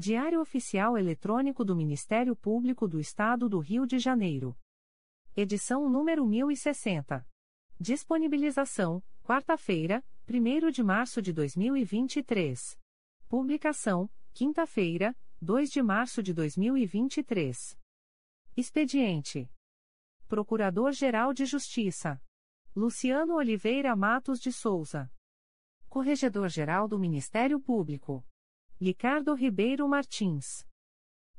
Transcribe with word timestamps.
Diário 0.00 0.40
Oficial 0.40 0.96
Eletrônico 0.96 1.62
do 1.62 1.76
Ministério 1.76 2.34
Público 2.34 2.88
do 2.88 2.98
Estado 2.98 3.50
do 3.50 3.58
Rio 3.58 3.86
de 3.86 3.98
Janeiro. 3.98 4.56
Edição 5.36 5.90
número 5.90 6.26
1060. 6.26 7.22
Disponibilização: 7.78 9.02
quarta-feira, 9.22 10.02
1 10.26 10.70
de 10.70 10.82
março 10.82 11.20
de 11.20 11.34
2023. 11.34 12.78
Publicação: 13.28 14.08
quinta-feira, 14.32 15.14
2 15.38 15.70
de 15.70 15.82
março 15.82 16.22
de 16.22 16.32
2023. 16.32 17.78
Expediente: 18.56 19.52
Procurador-Geral 20.26 21.34
de 21.34 21.44
Justiça 21.44 22.18
Luciano 22.74 23.34
Oliveira 23.34 23.94
Matos 23.94 24.40
de 24.40 24.50
Souza. 24.50 25.12
Corregedor-Geral 25.90 26.88
do 26.88 26.98
Ministério 26.98 27.60
Público 27.60 28.24
Ricardo 28.82 29.34
Ribeiro 29.34 29.86
Martins. 29.86 30.66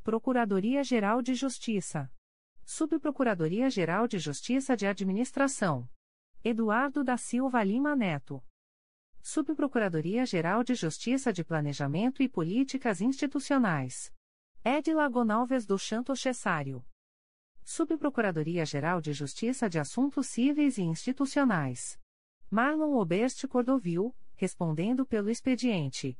Procuradoria-Geral 0.03 1.23
de 1.23 1.33
Justiça. 1.33 2.07
Subprocuradoria-Geral 2.63 4.07
de 4.07 4.19
Justiça 4.19 4.77
de 4.77 4.85
Administração. 4.85 5.89
Eduardo 6.43 7.03
da 7.03 7.17
Silva 7.17 7.63
Lima 7.63 7.95
Neto. 7.95 8.43
Subprocuradoria-Geral 9.23 10.63
de 10.63 10.75
Justiça 10.75 11.33
de 11.33 11.43
Planejamento 11.43 12.21
e 12.21 12.29
Políticas 12.29 13.01
Institucionais. 13.01 14.13
Edila 14.63 15.09
Gonalves 15.09 15.65
do 15.65 15.79
Chanto 15.79 16.15
Cessário. 16.15 16.85
Subprocuradoria-Geral 17.63 19.01
de 19.01 19.13
Justiça 19.13 19.67
de 19.67 19.79
Assuntos 19.79 20.27
Cíveis 20.27 20.77
e 20.77 20.83
Institucionais. 20.83 21.99
Marlon 22.51 22.99
Oberste 22.99 23.47
Cordovil, 23.47 24.15
respondendo 24.35 25.07
pelo 25.07 25.27
expediente. 25.27 26.19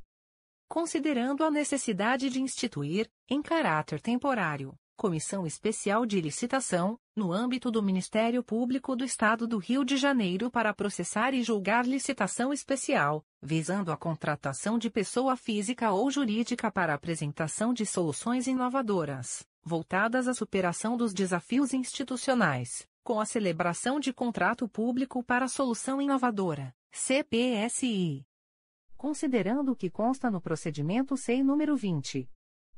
Considerando 0.68 1.44
a 1.44 1.50
necessidade 1.52 2.28
de 2.28 2.42
instituir, 2.42 3.08
em 3.28 3.40
caráter 3.40 4.00
temporário, 4.00 4.76
Comissão 4.96 5.44
Especial 5.46 6.06
de 6.06 6.20
Licitação, 6.20 6.98
no 7.16 7.32
âmbito 7.32 7.70
do 7.70 7.82
Ministério 7.82 8.42
Público 8.42 8.94
do 8.94 9.04
Estado 9.04 9.46
do 9.46 9.58
Rio 9.58 9.84
de 9.84 9.96
Janeiro 9.96 10.50
para 10.50 10.72
processar 10.72 11.34
e 11.34 11.42
julgar 11.42 11.84
licitação 11.84 12.52
especial, 12.52 13.24
visando 13.42 13.90
a 13.90 13.96
contratação 13.96 14.78
de 14.78 14.88
pessoa 14.88 15.36
física 15.36 15.90
ou 15.90 16.10
jurídica 16.10 16.70
para 16.70 16.94
apresentação 16.94 17.74
de 17.74 17.84
soluções 17.84 18.46
inovadoras, 18.46 19.46
voltadas 19.64 20.28
à 20.28 20.34
superação 20.34 20.96
dos 20.96 21.12
desafios 21.12 21.74
institucionais, 21.74 22.88
com 23.02 23.20
a 23.20 23.26
celebração 23.26 23.98
de 23.98 24.12
contrato 24.12 24.68
público 24.68 25.22
para 25.22 25.48
solução 25.48 26.00
inovadora, 26.00 26.74
CPSI. 26.92 28.24
Considerando 28.96 29.72
o 29.72 29.76
que 29.76 29.90
consta 29.90 30.30
no 30.30 30.40
procedimento 30.40 31.16
SEI 31.16 31.42
número 31.42 31.76
20. 31.76 32.28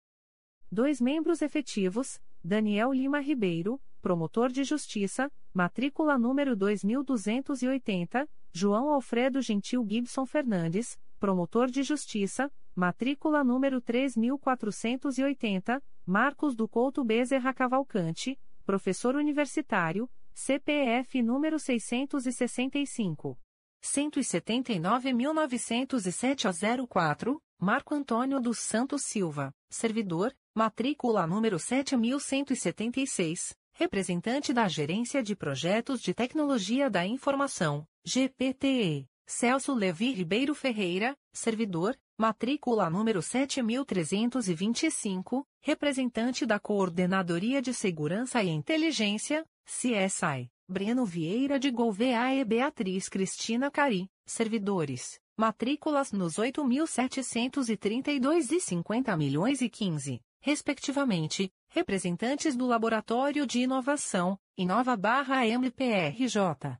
Dois 0.72 1.00
membros 1.00 1.42
efetivos, 1.42 2.20
Daniel 2.44 2.92
Lima 2.94 3.20
Ribeiro, 3.20 3.82
promotor 4.02 4.52
de 4.52 4.64
justiça, 4.64 5.32
matrícula 5.54 6.18
número 6.18 6.56
2280, 6.56 8.30
João 8.52 8.90
Alfredo 8.90 9.42
Gentil 9.42 9.86
Gibson 9.88 10.26
Fernandes, 10.26 11.00
Promotor 11.20 11.68
de 11.68 11.82
Justiça, 11.82 12.52
matrícula 12.78 13.44
número 13.44 13.82
3480, 13.82 15.84
Marcos 16.06 16.56
do 16.56 16.68
Couto 16.68 17.04
Bezerra 17.04 17.52
Cavalcante, 17.52 18.40
professor 18.64 19.16
universitário, 19.16 20.08
CPF 20.32 21.24
número 21.24 21.58
665. 21.58 23.36
179.907 23.84 26.46
a 26.46 26.52
04, 26.88 27.42
Marco 27.60 27.96
Antônio 27.96 28.40
dos 28.40 28.60
Santos 28.60 29.06
Silva, 29.06 29.52
servidor, 29.68 30.32
matrícula 30.54 31.26
número 31.26 31.58
7176, 31.58 33.56
representante 33.74 34.54
da 34.54 34.68
Gerência 34.68 35.24
de 35.24 35.36
Projetos 35.36 36.00
de 36.00 36.14
Tecnologia 36.14 36.92
da 36.92 37.08
Informação, 37.08 37.88
GPTE, 38.06 39.10
Celso 39.30 39.74
Levi 39.74 40.14
Ribeiro 40.14 40.56
Ferreira, 40.56 41.14
servidor, 41.34 42.00
matrícula 42.18 42.90
número 42.90 43.22
7325, 43.22 45.46
representante 45.62 46.46
da 46.46 46.62
Coordenadoria 46.62 47.62
de 47.62 47.74
Segurança 47.74 48.42
e 48.42 48.48
Inteligência, 48.48 49.46
CSI, 49.66 50.50
Breno 50.66 51.06
Vieira 51.06 51.60
de 51.60 51.70
Gouveia 51.70 52.36
e 52.36 52.46
Beatriz 52.46 53.10
Cristina 53.10 53.70
Cari, 53.70 54.10
servidores, 54.26 55.20
matrículas 55.36 56.14
nos 56.14 56.36
8.732 56.36 58.54
e 58.54 58.62
50 58.62 59.18
milhões 59.18 59.62
e 59.62 59.68
15, 59.68 60.22
respectivamente, 60.40 61.52
representantes 61.68 62.56
do 62.56 62.66
Laboratório 62.66 63.46
de 63.46 63.60
Inovação, 63.60 64.40
Inova 64.58 64.96
barra 64.96 65.46
MPRJ. 65.46 66.80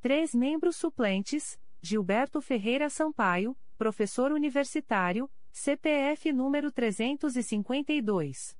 Três 0.00 0.34
membros 0.34 0.76
suplentes, 0.76 1.58
Gilberto 1.86 2.40
Ferreira 2.40 2.90
Sampaio, 2.90 3.56
professor 3.78 4.32
universitário, 4.32 5.30
CPF 5.52 6.32
número 6.32 6.72
352. 6.72 8.56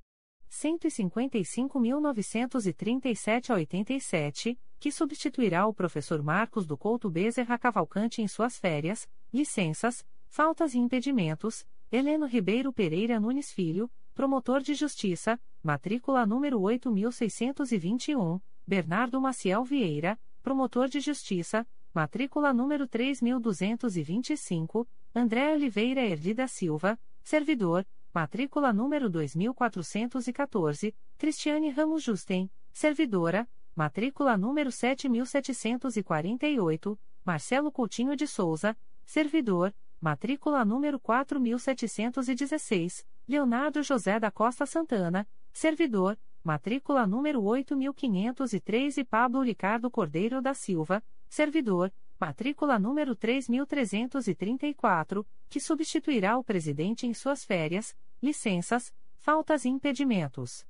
155.937 0.49 3.49
a 3.49 3.55
87, 3.55 4.57
que 4.79 4.89
substituirá 4.89 5.67
o 5.67 5.73
professor 5.73 6.23
Marcos 6.23 6.65
do 6.65 6.77
Couto 6.77 7.09
Bezerra 7.09 7.59
Cavalcante 7.59 8.21
em 8.21 8.29
suas 8.29 8.57
férias, 8.57 9.05
licenças, 9.33 10.05
faltas 10.29 10.73
e 10.73 10.77
impedimentos, 10.77 11.67
Heleno 11.91 12.27
Ribeiro 12.27 12.71
Pereira 12.71 13.19
Nunes 13.19 13.51
Filho, 13.51 13.91
promotor 14.15 14.61
de 14.61 14.73
justiça, 14.73 15.37
matrícula 15.61 16.25
número 16.25 16.61
8621, 16.61 18.39
Bernardo 18.65 19.19
Maciel 19.19 19.65
Vieira, 19.65 20.17
promotor 20.41 20.87
de 20.87 21.01
justiça, 21.01 21.67
matrícula 21.97 22.53
número 22.53 22.87
3225, 22.87 24.87
André 25.15 25.51
Oliveira 25.51 26.01
Erlida 26.01 26.47
Silva, 26.47 26.99
servidor, 27.23 27.87
matrícula 28.13 28.71
número 28.71 29.09
2414, 29.09 30.93
Cristiane 31.17 31.71
Ramos 31.71 32.05
Justen, 32.05 32.51
servidora, 32.71 33.49
matrícula 33.75 34.37
número 34.37 34.71
7748, 34.71 36.99
Marcelo 37.25 37.71
Coutinho 37.71 38.15
de 38.15 38.27
Souza, 38.27 38.77
servidor, 39.03 39.73
matrícula 39.99 40.63
número 40.63 40.99
4716, 40.99 43.07
Leonardo 43.27 43.83
José 43.83 44.19
da 44.19 44.29
Costa 44.29 44.67
Santana, 44.67 45.27
servidor, 45.51 46.15
matrícula 46.43 47.07
número 47.07 47.43
8503 47.43 48.99
e 48.99 49.03
Pablo 49.03 49.41
Ricardo 49.41 49.89
Cordeiro 49.89 50.43
da 50.43 50.53
Silva, 50.53 51.03
servidor, 51.29 51.93
matrícula 52.19 52.79
número 52.79 53.15
3334, 53.15 55.25
que 55.49 55.59
substituirá 55.59 56.35
o 56.37 56.43
presidente 56.43 57.05
em 57.05 57.13
suas 57.13 57.45
férias, 57.45 57.95
licenças, 58.21 58.93
faltas 59.15 59.65
e 59.65 59.69
impedimentos. 59.69 60.65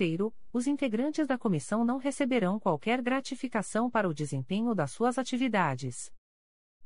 Os 0.53 0.67
integrantes 0.67 1.25
da 1.25 1.39
comissão 1.39 1.83
não 1.83 1.97
receberão 1.97 2.59
qualquer 2.59 3.01
gratificação 3.01 3.89
para 3.89 4.07
o 4.07 4.13
desempenho 4.13 4.75
das 4.75 4.91
suas 4.91 5.17
atividades. 5.17 6.13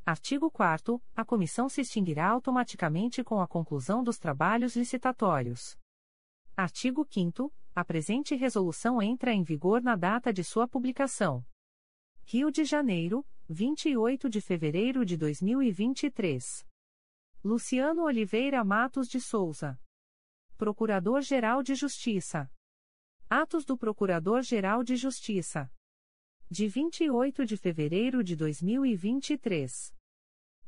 Artigo 0.09 0.49
4 0.49 0.99
A 1.15 1.23
comissão 1.23 1.69
se 1.69 1.81
extinguirá 1.81 2.27
automaticamente 2.27 3.23
com 3.23 3.39
a 3.39 3.47
conclusão 3.47 4.03
dos 4.03 4.17
trabalhos 4.17 4.75
licitatórios. 4.75 5.77
Artigo 6.57 7.07
5 7.07 7.53
A 7.75 7.85
presente 7.85 8.33
resolução 8.33 8.99
entra 9.03 9.31
em 9.31 9.43
vigor 9.43 9.83
na 9.83 9.95
data 9.95 10.33
de 10.33 10.43
sua 10.43 10.67
publicação. 10.67 11.45
Rio 12.23 12.49
de 12.49 12.65
Janeiro, 12.65 13.23
28 13.47 14.27
de 14.27 14.41
fevereiro 14.41 15.05
de 15.05 15.15
2023. 15.15 16.65
Luciano 17.43 18.01
Oliveira 18.05 18.63
Matos 18.63 19.07
de 19.07 19.21
Souza. 19.21 19.79
Procurador-Geral 20.57 21.61
de 21.61 21.75
Justiça. 21.75 22.51
Atos 23.29 23.63
do 23.63 23.77
Procurador-Geral 23.77 24.83
de 24.83 24.95
Justiça. 24.95 25.71
De 26.49 26.67
28 26.67 27.45
de 27.45 27.55
fevereiro 27.55 28.23
de 28.23 28.35
2023. 28.35 29.98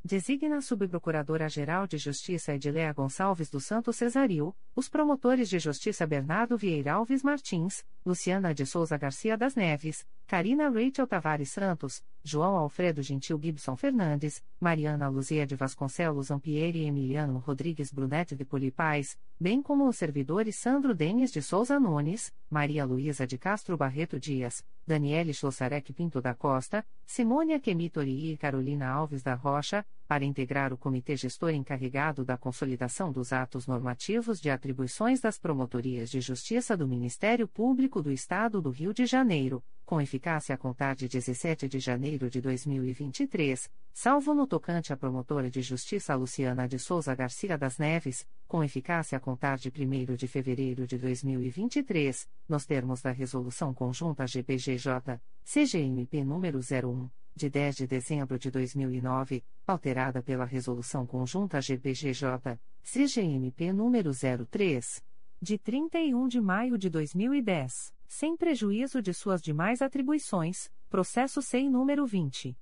Designa 0.03 0.57
a 0.57 0.61
Subprocuradora-Geral 0.61 1.85
de 1.85 1.99
Justiça 1.99 2.55
Edileia 2.55 2.91
Gonçalves 2.91 3.51
do 3.51 3.59
Santo 3.59 3.93
Cesaril, 3.93 4.55
os 4.75 4.89
promotores 4.89 5.47
de 5.47 5.59
justiça 5.59 6.07
Bernardo 6.07 6.57
Vieira 6.57 6.93
Alves 6.93 7.21
Martins, 7.21 7.85
Luciana 8.03 8.51
de 8.51 8.65
Souza 8.65 8.97
Garcia 8.97 9.37
das 9.37 9.53
Neves, 9.53 10.03
Karina 10.31 10.69
Rachel 10.69 11.05
Tavares 11.07 11.51
Santos, 11.51 12.01
João 12.23 12.55
Alfredo 12.55 13.03
Gentil 13.03 13.37
Gibson 13.37 13.75
Fernandes, 13.75 14.41
Mariana 14.61 15.09
Luzia 15.09 15.45
de 15.45 15.57
Vasconcelos 15.57 16.31
Ampieri 16.31 16.79
e 16.79 16.85
Emiliano 16.85 17.37
Rodrigues 17.39 17.91
Brunetti 17.91 18.33
de 18.33 18.45
Polipais, 18.45 19.17
bem 19.37 19.61
como 19.61 19.85
os 19.89 19.97
servidores 19.97 20.55
Sandro 20.55 20.95
Denis 20.95 21.33
de 21.33 21.41
Souza 21.41 21.77
Nunes, 21.81 22.31
Maria 22.49 22.85
Luísa 22.85 23.27
de 23.27 23.37
Castro 23.37 23.75
Barreto 23.75 24.17
Dias, 24.17 24.63
Daniele 24.87 25.33
Chossarec 25.33 25.91
Pinto 25.91 26.21
da 26.21 26.33
Costa, 26.33 26.85
Simônia 27.05 27.59
Kemitori 27.59 28.31
e 28.31 28.37
Carolina 28.37 28.87
Alves 28.87 29.21
da 29.21 29.33
Rocha, 29.33 29.85
para 30.11 30.25
integrar 30.25 30.73
o 30.73 30.77
Comitê 30.77 31.15
Gestor 31.15 31.51
encarregado 31.51 32.25
da 32.25 32.37
consolidação 32.37 33.13
dos 33.13 33.31
atos 33.31 33.65
normativos 33.65 34.41
de 34.41 34.49
atribuições 34.49 35.21
das 35.21 35.39
Promotorias 35.39 36.09
de 36.09 36.19
Justiça 36.19 36.75
do 36.75 36.85
Ministério 36.85 37.47
Público 37.47 38.01
do 38.01 38.11
Estado 38.11 38.61
do 38.61 38.71
Rio 38.71 38.93
de 38.93 39.05
Janeiro, 39.05 39.63
com 39.85 40.01
eficácia 40.01 40.53
a 40.53 40.57
contar 40.57 40.95
de 40.95 41.07
17 41.07 41.69
de 41.69 41.79
janeiro 41.79 42.29
de 42.29 42.41
2023, 42.41 43.71
salvo 43.93 44.33
no 44.33 44.45
tocante 44.45 44.91
à 44.91 44.97
promotora 44.97 45.49
de 45.49 45.61
justiça 45.61 46.13
Luciana 46.13 46.67
de 46.67 46.77
Souza 46.77 47.15
Garcia 47.15 47.57
das 47.57 47.77
Neves, 47.77 48.27
com 48.51 48.61
eficácia 48.61 49.17
a 49.17 49.21
contar 49.21 49.57
de 49.57 49.69
1 49.69 50.13
de 50.13 50.27
fevereiro 50.27 50.85
de 50.85 50.97
2023, 50.97 52.27
nos 52.49 52.65
termos 52.65 53.01
da 53.01 53.09
Resolução 53.09 53.73
Conjunta 53.73 54.27
GPGJ, 54.27 55.21
CGMP 55.41 56.25
número 56.25 56.59
01 56.59 57.09
de 57.33 57.49
10 57.49 57.75
de 57.77 57.87
dezembro 57.87 58.37
de 58.37 58.51
2009, 58.51 59.41
alterada 59.65 60.21
pela 60.21 60.43
Resolução 60.43 61.07
Conjunta 61.07 61.61
GPGJ, 61.61 62.59
CGMP 62.83 63.71
número 63.71 64.11
03, 64.11 65.01
de 65.41 65.57
31 65.57 66.27
de 66.27 66.41
maio 66.41 66.77
de 66.77 66.89
2010, 66.89 67.93
sem 68.05 68.35
prejuízo 68.35 69.01
de 69.01 69.13
suas 69.13 69.41
demais 69.41 69.81
atribuições, 69.81 70.69
processo 70.89 71.41
SEI 71.41 71.69
número 71.69 72.05
20. 72.05 72.57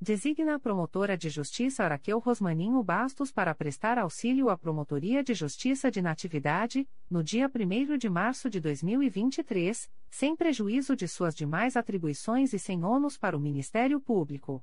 Designa 0.00 0.54
a 0.54 0.58
promotora 0.60 1.16
de 1.16 1.28
justiça 1.28 1.82
Araqueu 1.82 2.20
Rosmaninho 2.20 2.80
Bastos 2.84 3.32
para 3.32 3.52
prestar 3.52 3.98
auxílio 3.98 4.48
à 4.48 4.56
Promotoria 4.56 5.24
de 5.24 5.34
Justiça 5.34 5.90
de 5.90 6.00
Natividade, 6.00 6.88
no 7.10 7.20
dia 7.20 7.50
1 7.52 7.98
de 7.98 8.08
março 8.08 8.48
de 8.48 8.60
2023, 8.60 9.90
sem 10.08 10.36
prejuízo 10.36 10.94
de 10.94 11.08
suas 11.08 11.34
demais 11.34 11.76
atribuições 11.76 12.52
e 12.52 12.60
sem 12.60 12.84
ônus 12.84 13.18
para 13.18 13.36
o 13.36 13.40
Ministério 13.40 14.00
Público. 14.00 14.62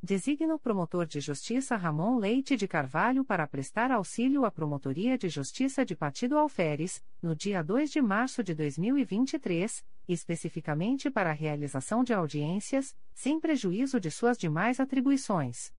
Designa 0.00 0.54
o 0.54 0.58
promotor 0.60 1.06
de 1.06 1.18
justiça 1.18 1.74
Ramon 1.74 2.18
Leite 2.18 2.56
de 2.56 2.68
Carvalho 2.68 3.24
para 3.24 3.48
prestar 3.48 3.90
auxílio 3.90 4.44
à 4.44 4.50
Promotoria 4.50 5.18
de 5.18 5.28
Justiça 5.28 5.84
de 5.84 5.96
Partido 5.96 6.38
Alferes, 6.38 7.02
no 7.20 7.34
dia 7.34 7.64
2 7.64 7.90
de 7.90 8.00
março 8.00 8.44
de 8.44 8.54
2023, 8.54 9.84
especificamente 10.06 11.10
para 11.10 11.30
a 11.30 11.34
realização 11.34 12.04
de 12.04 12.14
audiências, 12.14 12.96
sem 13.12 13.40
prejuízo 13.40 13.98
de 13.98 14.08
suas 14.08 14.38
demais 14.38 14.78
atribuições. 14.78 15.72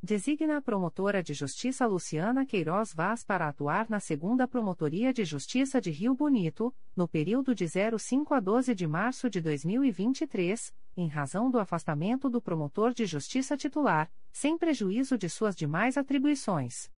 Designa 0.00 0.58
a 0.58 0.62
promotora 0.62 1.20
de 1.20 1.34
justiça 1.34 1.84
Luciana 1.86 2.46
Queiroz 2.46 2.94
Vaz 2.94 3.24
para 3.24 3.48
atuar 3.48 3.90
na 3.90 3.98
segunda 3.98 4.46
Promotoria 4.46 5.12
de 5.12 5.24
Justiça 5.24 5.80
de 5.80 5.90
Rio 5.90 6.14
Bonito, 6.14 6.72
no 6.96 7.06
período 7.06 7.52
de 7.54 7.66
05 7.68 8.32
a 8.32 8.40
12 8.40 8.74
de 8.76 8.86
março 8.86 9.28
de 9.28 9.40
2023, 9.42 10.72
em 10.96 11.06
razão 11.08 11.50
do 11.50 11.58
afastamento 11.58 12.28
do 12.28 12.40
promotor 12.40 12.92
de 12.92 13.06
justiça 13.06 13.56
titular, 13.56 14.10
sem 14.32 14.56
prejuízo 14.58 15.16
de 15.16 15.28
suas 15.28 15.56
demais 15.56 15.96
atribuições. 15.96 16.90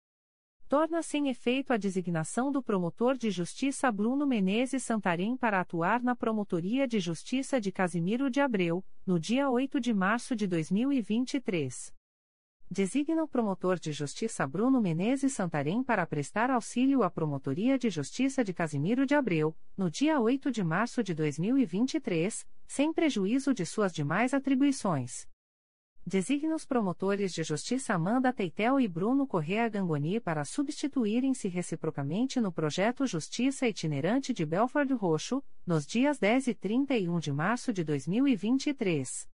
Torna-se 0.69 1.19
em 1.19 1.29
efeito 1.29 1.73
a 1.73 1.77
designação 1.77 2.51
do 2.51 2.63
promotor 2.63 3.17
de 3.17 3.31
justiça 3.31 3.93
Bruno 3.93 4.27
Menezes 4.27 4.83
Santarém 4.83 5.37
para 5.37 5.61
atuar 5.61 6.03
na 6.03 6.17
Promotoria 6.17 6.89
de 6.89 6.99
Justiça 6.99 7.61
de 7.61 7.71
Casimiro 7.71 8.31
de 8.31 8.41
Abreu, 8.41 8.85
no 9.07 9.21
dia 9.21 9.51
8 9.51 9.79
de 9.79 9.93
março 9.93 10.35
de 10.35 10.47
2023 10.47 11.93
designa 12.73 13.23
o 13.23 13.29
promotor 13.29 13.79
de 13.79 13.93
justiça 13.93 14.47
Bruno 14.47 14.81
Menezes 14.81 15.35
Santarém 15.35 15.85
para 15.85 16.07
prestar 16.07 16.51
auxílio 16.51 17.03
à 17.03 17.11
Promotoria 17.11 17.79
de 17.79 17.91
Justiça 17.91 18.43
de 18.43 18.55
Casimiro 18.55 19.05
de 19.05 19.15
Abreu, 19.15 19.55
no 19.77 19.91
dia 19.91 20.19
8 20.19 20.51
de 20.51 20.65
março 20.65 21.03
de 21.03 21.13
2023, 21.13 22.47
sem 22.67 22.91
prejuízo 22.91 23.53
de 23.53 23.67
suas 23.67 23.93
demais 23.93 24.33
atribuições. 24.33 25.29
Designa 26.07 26.55
os 26.55 26.65
promotores 26.65 27.35
de 27.35 27.43
justiça 27.43 27.93
Amanda 27.93 28.33
Teitel 28.33 28.81
e 28.81 28.89
Bruno 28.89 29.27
Correa 29.27 29.69
Gangoni 29.69 30.19
para 30.19 30.43
substituírem-se 30.43 31.49
reciprocamente 31.49 32.41
no 32.41 32.51
projeto 32.51 33.07
Justiça 33.07 33.69
Itinerante 33.69 34.33
de 34.33 34.47
Belford 34.47 34.95
Roxo, 34.95 35.45
nos 35.67 35.87
dias 35.87 36.19
10 36.19 36.47
e 36.47 36.55
31 36.55 37.21
de 37.21 37.33
março 37.33 37.71
de 37.71 37.85
2023. 37.85 39.31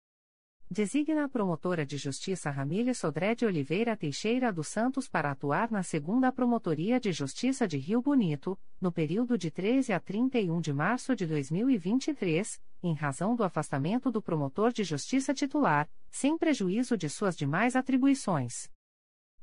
Designa 0.70 1.24
a 1.24 1.30
promotora 1.30 1.86
de 1.86 1.96
justiça 1.96 2.50
Ramília 2.50 2.94
Sodré 2.94 3.34
de 3.34 3.46
Oliveira 3.46 3.96
Teixeira 3.96 4.52
dos 4.52 4.68
Santos 4.68 5.08
para 5.08 5.32
atuar 5.32 5.72
na 5.72 5.82
segunda 5.82 6.30
Promotoria 6.30 7.00
de 7.00 7.14
Justiça 7.14 7.66
de 7.66 7.78
Rio 7.78 8.02
Bonito, 8.02 8.60
no 8.80 8.92
período 8.92 9.38
de 9.38 9.50
13 9.50 9.94
a 9.94 10.00
31 10.02 10.60
de 10.60 10.74
março 10.74 11.16
de 11.16 11.26
2023, 11.26 12.62
em 12.84 12.94
razão 12.94 13.34
do 13.34 13.46
afastamento 13.46 14.12
do 14.12 14.22
promotor 14.22 14.74
de 14.74 14.84
justiça 14.84 15.34
titular, 15.34 15.90
sem 16.12 16.38
prejuízo 16.38 16.98
de 16.98 17.08
suas 17.08 17.38
demais 17.38 17.74
atribuições. 17.74 18.70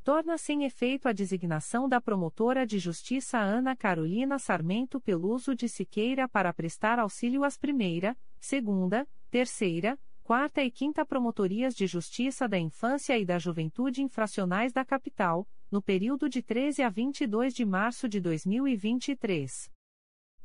Torna-se 0.05 0.53
em 0.53 0.65
efeito 0.65 1.09
a 1.09 1.13
designação 1.13 1.89
da 1.89 2.03
promotora 2.03 2.67
de 2.67 2.79
justiça 2.79 3.39
Ana 3.39 3.75
Carolina 3.75 4.39
Sarmento 4.39 5.01
Peluso 5.01 5.55
de 5.55 5.71
Siqueira 5.71 6.29
para 6.29 6.53
prestar 6.53 6.99
auxílio 6.99 7.45
às 7.45 7.57
primeira, 7.57 8.15
segunda, 8.39 9.09
terceira, 9.31 9.99
Quarta 10.25 10.65
e 10.65 10.71
Quinta 10.71 11.05
Promotorias 11.05 11.75
de 11.75 11.87
Justiça 11.87 12.49
da 12.49 12.59
Infância 12.59 13.19
e 13.19 13.27
da 13.27 13.39
Juventude 13.39 14.01
Infracionais 14.01 14.73
da 14.73 14.83
Capital, 14.83 15.47
no 15.71 15.83
período 15.83 16.31
de 16.31 16.41
13 16.41 16.83
a 16.83 16.89
22 16.89 17.53
de 17.53 17.63
março 17.63 18.09
de 18.09 18.21
2023. 18.21 19.71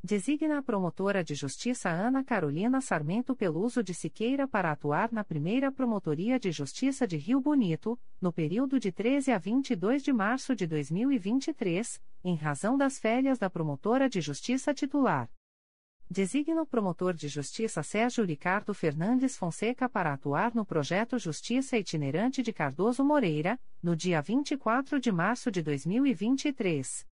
Designa 0.04 0.58
a 0.58 0.62
promotora 0.62 1.24
de 1.24 1.34
justiça 1.34 1.88
Ana 1.90 2.26
Carolina 2.26 2.82
Sarmento 2.82 3.34
Peluso 3.34 3.82
de 3.82 3.94
Siqueira 3.94 4.46
para 4.46 4.70
atuar 4.70 5.14
na 5.14 5.24
primeira 5.24 5.72
Promotoria 5.72 6.38
de 6.38 6.52
Justiça 6.52 7.08
de 7.08 7.16
Rio 7.16 7.40
Bonito, 7.40 7.98
no 8.20 8.34
período 8.34 8.82
de 8.82 8.92
13 8.92 9.32
a 9.32 9.38
22 9.38 10.04
de 10.04 10.12
março 10.12 10.54
de 10.58 10.68
2023, 10.68 12.02
em 12.26 12.36
razão 12.36 12.78
das 12.78 13.00
férias 13.00 13.40
da 13.40 13.50
promotora 13.50 14.10
de 14.10 14.20
justiça 14.20 14.74
titular. 14.74 15.30
Designa 16.12 16.64
o 16.64 16.66
promotor 16.66 17.14
de 17.14 17.28
justiça 17.28 17.84
Sérgio 17.84 18.26
Ricardo 18.26 18.74
Fernandes 18.74 19.38
Fonseca 19.38 19.88
para 19.88 20.12
atuar 20.12 20.56
no 20.56 20.66
projeto 20.66 21.20
Justiça 21.20 21.78
Itinerante 21.78 22.42
de 22.42 22.52
Cardoso 22.52 23.06
Moreira, 23.06 23.60
no 23.82 23.96
dia 23.96 24.20
24 24.20 25.00
de 25.00 25.12
março 25.12 25.52
de 25.52 25.62
2023. 25.62 27.06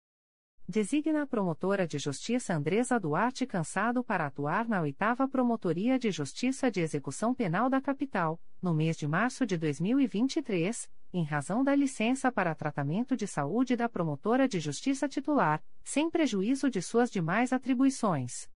Designa 0.68 1.22
a 1.22 1.26
promotora 1.26 1.88
de 1.88 1.98
justiça 1.98 2.54
Andresa 2.54 3.00
Duarte 3.00 3.44
Cansado 3.44 4.04
para 4.04 4.26
atuar 4.26 4.68
na 4.68 4.82
oitava 4.82 5.26
Promotoria 5.26 5.98
de 5.98 6.12
Justiça 6.12 6.70
de 6.70 6.80
Execução 6.80 7.34
Penal 7.34 7.68
da 7.68 7.80
Capital, 7.80 8.40
no 8.62 8.72
mês 8.72 8.96
de 8.96 9.08
março 9.08 9.44
de 9.44 9.58
2023, 9.58 10.88
em 11.12 11.24
razão 11.24 11.64
da 11.64 11.74
licença 11.74 12.30
para 12.30 12.54
tratamento 12.54 13.16
de 13.16 13.26
saúde 13.26 13.74
da 13.74 13.88
promotora 13.88 14.46
de 14.46 14.60
justiça 14.60 15.08
titular, 15.08 15.60
sem 15.82 16.08
prejuízo 16.08 16.70
de 16.70 16.80
suas 16.80 17.10
demais 17.10 17.52
atribuições 17.52 18.53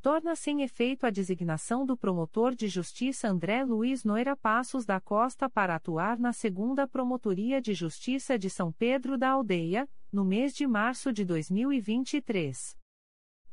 torna-se 0.00 0.50
em 0.50 0.62
efeito 0.62 1.04
a 1.04 1.10
designação 1.10 1.84
do 1.84 1.96
promotor 1.96 2.54
de 2.54 2.68
justiça 2.68 3.28
André 3.28 3.64
Luiz 3.64 4.02
Noira 4.02 4.34
Passos 4.34 4.86
da 4.86 4.98
Costa 4.98 5.48
para 5.48 5.74
atuar 5.74 6.18
na 6.18 6.32
segunda 6.32 6.88
Promotoria 6.88 7.60
de 7.60 7.74
Justiça 7.74 8.38
de 8.38 8.48
São 8.48 8.72
Pedro 8.72 9.18
da 9.18 9.30
Aldeia, 9.30 9.88
no 10.10 10.24
mês 10.24 10.54
de 10.54 10.66
março 10.66 11.12
de 11.12 11.24
2023. 11.24 12.78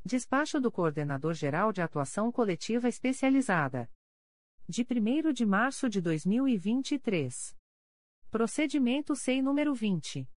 Despacho 0.04 0.61
do 0.61 0.71
Coordenador-Geral 0.71 1.73
de 1.73 1.83
Atuação 1.83 2.30
Coletiva 2.30 2.87
Especializada. 2.88 3.90
De 4.68 4.83
1 4.83 5.33
de 5.33 5.45
março 5.45 5.88
de 5.88 6.00
2023. 6.00 7.55
Procedimento 8.36 9.16
SEI 9.16 9.40
número 9.40 9.72
20 9.72 10.28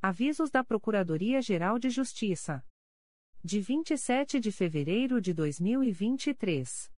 Avisos 0.00 0.50
da 0.50 0.64
Procuradoria-Geral 0.64 1.78
de 1.78 1.90
Justiça. 1.90 2.64
De 3.44 3.60
27 3.60 4.40
de 4.40 4.50
fevereiro 4.50 5.20
de 5.20 5.34
2023. 5.34 6.90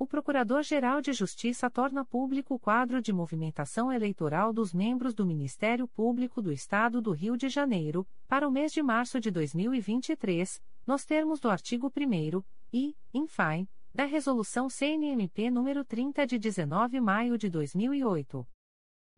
O 0.00 0.06
Procurador-Geral 0.06 1.00
de 1.00 1.12
Justiça 1.12 1.68
torna 1.68 2.04
público 2.04 2.54
o 2.54 2.58
quadro 2.58 3.02
de 3.02 3.12
movimentação 3.12 3.92
eleitoral 3.92 4.52
dos 4.52 4.72
membros 4.72 5.12
do 5.12 5.26
Ministério 5.26 5.88
Público 5.88 6.40
do 6.40 6.52
Estado 6.52 7.02
do 7.02 7.10
Rio 7.10 7.36
de 7.36 7.48
Janeiro, 7.48 8.06
para 8.28 8.46
o 8.46 8.50
mês 8.50 8.70
de 8.70 8.80
março 8.80 9.18
de 9.18 9.28
2023, 9.28 10.62
nos 10.86 11.04
termos 11.04 11.40
do 11.40 11.50
artigo 11.50 11.92
1 11.96 12.44
e, 12.72 12.96
in 13.12 13.26
fine, 13.26 13.68
da 13.92 14.04
Resolução 14.04 14.70
CNMP 14.70 15.50
nº 15.50 15.84
30 15.84 16.26
de 16.28 16.38
19 16.38 16.92
de 16.92 17.00
maio 17.00 17.36
de 17.36 17.50
2008. 17.50 18.46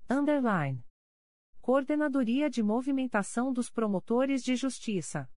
Underline. 0.08 0.82
Coordenadoria 1.60 2.48
de 2.48 2.62
Movimentação 2.62 3.52
dos 3.52 3.68
Promotores 3.68 4.42
de 4.42 4.56
Justiça. 4.56 5.30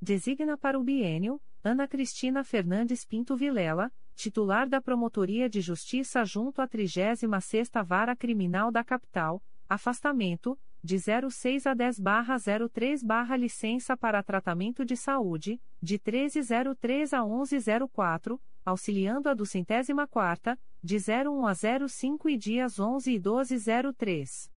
Designa 0.02 0.58
para 0.58 0.78
o 0.78 0.84
bienio, 0.84 1.40
Ana 1.64 1.88
Cristina 1.88 2.44
Fernandes 2.44 3.06
Pinto 3.06 3.38
Vilela, 3.38 3.90
titular 4.16 4.68
da 4.68 4.82
Promotoria 4.82 5.50
de 5.50 5.62
Justiça 5.62 6.24
junto 6.24 6.62
à 6.62 6.68
36ª 6.68 7.84
Vara 7.84 8.16
Criminal 8.16 8.72
da 8.72 8.84
Capital, 8.84 9.44
afastamento, 9.68 10.58
de 10.84 10.98
06 11.00 11.66
a 11.66 11.74
10/03 11.74 13.38
licença 13.38 13.96
para 13.96 14.22
tratamento 14.22 14.84
de 14.84 14.98
saúde, 14.98 15.62
de 15.82 15.94
1303 15.94 17.14
a 17.14 17.24
1104, 17.24 18.40
auxiliando 18.66 19.30
a 19.30 19.34
do 19.34 19.46
centésima 19.46 20.08
quarta, 20.08 20.60
de 20.84 20.98
01 20.98 21.48
a 21.48 21.54
05 21.88 22.30
e 22.30 22.38
dias 22.38 22.80
11 22.80 23.12
e 23.12 23.14
1203. 23.14 24.52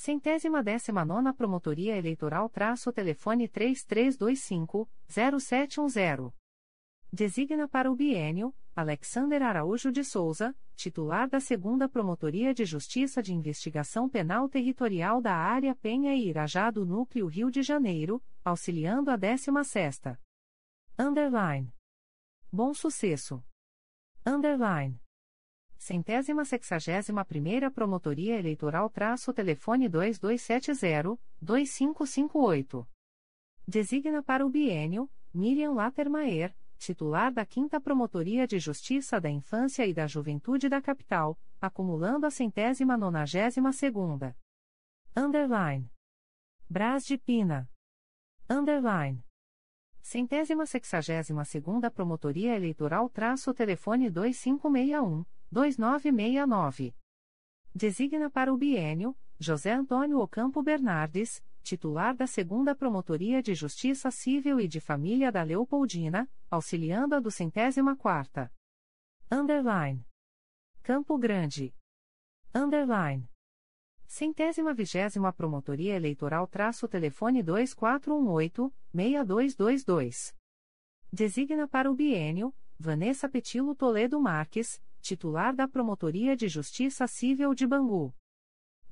Centésima 0.00 0.62
décima 0.62 1.04
nona 1.04 1.34
Promotoria 1.34 1.94
Eleitoral 1.94 2.48
traço 2.48 2.90
telefone 2.90 3.46
3325-0710. 3.46 6.32
Designa 7.12 7.68
para 7.68 7.92
o 7.92 7.94
biênio, 7.94 8.54
Alexander 8.74 9.42
Araújo 9.42 9.92
de 9.92 10.02
Souza, 10.02 10.56
titular 10.74 11.28
da 11.28 11.38
Segunda 11.38 11.86
Promotoria 11.86 12.54
de 12.54 12.64
Justiça 12.64 13.22
de 13.22 13.34
Investigação 13.34 14.08
Penal 14.08 14.48
Territorial 14.48 15.20
da 15.20 15.34
Área 15.34 15.74
Penha 15.74 16.14
e 16.14 16.28
Irajá 16.28 16.70
do 16.70 16.86
Núcleo 16.86 17.26
Rio 17.26 17.50
de 17.50 17.62
Janeiro, 17.62 18.22
auxiliando 18.42 19.10
a 19.10 19.18
16ª. 19.18 20.18
Underline. 20.98 21.70
Bom 22.50 22.72
Sucesso. 22.72 23.44
Underline. 24.24 24.98
Centésima 25.80 26.44
sexagésima 26.44 27.24
primeira 27.24 27.70
Promotoria 27.70 28.38
Eleitoral 28.38 28.90
traço 28.90 29.32
telefone 29.32 29.88
2270-2558. 29.88 32.86
Designa 33.66 34.22
para 34.22 34.44
o 34.44 34.50
bienio, 34.50 35.08
Miriam 35.32 35.72
Latermaer, 35.72 36.54
titular 36.76 37.32
da 37.32 37.46
5 37.46 37.80
Promotoria 37.80 38.46
de 38.46 38.58
Justiça 38.58 39.18
da 39.18 39.30
Infância 39.30 39.86
e 39.86 39.94
da 39.94 40.06
Juventude 40.06 40.68
da 40.68 40.82
Capital, 40.82 41.40
acumulando 41.58 42.26
a 42.26 42.30
centésima 42.30 42.98
nonagésima 42.98 43.72
segunda. 43.72 44.36
Underline. 45.16 45.90
Brás 46.68 47.06
de 47.06 47.16
Pina. 47.16 47.66
Underline. 48.50 49.24
Centésima 50.02 50.66
sexagésima 50.66 51.46
segunda 51.46 51.90
Promotoria 51.90 52.54
Eleitoral 52.54 53.08
traço 53.08 53.54
telefone 53.54 54.10
2561 54.10 55.24
2969. 55.50 56.94
Designa 57.74 58.30
para 58.30 58.52
o 58.52 58.56
bienio 58.56 59.16
José 59.38 59.72
Antônio 59.72 60.20
Ocampo 60.20 60.62
Bernardes, 60.62 61.42
titular 61.62 62.14
da 62.14 62.26
Segunda 62.26 62.74
Promotoria 62.74 63.42
de 63.42 63.54
Justiça 63.54 64.10
Civil 64.10 64.60
e 64.60 64.68
de 64.68 64.80
Família 64.80 65.32
da 65.32 65.42
Leopoldina, 65.42 66.30
auxiliando 66.50 67.14
a 67.14 67.20
do 67.20 67.30
centésima 67.30 67.96
quarta. 67.96 68.52
Underline. 69.30 70.06
Campo 70.82 71.16
Grande. 71.18 71.74
Underline. 72.54 73.26
Centésima 74.06 74.74
vigésima 74.74 75.32
Promotoria 75.32 75.94
Eleitoral 75.94 76.46
traço 76.46 76.86
telefone 76.88 77.42
2418-6222. 77.42 80.34
Designa 81.12 81.66
para 81.66 81.90
o 81.90 81.94
bienio 81.94 82.54
Vanessa 82.78 83.28
Petilo 83.28 83.74
Toledo 83.74 84.20
Marques, 84.20 84.80
titular 85.00 85.54
da 85.54 85.66
Promotoria 85.66 86.36
de 86.36 86.48
Justiça 86.48 87.06
Civil 87.06 87.54
de 87.54 87.66
Bangu. 87.66 88.14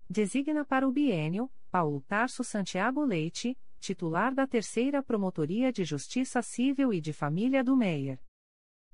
Designa 0.09 0.65
para 0.65 0.87
o 0.87 0.91
bienio, 0.91 1.51
Paulo 1.69 2.01
Tarso 2.01 2.43
Santiago 2.43 3.03
Leite, 3.03 3.55
titular 3.79 4.33
da 4.33 4.47
Terceira 4.47 5.03
Promotoria 5.03 5.71
de 5.71 5.83
Justiça 5.83 6.41
Civil 6.41 6.91
e 6.93 7.01
de 7.01 7.13
Família 7.13 7.63
do 7.63 7.75
Meier. 7.75 8.19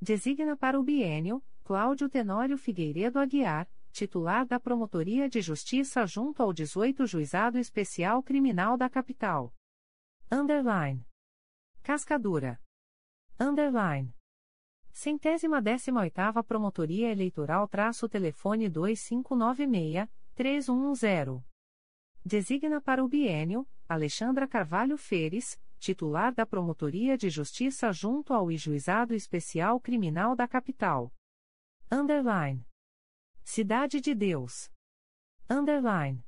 Designa 0.00 0.56
para 0.56 0.78
o 0.78 0.84
bienio, 0.84 1.42
Cláudio 1.64 2.08
Tenório 2.08 2.56
Figueiredo 2.56 3.18
Aguiar, 3.18 3.68
titular 3.90 4.46
da 4.46 4.60
Promotoria 4.60 5.28
de 5.28 5.40
Justiça 5.40 6.06
junto 6.06 6.40
ao 6.42 6.52
18 6.52 7.04
Juizado 7.06 7.58
Especial 7.58 8.22
Criminal 8.22 8.76
da 8.76 8.88
Capital. 8.88 9.52
Underline. 10.30 11.04
Cascadura. 11.82 12.60
Underline. 13.38 14.14
Centésima 14.92 15.60
décima 15.60 16.02
oitava 16.02 16.44
Promotoria 16.44 17.10
Eleitoral 17.10 17.66
traço 17.66 18.08
telefone 18.08 18.70
2596-3110. 18.70 21.49
Designa 22.24 22.80
para 22.82 23.02
o 23.02 23.08
bienio 23.08 23.66
Alexandra 23.88 24.46
Carvalho 24.46 24.98
Feres, 24.98 25.58
titular 25.78 26.34
da 26.34 26.44
Promotoria 26.44 27.16
de 27.16 27.30
Justiça 27.30 27.90
junto 27.92 28.34
ao 28.34 28.52
Juizado 28.52 29.14
Especial 29.14 29.80
Criminal 29.80 30.36
da 30.36 30.46
Capital. 30.46 31.10
Underline. 31.90 32.62
Cidade 33.42 34.02
de 34.02 34.14
Deus. 34.14 34.70
Underline. 35.48 36.22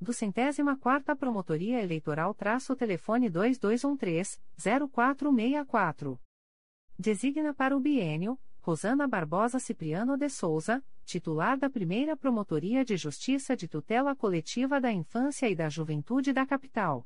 Do 0.00 0.12
centésima 0.12 0.78
quarta 0.78 1.16
Promotoria 1.16 1.82
Eleitoral 1.82 2.32
traço 2.32 2.76
telefone 2.76 3.28
2213-0464. 3.28 6.16
Designa 6.98 7.52
para 7.52 7.76
o 7.76 7.80
bienio, 7.80 8.38
Rosana 8.70 9.08
Barbosa 9.08 9.58
Cipriano 9.58 10.16
de 10.16 10.28
Souza, 10.28 10.80
titular 11.04 11.58
da 11.58 11.68
primeira 11.68 12.16
Promotoria 12.16 12.84
de 12.84 12.96
Justiça 12.96 13.56
de 13.56 13.66
Tutela 13.66 14.14
Coletiva 14.14 14.80
da 14.80 14.92
Infância 14.92 15.50
e 15.50 15.56
da 15.56 15.68
Juventude 15.68 16.32
da 16.32 16.46
Capital. 16.46 17.04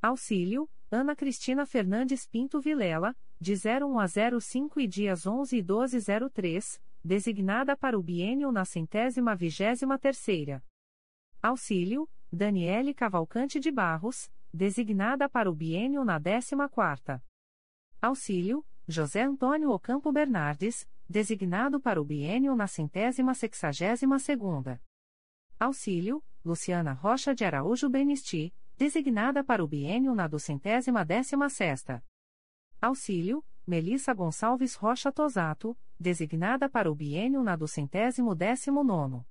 Auxílio, 0.00 0.66
Ana 0.90 1.14
Cristina 1.14 1.66
Fernandes 1.66 2.26
Pinto 2.26 2.58
Vilela, 2.58 3.14
de 3.38 3.52
01 3.52 4.00
a 4.00 4.06
05 4.40 4.80
e 4.80 4.86
dias 4.86 5.26
11 5.26 5.58
e 5.58 5.62
12 5.62 5.98
03, 6.32 6.80
designada 7.04 7.76
para 7.76 7.98
o 7.98 8.02
biênio 8.02 8.50
na 8.50 8.64
centésima 8.64 9.36
vigésima 9.36 9.98
terceira. 9.98 10.64
Auxílio, 11.42 12.08
Daniele 12.32 12.94
Cavalcante 12.94 13.60
de 13.60 13.70
Barros, 13.70 14.30
designada 14.54 15.28
para 15.28 15.50
o 15.50 15.54
biênio 15.54 16.02
na 16.02 16.18
décima 16.18 16.66
quarta. 16.66 17.22
Auxílio, 18.00 18.64
José 18.90 19.20
Antônio 19.20 19.70
Ocampo 19.70 20.10
Bernardes, 20.10 20.88
designado 21.06 21.78
para 21.78 22.00
o 22.00 22.04
biênio 22.04 22.56
na 22.56 22.66
centésima 22.66 23.34
sexagésima 23.34 24.18
segunda. 24.18 24.80
Auxílio, 25.60 26.24
Luciana 26.42 26.94
Rocha 26.94 27.34
de 27.34 27.44
Araújo 27.44 27.90
Benisti, 27.90 28.54
designada 28.78 29.44
para 29.44 29.62
o 29.62 29.68
biênio 29.68 30.14
na 30.14 30.26
duzentésima 30.26 31.04
décima 31.04 31.50
sexta. 31.50 32.02
Auxílio, 32.80 33.44
Melissa 33.66 34.14
Gonçalves 34.14 34.74
Rocha 34.74 35.12
Tosato, 35.12 35.76
designada 36.00 36.66
para 36.66 36.90
o 36.90 36.94
biênio 36.94 37.42
na 37.42 37.56
duzentésimo 37.56 38.34
décimo 38.34 38.82
nono. 38.82 39.22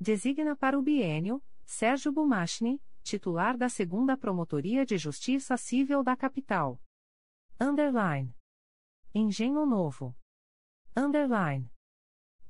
Designa 0.00 0.56
para 0.56 0.78
o 0.78 0.82
bienio, 0.82 1.40
Sérgio 1.64 2.10
Bumachni, 2.10 2.82
titular 3.02 3.56
da 3.56 3.68
Segunda 3.68 4.16
Promotoria 4.16 4.84
de 4.84 4.98
Justiça 4.98 5.56
Civil 5.56 6.02
da 6.02 6.16
Capital. 6.16 6.82
Underline. 7.60 8.34
Engenho 9.14 9.64
Novo. 9.64 10.12
Underline. 10.96 11.70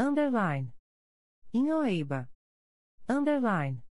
Underline. 0.00 0.72
Inhoeiba. 1.56 2.28
Underline 3.08 3.82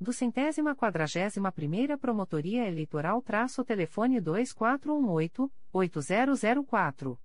do 0.00 0.12
centésima 0.12 0.76
quadragésima 0.76 1.50
primeira 1.50 1.98
Promotoria 1.98 2.68
Eleitoral 2.68 3.20
traço 3.20 3.64
telefone 3.64 4.20
2418-8004. 4.20 7.18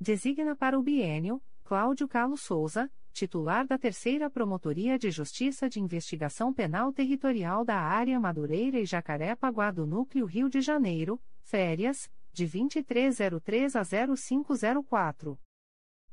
Designa 0.00 0.56
para 0.56 0.78
o 0.78 0.82
bienio, 0.82 1.42
Cláudio 1.62 2.08
Carlos 2.08 2.40
Souza, 2.40 2.90
titular 3.12 3.66
da 3.66 3.76
terceira 3.76 4.30
Promotoria 4.30 4.98
de 4.98 5.10
Justiça 5.10 5.68
de 5.68 5.78
Investigação 5.78 6.50
Penal 6.50 6.90
Territorial 6.90 7.66
da 7.66 7.78
Área 7.78 8.18
Madureira 8.18 8.80
e 8.80 8.86
Jacarepaguá 8.86 9.70
do 9.70 9.86
Núcleo 9.86 10.24
Rio 10.24 10.48
de 10.48 10.62
Janeiro, 10.62 11.20
férias, 11.42 12.10
de 12.32 12.46
2303 12.46 13.76
a 13.76 13.82
0504. 13.84 15.38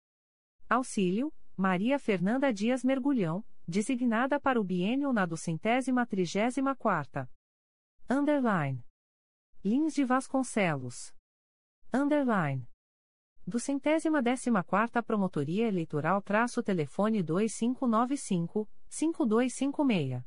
Auxílio, 0.69 1.33
Maria 1.59 1.97
Fernanda 1.97 2.53
Dias 2.53 2.83
Mergulhão, 2.83 3.43
designada 3.67 4.39
para 4.39 4.61
o 4.61 4.63
biênio 4.63 5.11
na 5.11 5.27
centésima 5.35 6.05
trigésima 6.05 6.75
quarta. 6.75 7.27
Underline. 8.07 8.85
Lins 9.65 9.95
de 9.95 10.05
Vasconcelos. 10.05 11.15
Underline. 11.91 12.69
Do 13.45 13.59
centésima 13.59 14.21
décima 14.21 14.63
quarta 14.63 15.01
Promotoria 15.01 15.67
Eleitoral 15.67 16.21
traço 16.21 16.61
telefone 16.61 17.23
2595-5256. 17.23 20.23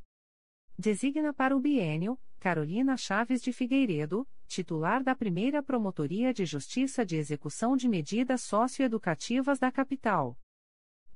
Designa 0.80 1.34
para 1.34 1.54
o 1.54 1.60
bienio, 1.60 2.18
Carolina 2.40 2.96
Chaves 2.96 3.42
de 3.42 3.52
Figueiredo, 3.52 4.26
titular 4.48 5.04
da 5.04 5.14
primeira 5.14 5.62
Promotoria 5.62 6.34
de 6.34 6.46
Justiça 6.46 7.06
de 7.06 7.18
Execução 7.18 7.76
de 7.76 7.90
Medidas 7.90 8.44
Socioeducativas 8.44 9.60
da 9.60 9.70
Capital. 9.70 10.40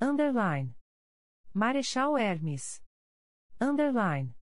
Underline. 0.01 0.75
Marechal 1.53 2.17
Hermes. 2.17 2.83
Underline. 3.61 4.36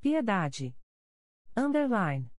Piedade. 0.00 0.76
Underline. 1.56 2.31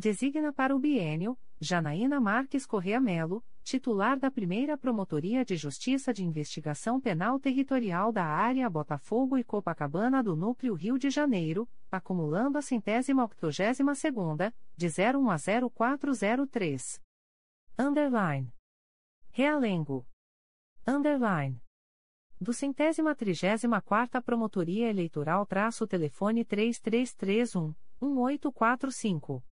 Designa 0.00 0.50
para 0.50 0.74
o 0.74 0.78
bienio, 0.78 1.36
Janaína 1.60 2.18
Marques 2.18 2.64
Correa 2.64 2.98
Melo, 2.98 3.44
titular 3.62 4.18
da 4.18 4.30
primeira 4.30 4.78
Promotoria 4.78 5.44
de 5.44 5.56
Justiça 5.56 6.10
de 6.10 6.24
Investigação 6.24 6.98
Penal 6.98 7.38
Territorial 7.38 8.10
da 8.10 8.24
Área 8.24 8.70
Botafogo 8.70 9.36
e 9.36 9.44
Copacabana 9.44 10.22
do 10.22 10.34
Núcleo 10.34 10.72
Rio 10.72 10.98
de 10.98 11.10
Janeiro, 11.10 11.68
acumulando 11.92 12.56
a 12.56 12.62
centésima 12.62 13.22
octogésima 13.22 13.94
segunda, 13.94 14.54
de 14.74 14.86
01 14.86 15.30
a 15.30 15.36
0403. 15.68 16.98
Underline. 17.78 18.50
Realengo. 19.30 20.06
Underline 20.88 21.60
do 22.40 22.54
centésima 22.54 23.14
trigésima 23.14 23.82
quarta 23.82 24.22
Promotoria 24.22 24.88
Eleitoral 24.88 25.44
traço 25.44 25.86
telefone 25.86 26.42
3331 26.42 27.74
1845. 28.00 29.49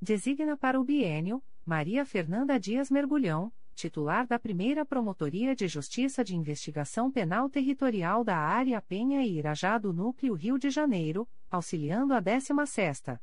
Designa 0.00 0.56
para 0.56 0.80
o 0.80 0.84
bienio, 0.84 1.42
Maria 1.66 2.04
Fernanda 2.04 2.56
Dias 2.58 2.90
Mergulhão, 2.90 3.52
titular 3.74 4.26
da 4.26 4.38
primeira 4.38 4.86
Promotoria 4.86 5.56
de 5.56 5.66
Justiça 5.66 6.22
de 6.22 6.36
Investigação 6.36 7.10
Penal 7.10 7.50
Territorial 7.50 8.22
da 8.22 8.36
Área 8.36 8.80
Penha 8.80 9.24
e 9.24 9.38
Irajá 9.38 9.76
do 9.76 9.92
Núcleo 9.92 10.34
Rio 10.34 10.56
de 10.58 10.70
Janeiro, 10.70 11.28
auxiliando 11.50 12.14
a 12.14 12.20
16 12.20 13.18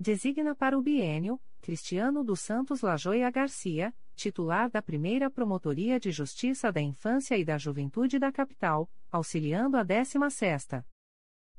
Designa 0.00 0.54
para 0.54 0.78
o 0.78 0.80
bienio, 0.80 1.38
Cristiano 1.64 2.22
dos 2.22 2.40
Santos 2.40 2.82
Lajoia 2.82 3.30
Garcia, 3.30 3.94
titular 4.14 4.68
da 4.68 4.82
primeira 4.82 5.30
Promotoria 5.30 5.98
de 5.98 6.10
Justiça 6.10 6.70
da 6.70 6.78
Infância 6.78 7.38
e 7.38 7.44
da 7.44 7.56
Juventude 7.56 8.18
da 8.18 8.30
Capital, 8.30 8.86
auxiliando 9.10 9.78
a 9.78 9.82
16 9.82 10.30
sexta. 10.30 10.86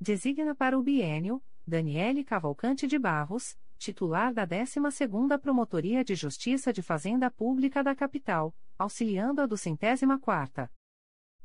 Designa 0.00 0.54
para 0.54 0.78
o 0.78 0.82
bienio, 0.82 1.42
Daniele 1.68 2.24
Cavalcante 2.24 2.86
de 2.86 2.98
Barros, 2.98 3.58
titular 3.76 4.32
da 4.32 4.46
12ª 4.46 5.38
Promotoria 5.38 6.02
de 6.02 6.14
Justiça 6.14 6.72
de 6.72 6.80
Fazenda 6.80 7.30
Pública 7.30 7.84
da 7.84 7.94
Capital, 7.94 8.56
auxiliando 8.78 9.42
a 9.42 9.46
do 9.46 9.54
centésima 9.54 10.18
quarta. 10.18 10.72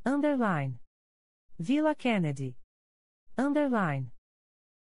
Underline. 0.05 0.79
Vila 1.59 1.93
Kennedy. 1.93 2.57
Underline. 3.37 4.13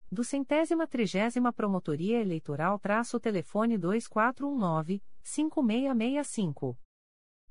Do 0.09 0.23
centésima 0.23 0.87
trigésima 0.87 1.51
Promotoria 1.51 2.21
Eleitoral 2.21 2.79
traço 2.79 3.19
telefone 3.19 3.77
2419-5665. 3.77 6.77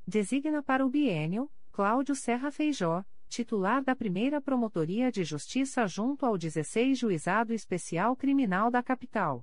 Designa 0.07 0.63
para 0.63 0.87
o 0.87 0.89
bienio, 0.89 1.53
Cláudio 1.71 2.15
Serra 2.15 2.51
Feijó, 2.51 3.05
titular 3.33 3.83
da 3.83 3.97
primeira 3.97 4.41
Promotoria 4.43 5.11
de 5.11 5.25
Justiça 5.25 5.87
junto 5.87 6.27
ao 6.27 6.37
16 6.37 6.99
Juizado 6.99 7.55
Especial 7.55 8.15
Criminal 8.15 8.71
da 8.71 8.83
Capital. 8.83 9.43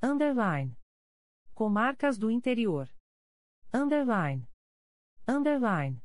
Underline. 0.00 0.78
Comarcas 1.52 2.16
do 2.16 2.30
Interior. 2.30 2.88
Underline. 3.74 4.48
Underline. 5.26 6.00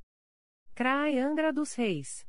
CRAE 0.74 1.20
Angra 1.20 1.54
dos 1.54 1.76
Reis. 1.76 2.28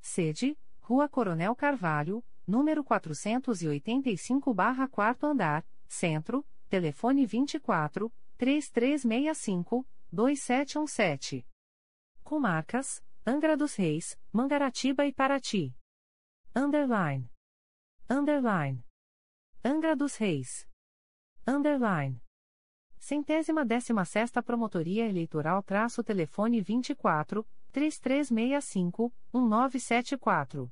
Sede, 0.00 0.58
Rua 0.80 1.08
Coronel 1.08 1.54
Carvalho, 1.54 2.24
número 2.44 2.82
485-4 2.82 5.22
andar, 5.22 5.64
Centro, 5.86 6.44
telefone 6.68 7.24
24 7.24 8.12
3365 8.36 9.86
2717. 10.10 11.46
Comarcas: 12.24 13.00
Angra 13.24 13.56
dos 13.56 13.76
Reis, 13.76 14.18
Mangaratiba 14.32 15.06
e 15.06 15.12
Paraty. 15.12 15.72
Underline. 16.56 17.30
Underline. 18.10 18.84
Angra 19.64 19.94
dos 19.94 20.16
Reis. 20.16 20.68
Underline. 21.46 22.20
Centésima 22.98 23.64
décima 23.64 24.04
sexta 24.04 24.42
Promotoria 24.42 25.08
Eleitoral 25.08 25.62
traço 25.62 26.02
telefone 26.02 26.60
24 26.60 27.46
3365 27.70 29.14
1974. 29.32 30.68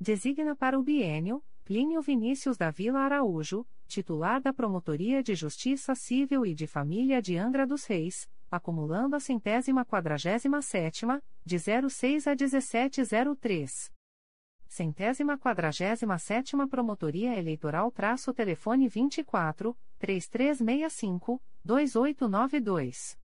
Designa 0.00 0.56
para 0.56 0.76
o 0.76 0.82
bienio, 0.82 1.40
Plínio 1.64 2.02
Vinícius 2.02 2.56
da 2.56 2.72
Vila 2.72 2.98
Araújo, 2.98 3.64
titular 3.86 4.40
da 4.40 4.52
Promotoria 4.52 5.22
de 5.22 5.36
Justiça 5.36 5.94
Civil 5.94 6.44
e 6.44 6.52
de 6.52 6.66
Família 6.66 7.22
de 7.22 7.36
Angra 7.36 7.64
dos 7.64 7.84
Reis, 7.84 8.28
acumulando 8.50 9.14
a 9.14 9.20
centésima 9.20 9.84
quadragésima 9.84 10.60
sétima, 10.60 11.22
de 11.44 11.58
06 11.58 12.26
a 12.26 12.34
1703. 12.34 13.92
Centésima 14.66 15.36
quadragésima 15.36 16.18
sétima 16.18 16.68
Promotoria 16.68 17.36
Eleitoral 17.36 17.90
traço 17.90 18.32
telefone 18.32 18.88
24, 18.88 19.76
3365, 19.98 21.42
2892. 21.64 23.18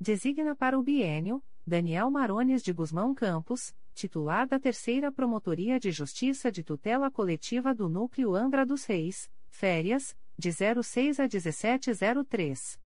Designa 0.00 0.54
para 0.56 0.78
o 0.78 0.82
bienio, 0.82 1.42
Daniel 1.66 2.10
Marones 2.10 2.62
de 2.62 2.72
Guzmão 2.72 3.14
Campos, 3.14 3.74
titular 3.94 4.46
da 4.46 4.58
Terceira 4.58 5.12
Promotoria 5.12 5.78
de 5.78 5.90
Justiça 5.90 6.50
de 6.50 6.64
Tutela 6.64 7.10
Coletiva 7.10 7.72
do 7.72 7.88
Núcleo 7.88 8.34
Angra 8.34 8.66
dos 8.66 8.84
Reis, 8.84 9.30
férias, 9.48 10.16
de 10.36 10.50
06 10.52 11.20
a 11.20 11.28
1703. 11.28 12.83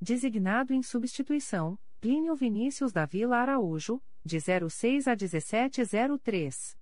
Designado 0.00 0.72
em 0.72 0.80
substituição, 0.80 1.76
Plínio 2.00 2.36
Vinícius 2.36 2.92
da 2.92 3.04
Vila 3.04 3.38
Araújo, 3.38 4.00
de 4.24 4.38
06 4.40 5.08
a 5.08 5.16
1703. 5.16 6.78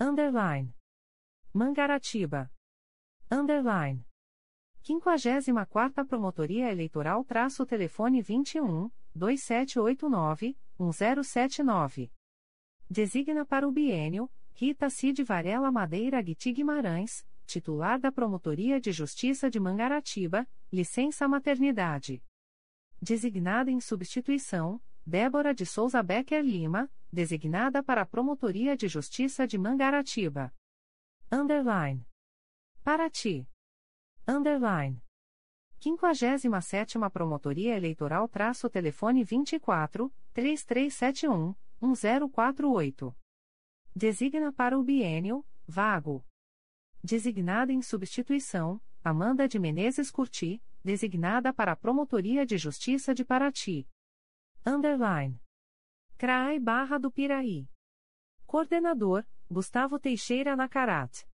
Underline. 0.00 0.74
Mangaratiba. 1.54 2.50
Underline. 3.30 4.04
54 4.82 6.04
Promotoria 6.04 6.72
Eleitoral 6.72 7.24
traço 7.24 7.64
telefone 7.64 8.20
21 8.20 8.90
2789 9.14 10.58
1079. 10.80 12.10
Designa 12.90 13.46
para 13.46 13.68
o 13.68 13.70
bienio 13.70 14.28
Rita 14.52 14.90
Cid 14.90 15.22
Varela 15.22 15.70
Madeira 15.70 16.20
Guiti 16.20 16.52
Guimarães, 16.52 17.24
titular 17.46 18.00
da 18.00 18.10
Promotoria 18.10 18.80
de 18.80 18.90
Justiça 18.90 19.48
de 19.48 19.60
Mangaratiba, 19.60 20.44
licença 20.72 21.28
maternidade 21.28 22.20
designada 23.02 23.68
em 23.68 23.80
substituição, 23.80 24.80
Débora 25.04 25.52
de 25.52 25.66
Souza 25.66 26.00
Becker 26.00 26.40
Lima, 26.44 26.88
designada 27.12 27.82
para 27.82 28.02
a 28.02 28.06
Promotoria 28.06 28.76
de 28.76 28.86
Justiça 28.86 29.44
de 29.44 29.58
Mangaratiba. 29.58 30.54
Underline. 31.30 32.06
Paraty. 32.84 33.48
Underline. 34.26 35.02
57 35.80 36.96
Promotoria 37.12 37.76
Eleitoral 37.76 38.28
traço 38.28 38.70
telefone 38.70 39.24
24 39.24 40.08
3371 40.32 41.56
1048. 41.80 43.16
Designa 43.96 44.52
para 44.52 44.78
o 44.78 44.84
bienio, 44.84 45.44
vago. 45.66 46.24
Designada 47.02 47.72
em 47.72 47.82
substituição, 47.82 48.80
Amanda 49.02 49.48
de 49.48 49.58
Menezes 49.58 50.08
Curti, 50.08 50.62
designada 50.82 51.52
para 51.52 51.72
a 51.72 51.76
Promotoria 51.76 52.44
de 52.44 52.58
Justiça 52.58 53.14
de 53.14 53.24
Paraty. 53.24 53.88
Underline. 54.66 55.40
CRAI 56.16 56.58
Barra 56.58 56.98
do 56.98 57.10
Piraí. 57.10 57.68
Coordenador, 58.46 59.26
Gustavo 59.50 59.98
Teixeira 59.98 60.54
Nacarat. 60.54 61.24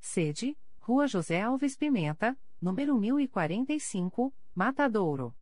Sede, 0.00 0.56
Rua 0.80 1.06
José 1.06 1.40
Alves 1.40 1.76
Pimenta, 1.76 2.38
número 2.60 2.96
1045, 2.98 4.34
Matadouro. 4.54 5.36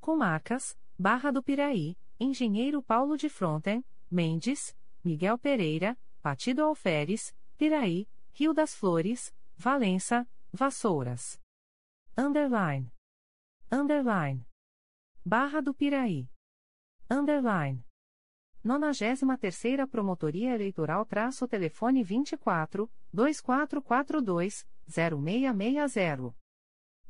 Comarcas, 0.00 0.78
Barra 0.98 1.30
do 1.30 1.42
Piraí, 1.42 1.96
Engenheiro 2.18 2.82
Paulo 2.82 3.16
de 3.16 3.28
Fronten, 3.28 3.84
Mendes, 4.10 4.76
Miguel 5.02 5.38
Pereira, 5.38 5.98
Partido 6.22 6.62
Alferes, 6.62 7.34
Piraí, 7.56 8.08
Rio 8.32 8.52
das 8.52 8.74
Flores, 8.74 9.34
Valença, 9.56 10.28
Vassouras. 10.52 11.40
Underline. 12.18 12.90
Underline. 13.70 14.46
Barra 15.22 15.60
do 15.60 15.74
Piraí. 15.74 16.30
Underline. 17.10 17.84
93 18.64 19.86
Promotoria 19.86 20.54
Eleitoral 20.54 21.04
traço 21.04 21.46
telefone 21.46 22.02
24 22.02 22.90
2442 23.12 24.66
0660. 24.88 26.34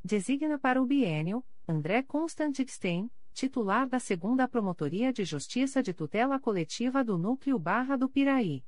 Designa 0.04 0.58
para 0.58 0.82
o 0.82 0.86
bienio 0.86 1.44
André 1.68 2.02
Constantixten, 2.02 3.08
titular 3.32 3.88
da 3.88 3.98
2 3.98 4.50
Promotoria 4.50 5.12
de 5.12 5.24
Justiça 5.24 5.80
de 5.84 5.94
Tutela 5.94 6.40
Coletiva 6.40 7.04
do 7.04 7.16
Núcleo 7.16 7.60
Barra 7.60 7.96
do 7.96 8.08
Piraí. 8.08 8.64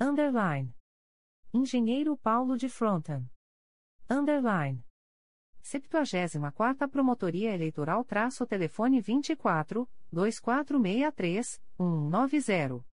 Underline. 0.00 0.74
Engenheiro 1.54 2.16
Paulo 2.16 2.56
de 2.56 2.68
Fronten. 2.68 3.30
Underline. 4.10 4.84
74 5.62 6.88
Promotoria 6.88 7.54
Eleitoral 7.54 8.04
traço 8.04 8.44
telefone 8.46 9.00
24 9.00 9.88
2463 10.12 11.60
190. 11.78 12.84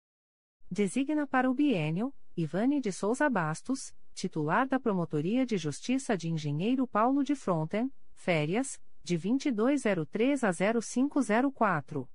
Designa 0.71 1.25
para 1.25 1.49
o 1.49 1.53
bienio 1.53 2.13
Ivane 2.37 2.79
de 2.79 2.91
Souza 2.91 3.29
Bastos, 3.29 3.93
titular 4.13 4.67
da 4.67 4.79
Promotoria 4.79 5.45
de 5.45 5.57
Justiça 5.57 6.15
de 6.15 6.29
Engenheiro 6.29 6.87
Paulo 6.87 7.23
de 7.23 7.35
Fronten, 7.35 7.91
férias, 8.13 8.79
de 9.03 9.17
2203 9.17 10.43
a 10.43 10.51
0504. 10.51 12.07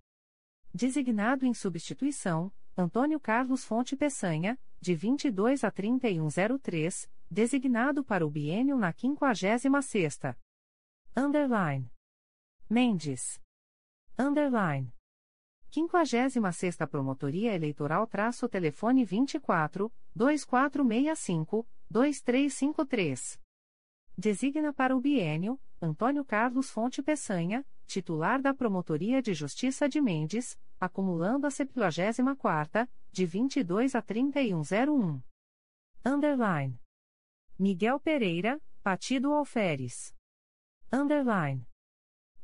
Designado 0.72 1.44
em 1.44 1.52
substituição, 1.52 2.52
Antônio 2.76 3.20
Carlos 3.20 3.64
Fonte 3.64 3.96
Peçanha, 3.96 4.58
de 4.80 4.94
22 4.94 5.64
a 5.64 5.70
3103, 5.70 7.10
designado 7.30 8.04
para 8.04 8.26
o 8.26 8.30
bienio 8.30 8.76
na 8.76 8.92
56ª. 8.92 10.36
Underline. 11.16 11.88
Mendes. 12.68 13.40
Underline. 14.18 14.92
56 15.70 16.76
Promotoria 16.90 17.54
Eleitoral 17.54 18.04
traço 18.08 18.48
telefone 18.48 19.04
24 19.04 19.92
2465 20.12 21.64
2353. 21.88 23.40
Designa 24.18 24.72
para 24.72 24.96
o 24.96 25.00
bienio 25.00 25.60
Antônio 25.80 26.24
Carlos 26.24 26.68
Fonte 26.68 27.00
Peçanha, 27.00 27.64
titular 27.86 28.42
da 28.42 28.52
Promotoria 28.52 29.22
de 29.22 29.34
Justiça 29.34 29.88
de 29.88 30.00
Mendes, 30.00 30.58
acumulando 30.80 31.46
a 31.46 31.50
74ª, 31.50 32.88
de 33.12 33.24
22 33.24 33.94
a 33.94 34.02
3101. 34.02 35.22
Underline. 36.04 36.76
Miguel 37.56 38.00
Pereira, 38.00 38.60
Partido 38.82 39.32
Alferes. 39.32 40.12
Underline. 40.94 41.66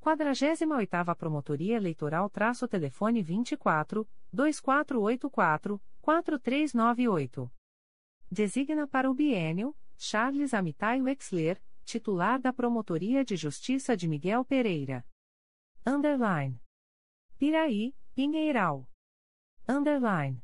48ª 0.00 1.14
Promotoria 1.14 1.76
Eleitoral 1.76 2.28
traço 2.28 2.66
telefone 2.66 3.22
24 3.22 4.04
2484 4.32 5.80
4398. 6.02 7.48
Designa 8.28 8.88
para 8.88 9.08
o 9.08 9.14
bienio 9.14 9.76
Charles 9.96 10.52
Amitai 10.52 11.00
Wexler, 11.00 11.62
titular 11.84 12.40
da 12.40 12.52
Promotoria 12.52 13.24
de 13.24 13.36
Justiça 13.36 13.96
de 13.96 14.08
Miguel 14.08 14.44
Pereira. 14.44 15.06
Underline. 15.86 16.60
Piraí, 17.38 17.94
Pinheiral. 18.16 18.88
Underline. 19.68 20.42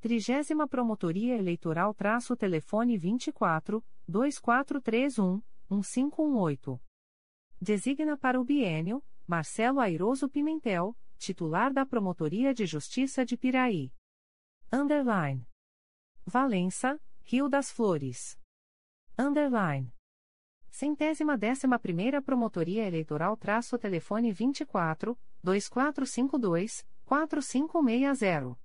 30 0.00 0.66
Promotoria 0.66 1.36
Eleitoral 1.36 1.94
traço 1.94 2.34
telefone 2.34 2.98
24 2.98 3.84
2431 4.08 5.40
1518. 5.70 6.89
Designa 7.62 8.16
para 8.16 8.40
o 8.40 8.44
bienio 8.44 9.04
Marcelo 9.26 9.80
Airoso 9.80 10.30
Pimentel, 10.30 10.96
titular 11.18 11.70
da 11.70 11.84
Promotoria 11.84 12.54
de 12.54 12.64
Justiça 12.64 13.22
de 13.22 13.36
Piraí. 13.36 13.92
Underline. 14.72 15.46
Valença, 16.24 16.98
Rio 17.22 17.50
das 17.50 17.70
Flores. 17.70 18.40
Underline. 19.18 19.92
Centésima 20.70 21.36
décima 21.36 21.78
primeira 21.78 22.22
Promotoria 22.22 22.86
Eleitoral 22.86 23.36
traço 23.36 23.76
telefone 23.76 24.32
24 24.32 25.14
2452 25.44 26.86
4560. 27.04 28.58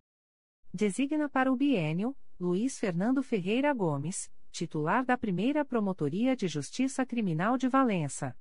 Designa 0.73 1.27
para 1.27 1.51
o 1.51 1.57
bienio 1.57 2.15
Luiz 2.39 2.79
Fernando 2.79 3.21
Ferreira 3.21 3.73
Gomes, 3.73 4.31
titular 4.51 5.03
da 5.03 5.17
Primeira 5.17 5.65
Promotoria 5.65 6.33
de 6.33 6.47
Justiça 6.47 7.05
Criminal 7.05 7.57
de 7.57 7.67
Valença. 7.67 8.33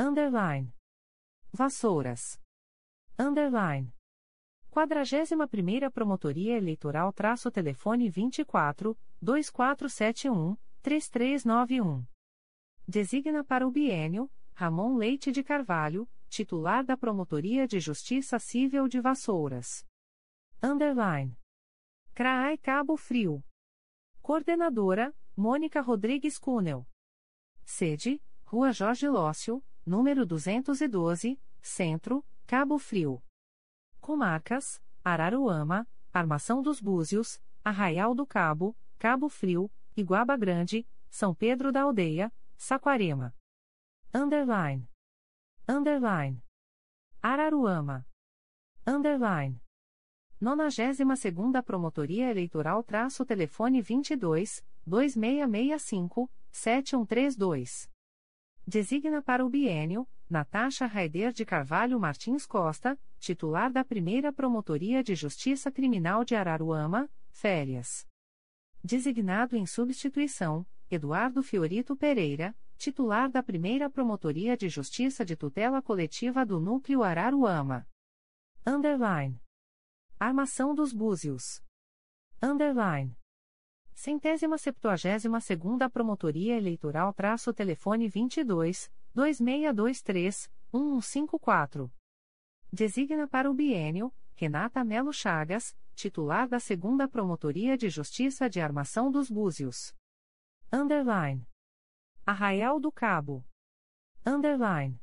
Underline. 0.00 0.72
Vassouras. 1.52 2.40
Underline. 3.18 3.92
41ª 4.70 5.90
Promotoria 5.90 6.56
Eleitoral 6.56 7.12
traço 7.12 7.50
telefone 7.50 8.08
24 8.08 8.96
2471 9.20 10.56
3391. 10.80 12.06
Designa 12.86 13.42
para 13.42 13.66
o 13.66 13.72
bienio 13.72 14.30
Ramon 14.54 14.96
Leite 14.96 15.32
de 15.32 15.42
Carvalho, 15.42 16.08
titular 16.28 16.84
da 16.84 16.96
Promotoria 16.96 17.66
de 17.66 17.80
Justiça 17.80 18.38
Civil 18.38 18.86
de 18.86 19.00
Vassouras. 19.00 19.84
Underline. 20.62 21.36
CRAI 22.14 22.56
Cabo 22.58 22.96
Frio. 22.96 23.44
Coordenadora, 24.22 25.12
Mônica 25.36 25.80
Rodrigues 25.80 26.38
Cunel. 26.38 26.86
Sede, 27.64 28.22
Rua 28.44 28.72
Jorge 28.72 29.08
Lócio, 29.08 29.60
número 29.88 30.26
212, 30.26 31.40
Centro, 31.60 32.24
Cabo 32.46 32.78
Frio. 32.78 33.22
Comarcas, 34.00 34.80
Araruama, 35.02 35.88
Armação 36.12 36.62
dos 36.62 36.80
Búzios, 36.80 37.40
Arraial 37.64 38.14
do 38.14 38.26
Cabo, 38.26 38.76
Cabo 38.98 39.28
Frio, 39.28 39.70
Iguaba 39.96 40.36
Grande, 40.36 40.86
São 41.10 41.34
Pedro 41.34 41.72
da 41.72 41.82
Aldeia, 41.82 42.32
Saquarema. 42.56 43.34
Underline. 44.14 44.88
Underline. 45.66 46.42
Araruama. 47.22 48.06
Underline. 48.86 49.60
92ª 50.40 51.62
Promotoria 51.62 52.30
Eleitoral 52.30 52.82
traço 52.82 53.24
telefone 53.24 53.82
22 53.82 54.64
2665 54.86 56.30
7132. 56.52 57.90
Designa 58.68 59.22
para 59.22 59.42
o 59.42 59.48
bienio 59.48 60.06
Natasha 60.28 60.84
Raider 60.84 61.32
de 61.32 61.42
Carvalho 61.42 61.98
Martins 61.98 62.44
Costa, 62.44 63.00
titular 63.18 63.72
da 63.72 63.82
Primeira 63.82 64.30
Promotoria 64.30 65.02
de 65.02 65.14
Justiça 65.14 65.72
Criminal 65.72 66.22
de 66.22 66.34
Araruama, 66.34 67.10
férias. 67.30 68.06
Designado 68.84 69.56
em 69.56 69.64
substituição 69.64 70.66
Eduardo 70.90 71.42
Fiorito 71.42 71.96
Pereira, 71.96 72.54
titular 72.76 73.30
da 73.30 73.42
Primeira 73.42 73.88
Promotoria 73.88 74.54
de 74.54 74.68
Justiça 74.68 75.24
de 75.24 75.34
Tutela 75.34 75.80
Coletiva 75.80 76.44
do 76.44 76.60
Núcleo 76.60 77.02
Araruama. 77.02 77.88
Underline. 78.66 79.40
Armação 80.20 80.74
dos 80.74 80.92
Búzios. 80.92 81.62
Underline. 82.42 83.17
Centésima 84.00 84.56
septuagésima 84.56 85.40
segunda 85.40 85.90
Promotoria 85.90 86.56
Eleitoral 86.56 87.12
traço 87.12 87.52
telefone 87.52 88.08
22 88.08 88.88
2623 89.12 90.48
1154. 90.72 91.90
Designa 92.72 93.26
para 93.26 93.50
o 93.50 93.54
bienio 93.54 94.14
Renata 94.36 94.84
Melo 94.84 95.12
Chagas, 95.12 95.76
titular 95.96 96.46
da 96.46 96.60
segunda 96.60 97.08
Promotoria 97.08 97.76
de 97.76 97.88
Justiça 97.88 98.48
de 98.48 98.60
Armação 98.60 99.10
dos 99.10 99.28
Búzios. 99.28 99.92
Underline. 100.72 101.44
Arraial 102.24 102.78
do 102.78 102.92
Cabo. 102.92 103.44
Underline. 104.24 104.96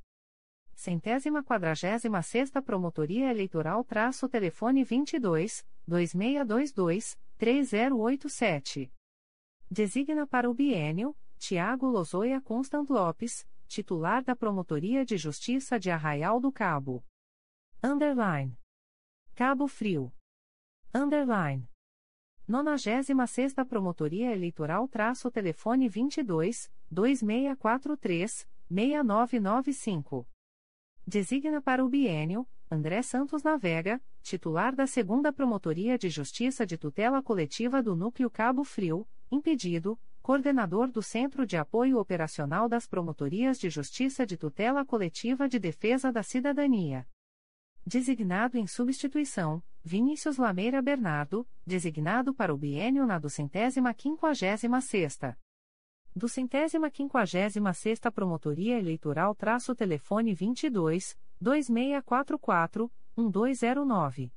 Centésima 0.73 1.43
quadragésima 1.43 2.21
sexta 2.21 2.61
Promotoria 2.61 3.29
Eleitoral 3.29 3.83
traço 3.83 4.29
telefone 4.29 4.85
22 4.85 5.65
2622 5.85 7.17
3087. 7.38 8.91
Designa 9.69 10.25
para 10.25 10.49
o 10.49 10.53
bienio 10.53 11.15
Tiago 11.38 11.88
Lozoia 11.88 12.39
Constant 12.39 12.89
Lopes, 12.89 13.45
titular 13.67 14.23
da 14.23 14.36
Promotoria 14.36 15.03
de 15.03 15.17
Justiça 15.17 15.77
de 15.77 15.91
Arraial 15.91 16.39
do 16.39 16.49
Cabo. 16.49 17.03
Underline. 17.83 18.57
Cabo 19.36 19.67
Frio. 19.67 20.13
Underline. 20.93 21.67
96 22.47 23.53
Promotoria 23.67 24.31
Eleitoral 24.31 24.88
traço 24.88 25.29
telefone 25.29 25.89
22 25.89 26.71
2643 26.89 28.47
6995. 28.69 30.25
Designa 31.05 31.61
para 31.61 31.83
o 31.83 31.89
bienio 31.89 32.47
André 32.70 33.03
Santos 33.03 33.43
Navega, 33.43 34.01
titular 34.24 34.76
da 34.76 34.88
Segunda 34.88 35.32
Promotoria 35.32 35.99
de 35.99 36.09
Justiça 36.09 36.66
de 36.66 36.78
Tutela 36.78 37.22
Coletiva 37.22 37.82
do 37.82 37.95
Núcleo 37.95 38.30
Cabo 38.30 38.63
Frio, 38.63 39.07
impedido, 39.32 39.99
coordenador 40.22 40.89
do 40.89 41.01
Centro 41.01 41.45
de 41.45 41.55
Apoio 41.57 41.99
Operacional 41.99 42.68
das 42.68 42.88
Promotorias 42.88 43.59
de 43.59 43.70
Justiça 43.70 44.26
de 44.26 44.36
Tutela 44.36 44.84
Coletiva 44.84 45.47
de 45.47 45.59
Defesa 45.59 46.11
da 46.11 46.24
Cidadania. 46.24 47.07
Designado 47.86 48.57
em 48.57 48.66
substituição, 48.66 49.61
Vinícius 49.84 50.38
Lameira 50.38 50.82
Bernardo, 50.82 51.47
designado 51.63 52.34
para 52.34 52.51
o 52.51 52.57
bienio 52.57 53.05
na 53.05 53.20
duzentésima 53.20 53.93
quinquagésima 53.93 54.82
sexta 54.82 55.38
do 56.16 56.30
centésima 56.30 56.89
quinquagésima 56.89 57.74
sexta 57.74 58.09
Promotoria 58.09 58.80
Eleitoral 58.80 59.36
traço 59.36 59.76
telefone 59.76 60.34
22 60.34 61.18
2644 61.39 62.91
1209. 63.17 64.31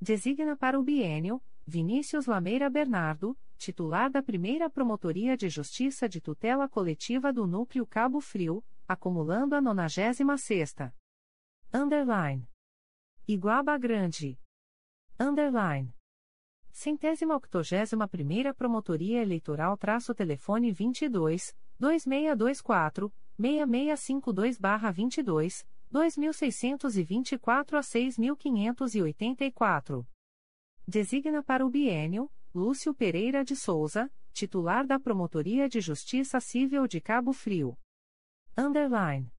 Designa 0.00 0.56
para 0.56 0.78
o 0.78 0.82
bienio 0.82 1.42
Vinícius 1.66 2.26
Lameira 2.26 2.68
Bernardo, 2.68 3.38
titular 3.56 4.10
da 4.10 4.22
primeira 4.22 4.68
Promotoria 4.68 5.34
de 5.36 5.48
Justiça 5.48 6.08
de 6.08 6.20
Tutela 6.20 6.68
Coletiva 6.68 7.32
do 7.32 7.46
Núcleo 7.46 7.86
Cabo 7.86 8.20
Frio, 8.20 8.62
acumulando 8.86 9.54
a 9.54 9.62
nonagésima 9.62 10.36
sexta. 10.36 10.94
Underline. 11.72 12.46
Iguaba 13.26 13.78
Grande. 13.78 14.38
Underline. 15.18 15.94
Centésima 16.70 17.34
octogésima 17.36 18.06
primeira 18.06 18.52
Promotoria 18.52 19.22
Eleitoral 19.22 19.78
traço 19.78 20.14
telefone 20.14 20.70
22 20.72 21.54
2624 21.78 23.10
6652-22, 23.40 25.64
2624 25.94 27.78
a 27.78 27.82
6584. 27.82 30.04
Designa 30.88 31.40
para 31.40 31.64
o 31.64 31.70
bienio 31.70 32.28
Lúcio 32.52 32.92
Pereira 32.92 33.44
de 33.44 33.54
Souza, 33.54 34.12
titular 34.32 34.84
da 34.84 34.98
Promotoria 34.98 35.68
de 35.68 35.80
Justiça 35.80 36.40
Civil 36.40 36.88
de 36.88 37.00
Cabo 37.00 37.32
Frio. 37.32 37.78
Underline. 38.58 39.32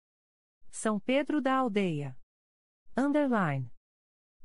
São 0.72 0.98
Pedro 0.98 1.42
da 1.42 1.58
Aldeia. 1.58 2.18
Underline. 2.96 3.70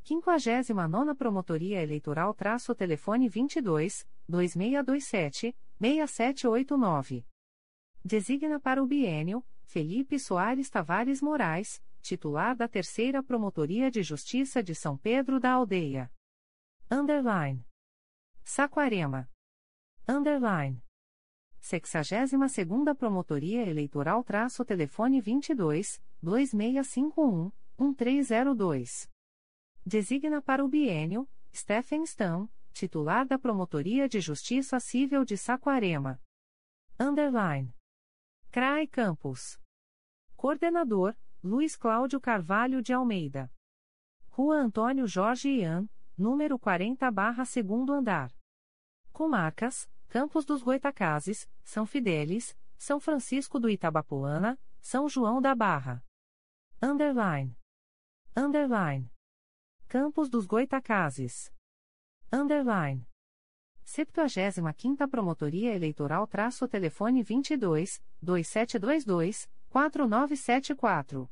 59 0.02 1.14
Promotoria 1.14 1.80
Eleitoral 1.80 2.34
traço 2.34 2.74
telefone 2.74 3.28
22 3.28 4.04
2627 4.28 5.56
6789. 5.78 7.24
Designa 8.04 8.58
para 8.58 8.82
o 8.82 8.86
bienio 8.86 9.46
Felipe 9.62 10.18
Soares 10.18 10.68
Tavares 10.68 11.22
Moraes, 11.22 11.80
titular 12.00 12.56
da 12.56 12.66
Terceira 12.68 13.22
Promotoria 13.22 13.90
de 13.90 14.02
Justiça 14.02 14.62
de 14.62 14.74
São 14.74 14.96
Pedro 14.96 15.38
da 15.38 15.52
Aldeia. 15.52 16.12
Underline. 16.90 17.64
Saquarema. 18.42 19.30
Underline. 20.08 20.82
62ª 21.60 22.96
Promotoria 22.96 23.68
Eleitoral 23.68 24.24
traço 24.24 24.64
telefone 24.64 25.20
22 25.20 26.02
2651 26.22 27.52
1302. 27.78 29.08
Designa 29.84 30.42
para 30.42 30.64
o 30.64 30.68
bienio 30.68 31.28
Stephen 31.54 32.04
Stam, 32.04 32.48
titular 32.72 33.26
da 33.26 33.38
Promotoria 33.38 34.08
de 34.08 34.20
Justiça 34.20 34.78
Civil 34.80 35.24
de 35.24 35.36
Saquarema. 35.36 36.20
Underline. 36.98 37.74
CRAE 38.50 38.86
Campos. 38.86 39.60
Coordenador, 40.36 41.16
Luiz 41.42 41.74
Cláudio 41.74 42.20
Carvalho 42.20 42.82
de 42.82 42.92
Almeida. 42.92 43.50
Rua 44.28 44.56
Antônio 44.56 45.06
Jorge 45.06 45.48
Ian, 45.48 45.88
número 46.16 46.58
40 46.58 47.10
barra 47.10 47.46
segundo 47.46 47.94
andar. 47.94 48.30
Comarcas, 49.10 49.88
Campos 50.08 50.44
dos 50.44 50.62
Goitacazes, 50.62 51.48
São 51.64 51.86
Fidélis, 51.86 52.54
São 52.76 53.00
Francisco 53.00 53.58
do 53.58 53.70
Itabapoana, 53.70 54.58
São 54.82 55.08
João 55.08 55.40
da 55.40 55.54
Barra. 55.54 56.04
Underline. 56.82 57.56
Underline. 58.36 59.10
Campos 59.88 60.28
dos 60.28 60.44
Goitacazes. 60.44 61.50
Underline. 62.30 63.08
75ª 63.86 65.08
Promotoria 65.08 65.74
Eleitoral 65.74 66.26
traço 66.26 66.68
telefone 66.68 67.22
22 67.22 68.02
2722 68.20 69.48
4974. 69.70 71.30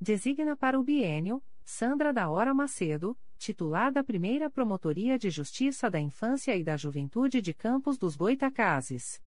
Designa 0.00 0.56
para 0.56 0.78
o 0.78 0.82
bienio 0.82 1.40
Sandra 1.64 2.12
da 2.12 2.28
Hora 2.28 2.52
Macedo, 2.52 3.16
titular 3.38 3.92
da 3.92 4.02
Primeira 4.02 4.50
Promotoria 4.50 5.16
de 5.16 5.30
Justiça 5.30 5.88
da 5.88 6.00
Infância 6.00 6.56
e 6.56 6.64
da 6.64 6.76
Juventude 6.76 7.40
de 7.40 7.54
Campos 7.54 7.96
dos 7.96 8.16
Goitacazes. 8.16 9.22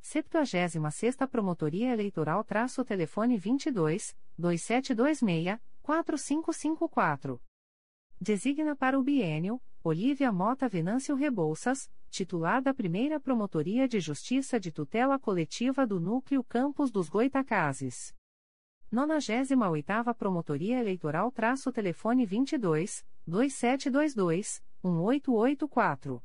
76ª 0.00 1.26
Promotoria 1.28 1.92
Eleitoral 1.92 2.44
traço 2.44 2.84
telefone 2.84 3.36
22 3.36 4.16
2726 4.38 5.58
4554. 5.82 7.42
Designa 8.20 8.76
para 8.76 8.96
o 8.96 9.02
bienio 9.02 9.60
Olívia 9.88 10.32
Mota 10.32 10.68
Venâncio 10.68 11.14
Rebouças, 11.14 11.88
titular 12.10 12.60
da 12.60 12.74
primeira 12.74 13.20
Promotoria 13.20 13.86
de 13.86 14.00
Justiça 14.00 14.58
de 14.58 14.72
Tutela 14.72 15.16
Coletiva 15.16 15.86
do 15.86 16.00
Núcleo 16.00 16.42
Campos 16.42 16.90
dos 16.90 17.08
Goitacazes. 17.08 18.12
98ª 18.92 20.12
Promotoria 20.12 20.80
Eleitoral 20.80 21.30
traço 21.30 21.70
telefone 21.70 22.26
22 22.26 23.06
2722 23.28 24.60
1884. 24.82 26.20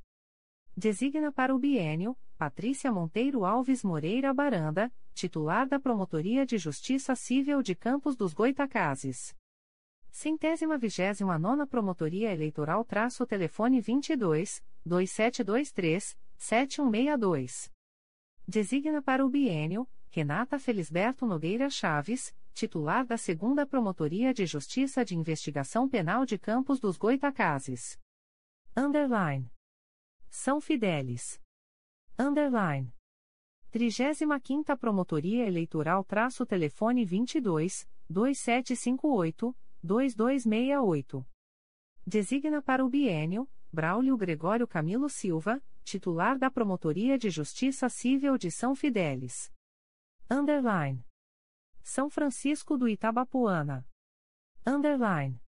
Designa 0.76 1.32
para 1.32 1.54
o 1.54 1.60
bienio 1.60 2.18
Patrícia 2.40 2.92
Monteiro 2.92 3.46
Alves 3.46 3.84
Moreira 3.84 4.34
Baranda, 4.34 4.92
titular 5.14 5.68
da 5.68 5.80
Promotoria 5.80 6.48
de 6.48 6.58
Justiça 6.58 7.16
Civil 7.16 7.62
de 7.62 7.76
Campos 7.76 8.16
dos 8.16 8.34
Goitacazes. 8.34 9.40
Centésima 10.12 10.78
vigésima 10.78 11.40
nona 11.40 11.66
Promotoria 11.66 12.32
Eleitoral 12.32 12.84
traço 12.84 13.26
telefone 13.26 13.80
22, 13.80 14.62
2723, 14.86 16.18
7162. 16.38 17.72
Designa 18.46 19.02
para 19.02 19.26
o 19.26 19.30
bienio, 19.30 19.88
Renata 20.10 20.60
Felisberto 20.60 21.26
Nogueira 21.26 21.70
Chaves, 21.70 22.36
titular 22.54 23.06
da 23.06 23.18
segunda 23.18 23.66
Promotoria 23.66 24.34
de 24.34 24.46
Justiça 24.46 25.06
de 25.06 25.16
Investigação 25.16 25.88
Penal 25.88 26.26
de 26.26 26.38
Campos 26.38 26.78
dos 26.80 26.98
Goitacazes. 26.98 27.98
Underline. 28.76 29.50
São 30.30 30.60
Fidélis. 30.60 31.40
Underline. 32.20 32.94
35ª 33.72 34.78
Promotoria 34.78 35.48
Eleitoral 35.48 36.04
traço 36.04 36.46
telefone 36.46 37.06
22, 37.06 37.88
2758, 38.10 39.56
2268. 39.84 41.26
Designa 42.06 42.62
para 42.62 42.84
o 42.86 42.90
bienio, 42.90 43.50
Braulio 43.72 44.18
Gregório 44.18 44.68
Camilo 44.68 45.10
Silva, 45.10 45.62
titular 45.84 46.38
da 46.38 46.52
Promotoria 46.52 47.18
de 47.18 47.30
Justiça 47.30 47.90
Civil 47.90 48.38
de 48.38 48.52
São 48.52 48.76
Fidélis. 48.76 49.52
Underline. 50.30 51.06
São 51.82 52.10
Francisco 52.10 52.78
do 52.78 52.88
Itabapuana. 52.88 53.88
Underline. 54.66 55.42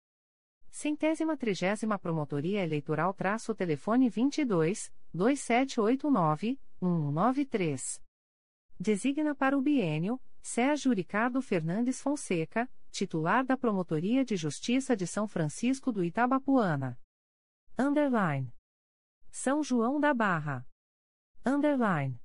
Centésima 0.69 1.37
trigésima 1.37 1.99
Promotoria 1.99 2.63
Eleitoral 2.63 3.13
traço 3.13 3.53
telefone 3.53 4.09
22, 4.09 4.91
2789, 5.13 6.59
193. 6.79 8.01
Designa 8.79 9.35
para 9.35 9.57
o 9.57 9.61
bienio, 9.61 10.19
Sérgio 10.41 10.91
Ricardo 10.91 11.41
Fernandes 11.41 12.01
Fonseca, 12.01 12.67
titular 12.93 13.43
da 13.43 13.57
Promotoria 13.57 14.23
de 14.23 14.35
Justiça 14.35 14.95
de 14.95 15.07
São 15.07 15.27
Francisco 15.27 15.91
do 15.91 16.03
Itabapuana. 16.03 16.99
Underline. 17.77 18.53
São 19.31 19.63
João 19.63 19.99
da 19.99 20.13
Barra. 20.13 20.63
Underline. 21.43 22.21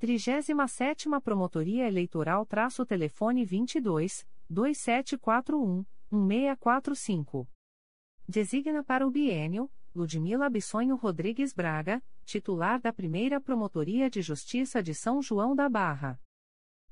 37 0.00 1.08
Promotoria 1.22 1.86
Eleitoral 1.86 2.44
traço 2.44 2.84
telefone 2.84 3.44
22, 3.44 4.26
2741, 4.50 5.86
1645. 6.10 7.48
Designa 8.28 8.82
para 8.82 9.06
o 9.06 9.10
bienio, 9.12 9.70
Ludmila 9.94 10.50
Bissonho 10.50 10.96
Rodrigues 10.96 11.54
Braga, 11.54 12.02
titular 12.24 12.80
da 12.80 12.92
Primeira 12.92 13.40
Promotoria 13.40 14.10
de 14.10 14.20
Justiça 14.22 14.82
de 14.82 14.92
São 14.92 15.22
João 15.22 15.54
da 15.54 15.68
Barra. 15.68 16.20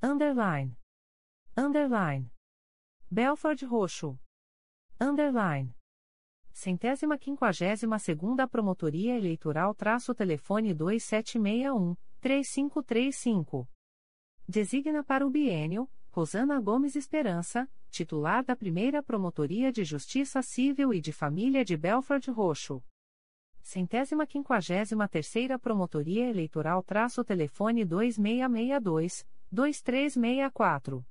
Underline. 0.00 0.78
Underline. 1.56 2.30
Belford 3.10 3.64
Roxo. 3.64 4.16
Underline. 4.98 5.74
Centésima 6.54 7.18
quinquagésima 7.18 7.98
segunda 7.98 8.48
Promotoria 8.48 9.14
Eleitoral 9.14 9.74
traço 9.74 10.14
telefone 10.14 10.72
2761, 10.72 11.94
3535. 12.18 13.68
Designa 14.48 15.04
para 15.04 15.26
o 15.26 15.28
bienio, 15.28 15.86
Rosana 16.10 16.58
Gomes 16.58 16.96
Esperança, 16.96 17.68
titular 17.90 18.42
da 18.42 18.56
primeira 18.56 19.02
Promotoria 19.02 19.70
de 19.70 19.84
Justiça 19.84 20.40
Civil 20.40 20.94
e 20.94 21.00
de 21.02 21.12
Família 21.12 21.62
de 21.62 21.76
Belford 21.76 22.30
Roxo. 22.30 22.82
Centésima 23.60 24.26
quinquagésima 24.26 25.06
terceira 25.06 25.58
Promotoria 25.58 26.30
Eleitoral 26.30 26.82
traço 26.82 27.22
telefone 27.22 27.84
2662, 27.84 29.26
2364. 29.52 31.04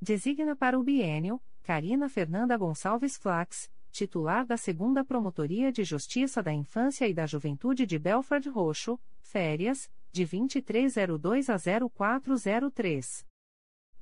Designa 0.00 0.56
para 0.56 0.78
o 0.78 0.82
bienio, 0.82 1.38
Carina 1.62 2.08
Fernanda 2.08 2.56
Gonçalves 2.56 3.16
Flax, 3.16 3.70
titular 3.92 4.44
da 4.44 4.56
segunda 4.56 5.04
Promotoria 5.04 5.70
de 5.70 5.84
Justiça 5.84 6.42
da 6.42 6.52
Infância 6.52 7.06
e 7.06 7.14
da 7.14 7.24
Juventude 7.24 7.86
de 7.86 8.00
Belford 8.00 8.48
Roxo, 8.48 8.98
férias, 9.20 9.88
de 10.10 10.24
2302 10.24 11.48
a 11.48 11.56
0403. 11.56 13.24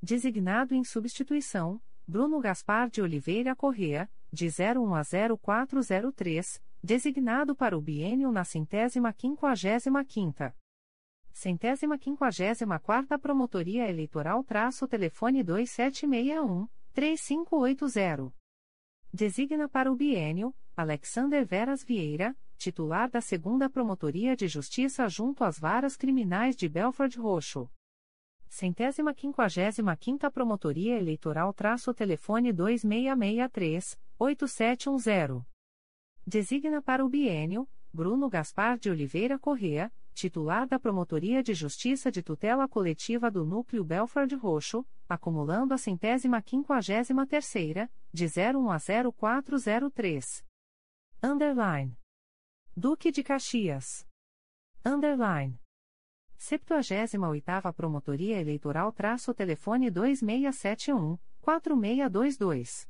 Designado 0.01 0.73
em 0.73 0.83
substituição, 0.83 1.79
Bruno 2.07 2.39
Gaspar 2.39 2.89
de 2.89 2.99
Oliveira 2.99 3.55
Correa, 3.55 4.09
de 4.33 4.47
01 4.47 4.95
a 4.95 5.03
0403, 5.37 6.59
designado 6.83 7.55
para 7.55 7.77
o 7.77 7.81
biênio 7.81 8.31
na 8.31 8.43
centésima 8.43 9.13
quinquagésima 9.13 10.03
quinta. 10.03 10.55
Centésima 11.31 11.97
quinquagésima 11.97 12.79
quarta 12.79 13.19
Promotoria 13.19 13.87
Eleitoral 13.87 14.43
traço 14.43 14.87
telefone 14.87 15.43
2761-3580. 16.95 18.31
Designa 19.13 19.67
para 19.67 19.91
o 19.91 19.95
biênio, 19.95 20.55
Alexander 20.75 21.45
Veras 21.45 21.83
Vieira, 21.83 22.33
titular 22.57 23.09
da 23.09 23.19
segunda 23.19 23.69
Promotoria 23.69 24.33
de 24.35 24.47
Justiça 24.47 25.09
junto 25.09 25.43
às 25.43 25.59
varas 25.59 25.97
criminais 25.97 26.55
de 26.55 26.69
Belford 26.69 27.19
Roxo. 27.19 27.69
Centésima 28.47 29.13
quinquagésima 29.13 29.97
quinta 29.97 30.31
Promotoria 30.31 30.97
Eleitoral 30.97 31.53
traço 31.53 31.93
telefone 31.93 32.53
2663-8710. 32.53 35.45
Designa 36.25 36.81
para 36.81 37.03
o 37.03 37.09
bienio, 37.09 37.67
Bruno 37.91 38.29
Gaspar 38.29 38.77
de 38.77 38.89
Oliveira 38.89 39.37
Correa, 39.39 39.91
titular 40.13 40.67
da 40.67 40.79
Promotoria 40.79 41.41
de 41.41 41.53
Justiça 41.53 42.11
de 42.11 42.21
Tutela 42.21 42.67
Coletiva 42.67 43.31
do 43.31 43.45
Núcleo 43.45 43.83
Belford 43.83 44.35
Roxo, 44.35 44.85
acumulando 45.07 45.73
a 45.73 45.77
centésima 45.77 46.41
quinquagésima 46.41 47.25
terceira, 47.25 47.91
de 48.13 48.25
01 48.25 48.71
a 48.71 48.77
0403. 48.79 50.45
Underline. 51.23 51.97
Duque 52.75 53.11
de 53.11 53.23
Caxias. 53.23 54.07
Underline. 54.85 55.59
78ª 56.39 57.71
Promotoria 57.73 58.39
Eleitoral 58.39 58.91
traço 58.91 59.33
telefone 59.33 59.91
2671, 59.91 61.19
4622. 61.39 62.89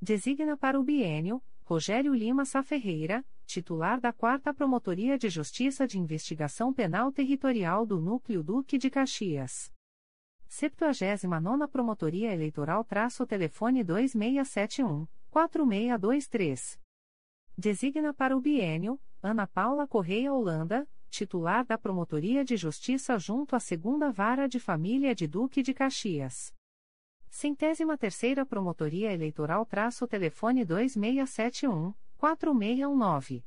Designa 0.00 0.56
para 0.58 0.78
o 0.78 0.84
bienio, 0.84 1.42
Rogério 1.64 2.12
Lima 2.14 2.44
Sá 2.44 2.62
Ferreira, 2.62 3.24
titular 3.46 4.00
da 4.00 4.12
4 4.12 4.52
Promotoria 4.52 5.16
de 5.16 5.30
Justiça 5.30 5.86
de 5.86 5.98
Investigação 5.98 6.74
Penal 6.74 7.12
Territorial 7.12 7.86
do 7.86 8.00
Núcleo 8.00 8.42
Duque 8.42 8.76
de 8.76 8.90
Caxias. 8.90 9.72
79 10.48 11.66
Promotoria 11.68 12.32
Eleitoral 12.32 12.84
traço 12.84 13.26
telefone 13.26 13.82
2671 13.82 15.06
4623. 15.30 16.80
Designa 17.56 18.12
para 18.12 18.36
o 18.36 18.40
bienio 18.40 19.00
Ana 19.22 19.46
Paula 19.46 19.86
Correia 19.86 20.32
Holanda, 20.32 20.86
titular 21.08 21.64
da 21.64 21.78
Promotoria 21.78 22.44
de 22.44 22.56
Justiça 22.56 23.18
junto 23.18 23.56
à 23.56 23.60
Segunda 23.60 24.10
Vara 24.10 24.48
de 24.48 24.60
Família 24.60 25.14
de 25.14 25.26
Duque 25.26 25.62
de 25.62 25.72
Caxias. 25.72 26.52
Centésima 27.28 27.96
terceira 27.98 28.46
Promotoria 28.46 29.12
Eleitoral 29.12 29.64
traço 29.66 30.06
telefone 30.06 30.64
2671, 30.64 31.92
4619. 32.34 33.44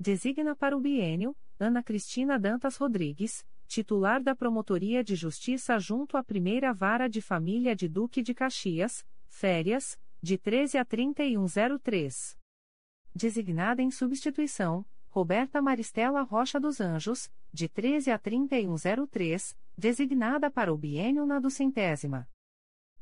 Designa 0.00 0.56
para 0.56 0.76
o 0.76 0.80
bienio, 0.80 1.36
Ana 1.60 1.82
Cristina 1.82 2.36
Dantas 2.36 2.76
Rodrigues, 2.76 3.46
titular 3.68 4.20
da 4.20 4.34
Promotoria 4.34 5.04
de 5.04 5.14
Justiça 5.14 5.78
junto 5.78 6.16
à 6.16 6.24
Primeira 6.24 6.72
Vara 6.72 7.08
de 7.08 7.20
Família 7.22 7.76
de 7.76 7.88
Duque 7.88 8.20
de 8.20 8.34
Caxias, 8.34 9.06
férias, 9.28 9.96
de 10.20 10.36
13 10.36 10.78
a 10.78 10.84
3103. 10.84 12.36
Designada 13.14 13.82
em 13.82 13.90
substituição, 13.90 14.84
Roberta 15.08 15.62
Maristela 15.62 16.22
Rocha 16.22 16.58
dos 16.58 16.80
Anjos, 16.80 17.30
de 17.52 17.68
13 17.68 18.10
a 18.10 18.18
3103, 18.18 19.56
designada 19.78 20.50
para 20.50 20.72
o 20.72 20.76
bienio 20.76 21.24
na 21.24 21.38
duzentésima. 21.38 22.28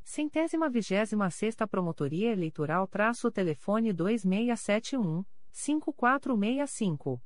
Centésima 0.04 0.68
vigésima 0.68 1.30
sexta 1.30 1.66
Promotoria 1.66 2.32
Eleitoral 2.32 2.86
traço 2.88 3.30
telefone 3.30 3.92
2671, 3.92 5.24
5465. 5.52 7.22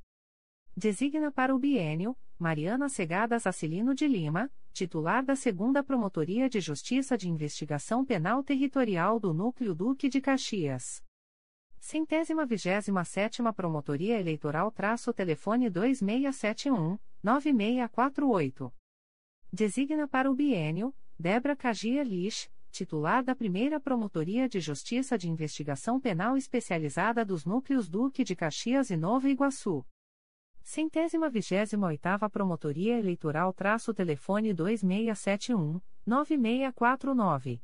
Designa 0.77 1.31
para 1.31 1.55
o 1.55 1.59
bienio, 1.59 2.15
Mariana 2.37 2.89
Segadas 2.89 3.47
Acilino 3.47 3.95
de 3.95 4.07
Lima, 4.07 4.51
titular 4.73 5.23
da 5.23 5.35
Segunda 5.35 5.83
Promotoria 5.83 6.49
de 6.49 6.59
Justiça 6.59 7.17
de 7.17 7.29
Investigação 7.29 8.05
Penal 8.05 8.43
Territorial 8.43 9.19
do 9.19 9.33
Núcleo 9.33 9.73
Duque 9.73 10.09
de 10.09 10.19
Caxias. 10.19 11.01
Centésima 11.79 12.45
vigésima 12.45 13.05
sétima 13.05 13.53
Promotoria 13.53 14.19
Eleitoral 14.19 14.71
traço 14.71 15.13
telefone 15.13 15.69
2671 15.69 16.99
9648. 17.23 18.73
Designa 19.51 20.07
para 20.07 20.29
o 20.29 20.35
bienio, 20.35 20.93
Débora 21.17 21.55
Cagia 21.55 22.03
Lix, 22.03 22.49
titular 22.75 23.23
da 23.23 23.33
Primeira 23.33 23.79
Promotoria 23.79 24.49
de 24.49 24.59
Justiça 24.59 25.17
de 25.17 25.29
Investigação 25.29 25.97
Penal 25.97 26.35
Especializada 26.35 27.23
dos 27.23 27.45
Núcleos 27.45 27.87
Duque 27.87 28.21
de 28.21 28.35
Caxias 28.35 28.89
e 28.89 28.97
Nova 28.97 29.29
Iguaçu. 29.29 29.85
Centésima 30.61 31.29
vigésima 31.29 31.87
oitava 31.87 32.29
Promotoria 32.29 32.99
Eleitoral 32.99 33.53
traço 33.53 33.93
telefone 33.93 34.53
2671 34.53 35.79
9649. 36.05 37.61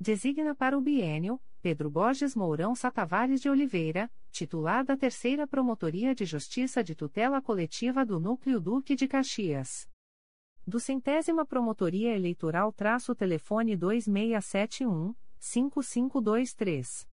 Designa 0.00 0.52
para 0.52 0.76
o 0.76 0.80
bienio, 0.80 1.40
Pedro 1.62 1.88
Borges 1.88 2.34
Mourão 2.34 2.74
Satavares 2.74 3.40
de 3.40 3.48
Oliveira, 3.48 4.10
titular 4.32 4.84
da 4.84 4.96
Terceira 4.96 5.46
Promotoria 5.46 6.12
de 6.12 6.24
Justiça 6.24 6.82
de 6.82 6.96
Tutela 6.96 7.40
Coletiva 7.40 8.04
do 8.04 8.18
Núcleo 8.18 8.60
Duque 8.60 8.96
de 8.96 9.06
Caxias. 9.06 9.88
Do 10.66 10.80
Centésima 10.80 11.44
Promotoria 11.44 12.16
Eleitoral 12.16 12.72
traço 12.72 13.14
telefone 13.14 13.76
2671 13.76 15.14
5523. 15.38 17.06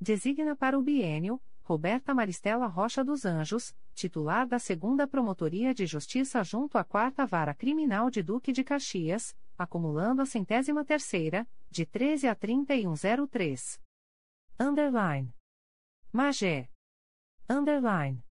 Designa 0.00 0.56
para 0.56 0.78
o 0.78 0.82
bienio, 0.82 1.38
Roberta 1.62 2.14
Maristela 2.14 2.66
Rocha 2.66 3.04
dos 3.04 3.26
Anjos, 3.26 3.76
titular 3.92 4.46
da 4.46 4.58
Segunda 4.58 5.06
Promotoria 5.06 5.74
de 5.74 5.84
Justiça 5.84 6.42
junto 6.42 6.78
à 6.78 6.84
Quarta 6.84 7.26
Vara 7.26 7.52
Criminal 7.52 8.08
de 8.08 8.22
Duque 8.22 8.50
de 8.50 8.64
Caxias, 8.64 9.36
acumulando 9.58 10.22
a 10.22 10.26
centésima 10.26 10.82
terceira, 10.82 11.46
de 11.70 11.84
13 11.84 12.28
a 12.28 12.34
3103. 12.34 13.78
Underline. 14.58 15.34
Magé. 16.10 16.70
Underline. 17.46 18.24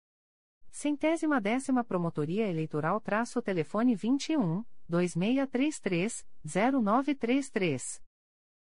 Centésima 0.80 1.42
décima 1.42 1.84
Promotoria 1.84 2.48
Eleitoral 2.48 3.02
traço 3.02 3.42
telefone 3.42 3.96
21, 3.96 4.64
2633, 4.88 6.26
0933. 6.42 8.02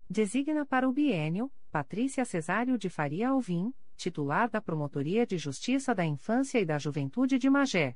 Designa 0.09 0.65
para 0.65 0.89
o 0.89 0.91
bienio, 0.91 1.51
Patrícia 1.69 2.25
Cesário 2.25 2.79
de 2.79 2.89
Faria 2.89 3.29
Alvim, 3.29 3.71
titular 3.95 4.49
da 4.49 4.59
Promotoria 4.59 5.23
de 5.23 5.37
Justiça 5.37 5.93
da 5.93 6.03
Infância 6.03 6.57
e 6.57 6.65
da 6.65 6.79
Juventude 6.79 7.37
de 7.37 7.47
Magé. 7.47 7.95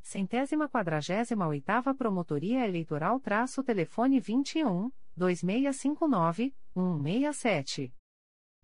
Centésima 0.00 0.66
quadragésima 0.66 1.46
oitava 1.46 1.94
Promotoria 1.94 2.66
Eleitoral 2.66 3.20
traço 3.20 3.62
telefone 3.62 4.18
21, 4.18 4.90
2659, 5.14 6.54
167. 6.74 7.92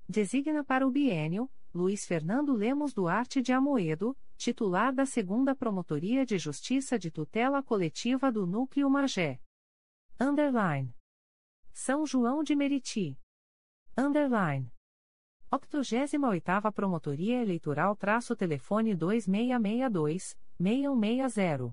Designa 0.09 0.65
para 0.65 0.87
o 0.87 0.91
bienio, 0.91 1.51
Luiz 1.75 2.07
Fernando 2.07 2.55
Lemos 2.55 2.95
Duarte 2.95 3.43
de 3.43 3.53
Amoedo, 3.53 4.17
titular 4.43 4.93
da 4.93 5.07
Segunda 5.07 5.55
Promotoria 5.55 6.27
de 6.27 6.37
Justiça 6.37 6.99
de 6.99 7.13
Tutela 7.13 7.63
Coletiva 7.63 8.33
do 8.33 8.45
Núcleo 8.45 8.91
Magé. 8.91 9.41
Underline. 10.21 10.93
São 11.73 12.05
João 12.05 12.43
de 12.43 12.57
Meriti. 12.57 13.17
Underline. 13.97 14.69
88ª 15.49 16.73
Promotoria 16.73 17.41
Eleitoral 17.41 17.95
traço 17.95 18.35
telefone 18.35 18.97
2662 18.97 20.37
6160. 20.59 21.73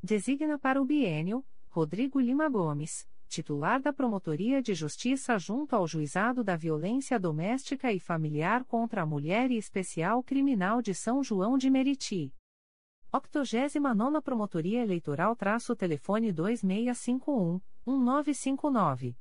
Designa 0.00 0.60
para 0.60 0.80
o 0.80 0.84
bienio 0.84 1.44
Rodrigo 1.70 2.20
Lima 2.20 2.48
Gomes, 2.48 3.09
titular 3.30 3.80
da 3.80 3.92
Promotoria 3.92 4.60
de 4.60 4.74
Justiça 4.74 5.38
junto 5.38 5.76
ao 5.76 5.86
Juizado 5.86 6.42
da 6.42 6.56
Violência 6.56 7.18
Doméstica 7.18 7.92
e 7.92 8.00
Familiar 8.00 8.64
contra 8.64 9.02
a 9.02 9.06
Mulher 9.06 9.52
e 9.52 9.56
Especial 9.56 10.20
Criminal 10.20 10.82
de 10.82 10.92
São 10.92 11.22
João 11.22 11.56
de 11.56 11.70
Meriti. 11.70 12.34
89ª 13.12 14.20
Promotoria 14.20 14.82
Eleitoral 14.82 15.36
traço 15.36 15.76
telefone 15.76 16.32
2651 16.32 17.60
1959. 17.86 19.16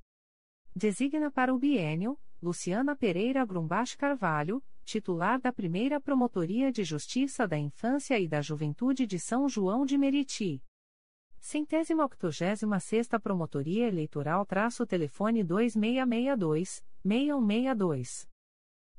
Designa 0.75 1.29
para 1.29 1.53
o 1.53 1.59
bienio 1.59 2.19
Luciana 2.41 2.95
Pereira 2.95 3.45
Grumbach 3.45 3.95
Carvalho, 3.95 4.63
titular 4.83 5.39
da 5.39 5.53
Primeira 5.53 6.01
Promotoria 6.01 6.71
de 6.71 6.83
Justiça 6.83 7.47
da 7.47 7.59
Infância 7.59 8.19
e 8.19 8.27
da 8.27 8.41
Juventude 8.41 9.05
de 9.05 9.19
São 9.19 9.47
João 9.47 9.85
de 9.85 9.99
Meriti. 9.99 10.63
Centésima 11.39 12.03
octogésima 12.03 12.79
sexta 12.79 13.19
Promotoria 13.19 13.87
Eleitoral 13.87 14.45
traço 14.45 14.85
telefone 14.85 15.43
2662-6162. 15.43 18.27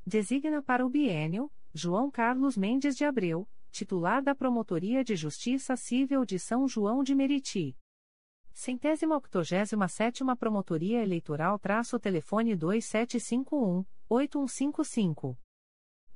Designa 0.07 0.63
para 0.63 0.85
o 0.85 0.89
bienio, 0.89 1.51
João 1.73 2.11
Carlos 2.11 2.57
Mendes 2.57 2.97
de 2.97 3.05
Abreu, 3.05 3.49
titular 3.71 4.21
da 4.23 4.35
Promotoria 4.35 5.05
de 5.05 5.15
Justiça 5.15 5.77
Civil 5.77 6.25
de 6.25 6.39
São 6.39 6.67
João 6.67 7.05
de 7.05 7.15
Meriti. 7.15 7.77
Centésima 8.53 9.17
octogésima 9.17 9.87
sétima 9.87 10.35
Promotoria 10.35 11.03
Eleitoral 11.03 11.59
traço 11.59 12.01
telefone 12.01 12.57
2751-8155. 12.57 15.37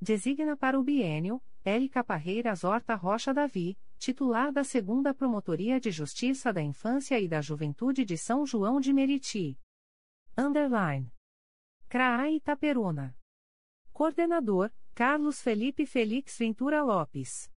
Designa 0.01 0.57
para 0.57 0.81
o 0.81 0.83
bienio, 0.83 1.41
Érica 1.65 2.03
Parreiras 2.03 2.65
Horta 2.65 2.95
Rocha 2.95 3.33
Davi, 3.33 3.79
titular 3.99 4.53
da 4.53 4.65
Segunda 4.65 5.15
Promotoria 5.15 5.81
de 5.81 5.91
Justiça 5.91 6.53
da 6.53 6.63
Infância 6.63 7.19
e 7.21 7.29
da 7.29 7.41
Juventude 7.41 8.05
de 8.05 8.17
São 8.19 8.47
João 8.47 8.81
de 8.81 8.93
Meriti. 8.93 9.59
Underline. 10.37 11.13
CRAA 11.89 12.31
Itaperuna. 12.31 13.17
Coordenador, 13.93 14.73
Carlos 14.95 15.41
Felipe 15.41 15.87
Felix 15.87 16.37
Ventura 16.37 16.83
Lopes. 16.83 17.51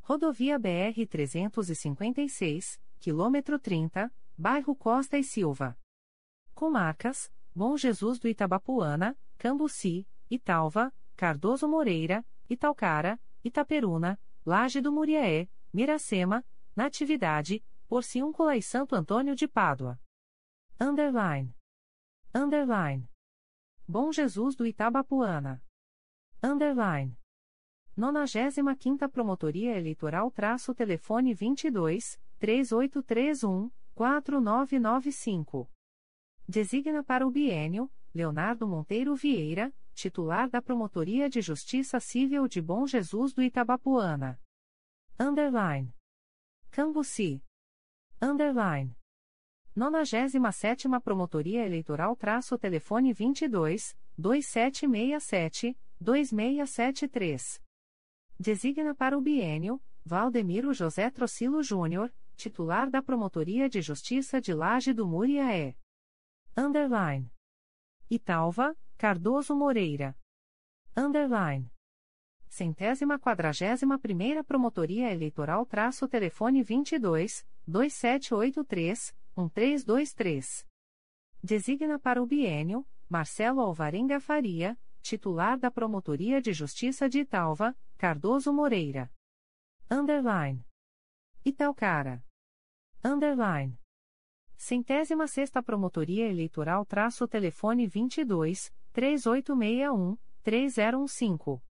Rodovia 0.00 0.58
BR 0.58 1.06
356, 1.08 2.80
quilômetro 2.98 3.58
30, 3.58 4.10
bairro 4.36 4.74
Costa 4.74 5.18
e 5.18 5.22
Silva. 5.22 5.78
Comarcas, 6.54 7.30
Bom 7.54 7.76
Jesus 7.76 8.18
do 8.18 8.28
Itabapuana, 8.28 9.18
Cambuci, 9.36 10.08
Italva, 10.30 10.94
Cardoso 11.16 11.68
Moreira, 11.68 12.24
Italcara, 12.48 13.20
Itaperuna, 13.42 14.18
Laje 14.46 14.80
do 14.80 14.92
Muriaé, 14.92 15.48
Miracema, 15.72 16.44
Natividade, 16.74 17.64
Porciúncula 17.86 18.56
e 18.56 18.62
Santo 18.62 18.94
Antônio 18.94 19.34
de 19.34 19.46
Pádua. 19.46 20.00
Underline. 20.80 21.54
Underline. 22.34 23.08
Bom 23.86 24.12
Jesus 24.12 24.54
do 24.54 24.66
Itabapuana. 24.66 25.62
Underline. 26.42 27.18
95ª 27.96 29.10
Promotoria 29.10 29.76
Eleitoral 29.76 30.30
traço 30.30 30.74
telefone 30.74 31.34
22 31.34 32.20
3831 32.38 33.70
4995. 33.94 35.68
Designa 36.48 37.02
para 37.02 37.26
o 37.26 37.30
bienio 37.30 37.90
Leonardo 38.14 38.66
Monteiro 38.66 39.14
Vieira, 39.14 39.74
titular 39.92 40.48
da 40.48 40.62
Promotoria 40.62 41.28
de 41.28 41.40
Justiça 41.40 41.98
Civil 42.00 42.46
de 42.46 42.62
Bom 42.62 42.86
Jesus 42.86 43.32
do 43.32 43.42
Itabapuana. 43.42 44.40
Underline. 45.20 45.92
Cambuci. 46.70 47.42
Underline. 48.22 48.96
97 49.74 50.88
Promotoria 51.02 51.64
Eleitoral 51.64 52.14
traço 52.14 52.56
telefone 52.56 53.12
22 53.12 53.98
2767 54.16 55.76
2673. 56.00 57.60
Designa 58.38 58.94
para 58.94 59.18
o 59.18 59.20
bienio 59.20 59.82
Valdemiro 60.04 60.72
José 60.72 61.10
Trocilo 61.10 61.64
Júnior, 61.64 62.14
titular 62.36 62.88
da 62.88 63.02
Promotoria 63.02 63.68
de 63.68 63.82
Justiça 63.82 64.40
de 64.40 64.54
Laje 64.54 64.92
do 64.92 65.04
Muriaé. 65.04 65.76
Underline. 66.56 67.28
Italva, 68.08 68.78
Cardoso 68.96 69.56
Moreira. 69.56 70.16
Underline. 70.96 71.68
Centésima 72.48 73.18
quadragésima 73.18 73.98
primeira 73.98 74.42
Promotoria 74.42 75.12
Eleitoral 75.12 75.66
traço 75.66 76.08
telefone 76.08 76.62
22 76.62 77.46
2783 77.66 79.14
1323. 79.36 80.66
Designa 81.42 81.98
para 81.98 82.22
o 82.22 82.26
bienio 82.26 82.86
Marcelo 83.08 83.60
Alvarenga 83.60 84.18
Faria, 84.18 84.76
titular 85.02 85.58
da 85.58 85.70
Promotoria 85.70 86.40
de 86.40 86.52
Justiça 86.52 87.08
de 87.08 87.20
Italva, 87.20 87.76
Cardoso 87.96 88.52
Moreira. 88.52 89.10
Underline. 89.90 90.64
Italcara. 91.44 92.24
Underline. 93.04 93.78
Centésima 94.56 95.26
sexta 95.26 95.62
Promotoria 95.62 96.26
Eleitoral 96.26 96.84
traço 96.84 97.28
telefone 97.28 97.86
22 97.86 98.72
3861 98.92 100.18
3015. 100.42 101.67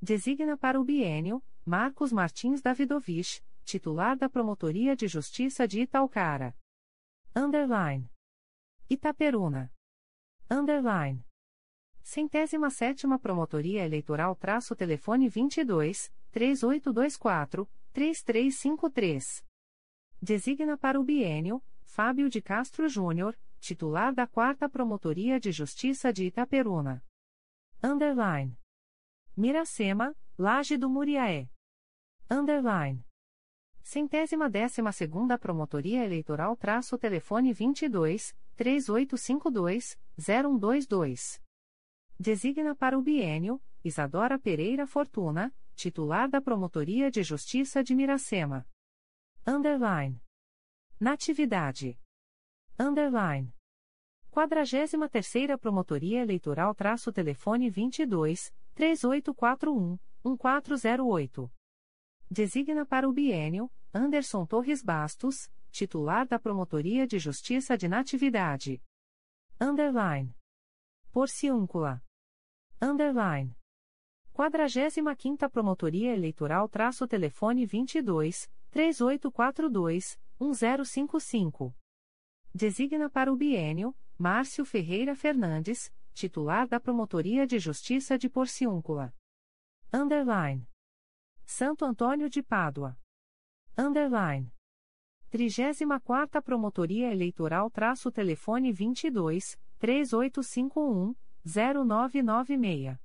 Designa 0.00 0.56
para 0.56 0.80
o 0.80 0.84
bienio 0.84 1.42
Marcos 1.66 2.12
Martins 2.12 2.62
Davidovich, 2.62 3.42
titular 3.64 4.16
da 4.16 4.28
Promotoria 4.28 4.94
de 4.94 5.08
Justiça 5.08 5.66
de 5.66 5.80
Italcara. 5.80 6.56
Underline. 7.34 8.08
Itaperuna. 8.88 9.72
Underline. 10.48 11.26
Centésima 12.00 12.70
sétima 12.70 13.18
Promotoria 13.18 13.84
Eleitoral 13.84 14.36
traço 14.36 14.76
telefone 14.76 15.28
22, 15.28 16.12
3824, 16.30 17.68
3353. 17.92 19.44
Designa 20.22 20.78
para 20.78 20.98
o 20.98 21.02
bienio, 21.02 21.60
Fábio 21.82 22.30
de 22.30 22.40
Castro 22.40 22.88
Júnior, 22.88 23.36
titular 23.58 24.14
da 24.14 24.28
4 24.28 24.70
Promotoria 24.70 25.40
de 25.40 25.50
Justiça 25.50 26.12
de 26.12 26.24
Itaperuna. 26.24 27.04
Underline. 27.82 28.56
Miracema, 29.38 30.16
Laje 30.36 30.76
do 30.76 30.90
Muriaé. 30.90 31.48
Underline. 32.28 33.06
Centésima 33.84 34.50
décima 34.50 34.90
segunda 34.90 35.38
Promotoria 35.38 36.04
Eleitoral 36.04 36.56
traço 36.56 36.98
telefone 36.98 37.52
22, 37.52 38.34
3852, 38.56 39.96
0122. 40.18 41.40
Designa 42.18 42.74
para 42.74 42.98
o 42.98 43.00
bienio, 43.00 43.62
Isadora 43.84 44.40
Pereira 44.40 44.88
Fortuna, 44.88 45.54
titular 45.76 46.28
da 46.28 46.40
Promotoria 46.40 47.08
de 47.08 47.22
Justiça 47.22 47.80
de 47.84 47.94
Miracema. 47.94 48.66
Underline. 49.46 50.20
Natividade. 50.98 51.96
Underline. 52.76 53.54
43ª 54.32 55.56
Promotoria 55.56 56.22
Eleitoral 56.22 56.74
traço 56.74 57.12
telefone 57.12 57.70
22, 57.70 58.52
3841, 58.78 59.98
1408. 60.24 61.50
Designa 62.30 62.86
para 62.86 63.08
o 63.08 63.12
bienio, 63.12 63.68
Anderson 63.92 64.46
Torres 64.46 64.84
Bastos, 64.84 65.50
titular 65.68 66.28
da 66.28 66.38
Promotoria 66.38 67.04
de 67.04 67.18
Justiça 67.18 67.76
de 67.76 67.88
Natividade. 67.88 68.80
Underline. 69.60 70.32
Porciúncula 71.10 72.00
underline. 72.80 73.52
45ª 74.32 75.50
Promotoria 75.50 76.14
Eleitoral 76.14 76.68
traço 76.68 77.04
telefone 77.08 77.66
22, 77.66 78.48
3842, 78.70 80.20
1055. 80.40 81.74
Designa 82.54 83.10
para 83.10 83.32
o 83.32 83.36
bienio, 83.36 83.92
Márcio 84.16 84.64
Ferreira 84.64 85.16
Fernandes, 85.16 85.92
titular 86.18 86.66
da 86.66 86.80
Promotoria 86.80 87.46
de 87.46 87.60
Justiça 87.60 88.18
de 88.18 88.28
Porciúncula. 88.28 89.14
Underline. 89.92 90.68
Santo 91.46 91.84
Antônio 91.84 92.28
de 92.28 92.42
Pádua. 92.42 92.98
Underline. 93.78 94.52
34ª 95.30 96.42
Promotoria 96.42 97.12
Eleitoral 97.12 97.70
traço 97.70 98.10
telefone 98.10 98.72
22, 98.72 99.56
3851, 99.78 101.14
0996. 101.44 102.98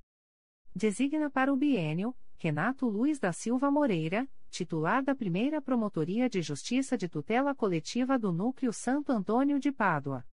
Designa 0.74 1.30
para 1.30 1.52
o 1.52 1.56
bienio 1.56 2.16
Renato 2.36 2.88
Luiz 2.88 3.20
da 3.20 3.32
Silva 3.32 3.70
Moreira, 3.70 4.28
titular 4.50 5.04
da 5.04 5.14
primeira 5.14 5.62
Promotoria 5.62 6.28
de 6.28 6.42
Justiça 6.42 6.98
de 6.98 7.08
Tutela 7.08 7.54
Coletiva 7.54 8.18
do 8.18 8.32
Núcleo 8.32 8.72
Santo 8.72 9.12
Antônio 9.12 9.60
de 9.60 9.70
Pádua. 9.70 10.26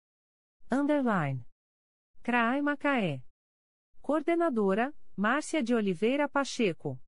Underline. 0.73 1.50
CRAI 2.23 2.61
Macaé. 2.61 3.25
Coordenadora, 4.03 4.95
Márcia 5.17 5.63
de 5.63 5.75
Oliveira 5.75 6.29
Pacheco. 6.29 7.01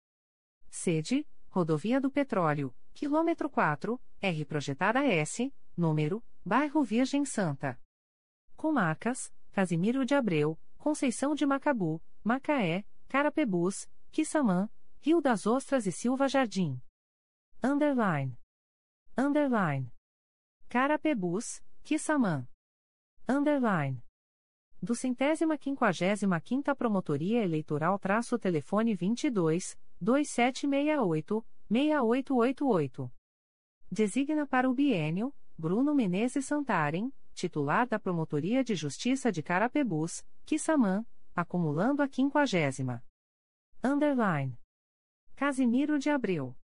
Sede, 0.70 1.28
Rodovia 1.50 2.00
do 2.00 2.10
Petróleo, 2.10 2.74
quilômetro 2.94 3.50
4, 3.50 4.00
R 4.22 4.44
Projetada 4.46 5.04
S, 5.04 5.52
número, 5.76 6.24
Bairro 6.42 6.82
Virgem 6.82 7.26
Santa. 7.26 7.78
Comarcas, 8.56 9.30
Casimiro 9.50 10.06
de 10.06 10.14
Abreu, 10.14 10.58
Conceição 10.78 11.34
de 11.34 11.44
Macabu, 11.44 12.02
Macaé, 12.24 12.82
Carapebus, 13.06 13.86
Quissamã, 14.10 14.70
Rio 14.98 15.20
das 15.20 15.46
Ostras 15.46 15.86
e 15.86 15.92
Silva 15.92 16.26
Jardim. 16.26 16.80
Underline. 17.62 18.38
Underline. 19.16 19.92
Carapebus, 20.70 21.62
Quissamã. 21.84 22.48
Underline. 23.28 24.02
Do 24.84 24.96
centésima 24.96 25.56
quinquagésima 25.56 26.40
quinta 26.40 26.74
Promotoria 26.74 27.44
Eleitoral 27.44 27.96
traço 28.00 28.36
telefone 28.36 28.96
22, 28.96 29.78
2768, 30.00 31.46
6888. 31.70 33.12
Designa 33.88 34.44
para 34.44 34.68
o 34.68 34.74
bienio, 34.74 35.32
Bruno 35.56 35.94
Menezes 35.94 36.46
Santarem, 36.46 37.14
titular 37.32 37.86
da 37.86 37.96
Promotoria 37.96 38.64
de 38.64 38.74
Justiça 38.74 39.30
de 39.30 39.40
Carapebus, 39.40 40.26
Quissamã, 40.44 41.06
acumulando 41.32 42.02
a 42.02 42.08
quinquagésima. 42.08 43.04
Underline. 43.84 44.58
Casimiro 45.36 45.96
de 45.96 46.10
Abreu. 46.10 46.56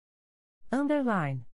Underline. 0.72 1.46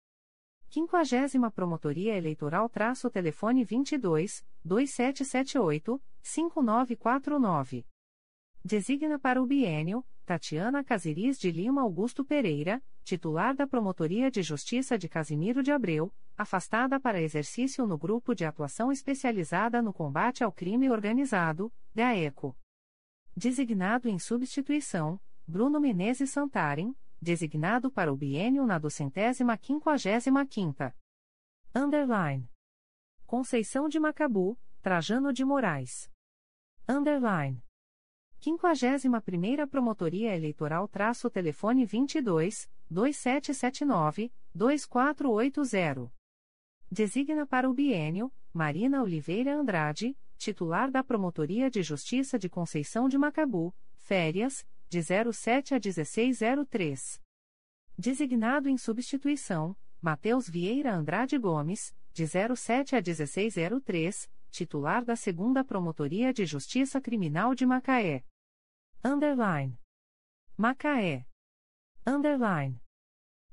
Quinquagésima 0.70 1.50
Promotoria 1.50 2.16
Eleitoral 2.16 2.70
traço 2.70 3.10
telefone 3.10 3.64
22, 3.64 4.42
2778, 4.64 6.02
5949. 6.24 7.86
Designa 8.64 9.18
para 9.18 9.40
o 9.42 9.46
bienio, 9.46 10.02
Tatiana 10.24 10.82
Casiris 10.82 11.38
de 11.38 11.50
Lima 11.50 11.82
Augusto 11.82 12.24
Pereira, 12.24 12.82
titular 13.04 13.54
da 13.54 13.66
Promotoria 13.66 14.30
de 14.30 14.42
Justiça 14.42 14.96
de 14.96 15.06
Casimiro 15.06 15.62
de 15.62 15.70
Abreu, 15.70 16.10
afastada 16.34 16.98
para 16.98 17.20
exercício 17.20 17.86
no 17.86 17.98
Grupo 17.98 18.34
de 18.34 18.46
Atuação 18.46 18.90
Especializada 18.90 19.82
no 19.82 19.92
Combate 19.92 20.42
ao 20.42 20.50
Crime 20.50 20.90
Organizado, 20.90 21.70
GAECO. 21.94 22.56
Designado 23.36 24.08
em 24.08 24.18
substituição, 24.18 25.20
Bruno 25.46 25.78
Menezes 25.78 26.30
Santarem, 26.30 26.96
designado 27.20 27.90
para 27.90 28.10
o 28.10 28.16
biênio 28.16 28.64
na 28.64 28.78
docentésima 28.78 29.58
quinquagésima 29.58 30.46
quinta. 30.46 30.96
Underline. 31.74 32.48
Conceição 33.26 33.88
de 33.88 34.00
Macabu, 34.00 34.58
Trajano 34.80 35.32
de 35.32 35.44
Moraes. 35.44 36.13
Underline. 36.86 37.62
51ª 38.42 39.66
Promotoria 39.66 40.36
Eleitoral 40.36 40.86
traço 40.86 41.30
telefone 41.30 41.86
22, 41.86 42.68
2779, 42.90 44.30
2480. 44.54 46.12
Designa 46.90 47.46
para 47.46 47.70
o 47.70 47.72
bienio, 47.72 48.30
Marina 48.52 49.02
Oliveira 49.02 49.56
Andrade, 49.56 50.14
titular 50.36 50.90
da 50.90 51.02
Promotoria 51.02 51.70
de 51.70 51.82
Justiça 51.82 52.38
de 52.38 52.50
Conceição 52.50 53.08
de 53.08 53.16
Macabu, 53.16 53.74
férias, 53.96 54.66
de 54.90 55.00
07 55.02 55.74
a 55.74 55.78
1603. 55.78 57.18
Designado 57.96 58.68
em 58.68 58.76
substituição, 58.76 59.74
Matheus 60.02 60.46
Vieira 60.46 60.94
Andrade 60.94 61.38
Gomes, 61.38 61.94
de 62.12 62.26
07 62.26 62.94
a 62.94 63.00
1603, 63.00 64.28
titular 64.54 65.04
da 65.04 65.16
Segunda 65.16 65.64
Promotoria 65.64 66.32
de 66.32 66.46
Justiça 66.46 67.00
Criminal 67.00 67.56
de 67.56 67.66
Macaé. 67.66 68.24
Underline. 69.04 69.76
Macaé. 70.56 71.26
Underline. 72.06 72.80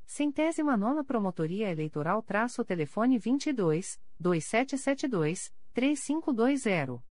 Centésima 0.06 0.78
nona 0.78 1.04
Promotoria 1.04 1.72
Eleitoral 1.72 2.22
traço 2.22 2.64
telefone 2.64 3.18
22, 3.18 4.00
2772, 4.20 5.52
3520. 5.74 7.04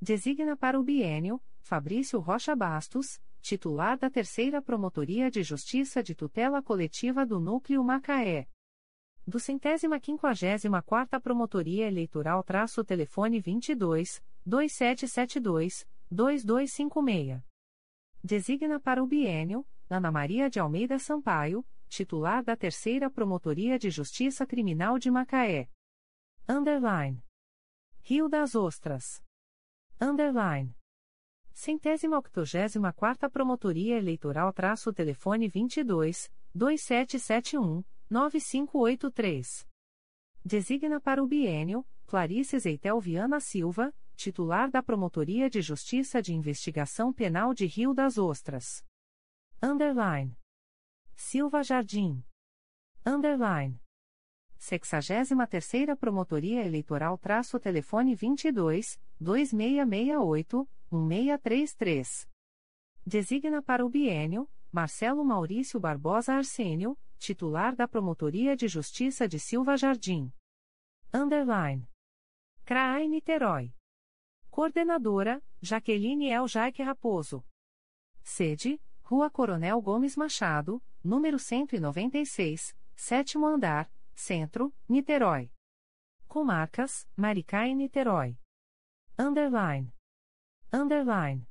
Designa 0.00 0.56
para 0.56 0.80
o 0.80 0.82
bienio, 0.82 1.42
Fabrício 1.60 2.18
Rocha 2.20 2.56
Bastos, 2.56 3.20
titular 3.42 3.98
da 3.98 4.08
Terceira 4.08 4.62
Promotoria 4.62 5.30
de 5.30 5.42
Justiça 5.42 6.02
de 6.02 6.14
Tutela 6.14 6.62
Coletiva 6.62 7.26
do 7.26 7.38
Núcleo 7.38 7.84
Macaé. 7.84 8.48
Do 9.26 9.38
centésima 9.38 10.00
quinquagésima 10.00 10.82
quarta 10.82 11.20
Promotoria 11.20 11.86
Eleitoral 11.86 12.42
traço 12.42 12.84
telefone 12.84 13.38
22, 13.40 14.22
2772, 14.44 15.86
2256. 16.10 17.42
Designa 18.22 18.80
para 18.80 19.02
o 19.02 19.06
bienio, 19.06 19.66
Ana 19.88 20.10
Maria 20.10 20.50
de 20.50 20.58
Almeida 20.58 20.98
Sampaio, 20.98 21.64
titular 21.88 22.42
da 22.42 22.56
Terceira 22.56 23.10
Promotoria 23.10 23.78
de 23.78 23.90
Justiça 23.90 24.46
Criminal 24.46 24.98
de 24.98 25.10
Macaé. 25.10 25.68
Underline. 26.48 27.22
Rio 28.02 28.28
das 28.28 28.54
Ostras. 28.54 29.22
Underline. 30.00 30.74
Centésima 31.52 32.16
octogésima 32.18 32.92
quarta 32.92 33.28
Promotoria 33.28 33.96
Eleitoral 33.96 34.52
traço 34.52 34.92
telefone 34.92 35.48
22, 35.48 36.30
2771, 36.54 37.84
9583. 38.10 39.68
Designa 40.44 41.00
para 41.00 41.22
o 41.22 41.28
bienio, 41.28 41.86
Clarice 42.06 42.58
Zeitel 42.58 42.98
Viana 42.98 43.38
Silva, 43.38 43.94
titular 44.16 44.68
da 44.68 44.82
Promotoria 44.82 45.48
de 45.48 45.62
Justiça 45.62 46.20
de 46.20 46.34
Investigação 46.34 47.12
Penal 47.12 47.54
de 47.54 47.66
Rio 47.66 47.94
das 47.94 48.18
Ostras. 48.18 48.84
Underline. 49.62 50.36
Silva 51.14 51.62
Jardim. 51.62 52.24
underline. 53.06 53.80
63ª 54.58 55.96
Promotoria 55.96 56.66
Eleitoral 56.66 57.16
traço 57.16 57.60
telefone 57.60 58.16
22 58.16 59.00
2668 59.20 60.68
1633. 60.90 62.28
Designa 63.06 63.62
para 63.62 63.86
o 63.86 63.88
bienio 63.88 64.50
Marcelo 64.72 65.24
Maurício 65.24 65.78
Barbosa 65.78 66.34
Arsênio, 66.34 66.98
titular 67.20 67.76
da 67.76 67.86
Promotoria 67.86 68.56
de 68.56 68.66
Justiça 68.66 69.28
de 69.28 69.38
Silva 69.38 69.76
Jardim. 69.76 70.32
Underline. 71.12 71.86
CRAI 72.64 73.06
Niterói. 73.08 73.74
Coordenadora, 74.50 75.42
Jaqueline 75.60 76.30
El 76.30 76.48
Jaique 76.48 76.82
Raposo. 76.82 77.44
Sede, 78.22 78.80
Rua 79.02 79.30
Coronel 79.30 79.80
Gomes 79.80 80.16
Machado, 80.16 80.82
número 81.04 81.38
196, 81.38 82.76
sétimo 82.96 83.46
andar, 83.46 83.90
Centro, 84.14 84.72
Niterói. 84.88 85.52
Comarcas, 86.26 87.06
Maricá 87.16 87.66
e 87.66 87.74
Niterói. 87.74 88.38
Underline. 89.18 89.92
Underline. 90.72 91.46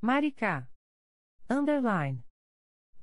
Maricá. 0.00 0.70
Underline. 1.50 2.24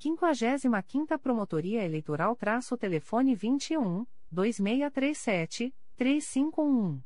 55ª 0.04 1.18
Promotoria 1.18 1.82
Eleitoral 1.82 2.36
traço 2.36 2.78
telefone 2.78 3.34
21 3.34 4.06
2637 4.30 5.74
3511. 5.96 7.02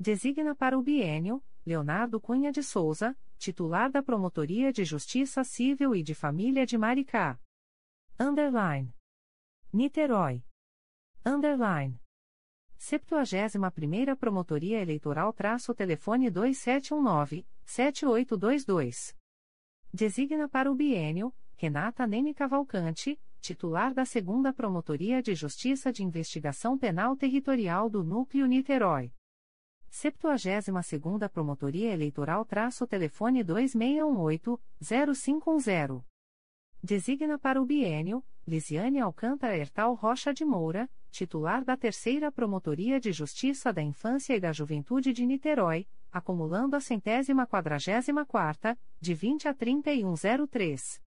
Designa 0.00 0.56
para 0.56 0.76
o 0.76 0.82
bienio 0.82 1.40
Leonardo 1.64 2.20
Cunha 2.20 2.50
de 2.50 2.60
Souza, 2.62 3.16
titular 3.38 3.90
da 3.90 4.02
Promotoria 4.02 4.72
de 4.72 4.84
Justiça 4.84 5.44
Civil 5.44 5.94
e 5.94 6.02
de 6.02 6.12
Família 6.12 6.66
de 6.66 6.76
Maricá. 6.76 7.38
Underline. 8.18 8.92
Niterói. 9.72 10.42
Underline. 11.24 12.00
71ª 12.80 14.16
Promotoria 14.16 14.80
Eleitoral 14.80 15.32
traço 15.32 15.72
telefone 15.72 16.28
2719-7822. 16.32 19.14
Designa 19.92 20.48
para 20.48 20.68
o 20.70 20.74
bienio 20.74 21.32
Renata 21.60 22.06
Neme 22.06 22.32
Cavalcante, 22.32 23.18
titular 23.40 23.92
da 23.92 24.04
2 24.04 24.54
Promotoria 24.54 25.20
de 25.20 25.34
Justiça 25.34 25.92
de 25.92 26.04
Investigação 26.04 26.78
Penal 26.78 27.16
Territorial 27.16 27.90
do 27.90 28.04
Núcleo 28.04 28.46
Niterói. 28.46 29.12
72ª 29.90 31.28
Promotoria 31.28 31.92
Eleitoral 31.92 32.44
traço 32.44 32.86
telefone 32.86 33.42
2618-0510. 33.42 36.04
Designa 36.80 37.36
para 37.36 37.60
o 37.60 37.66
bienio, 37.66 38.24
Lisiane 38.46 39.00
Alcântara 39.00 39.56
Hertal 39.56 39.94
Rocha 39.94 40.32
de 40.32 40.44
Moura, 40.44 40.88
titular 41.10 41.64
da 41.64 41.76
Terceira 41.76 42.30
Promotoria 42.30 43.00
de 43.00 43.10
Justiça 43.10 43.72
da 43.72 43.82
Infância 43.82 44.32
e 44.32 44.38
da 44.38 44.52
Juventude 44.52 45.12
de 45.12 45.26
Niterói, 45.26 45.88
acumulando 46.12 46.76
a 46.76 46.80
centésima 46.80 47.48
quadragésima 47.48 48.24
quarta, 48.24 48.78
de 49.00 49.12
20 49.12 49.48
a 49.48 49.54
3103. 49.54 51.00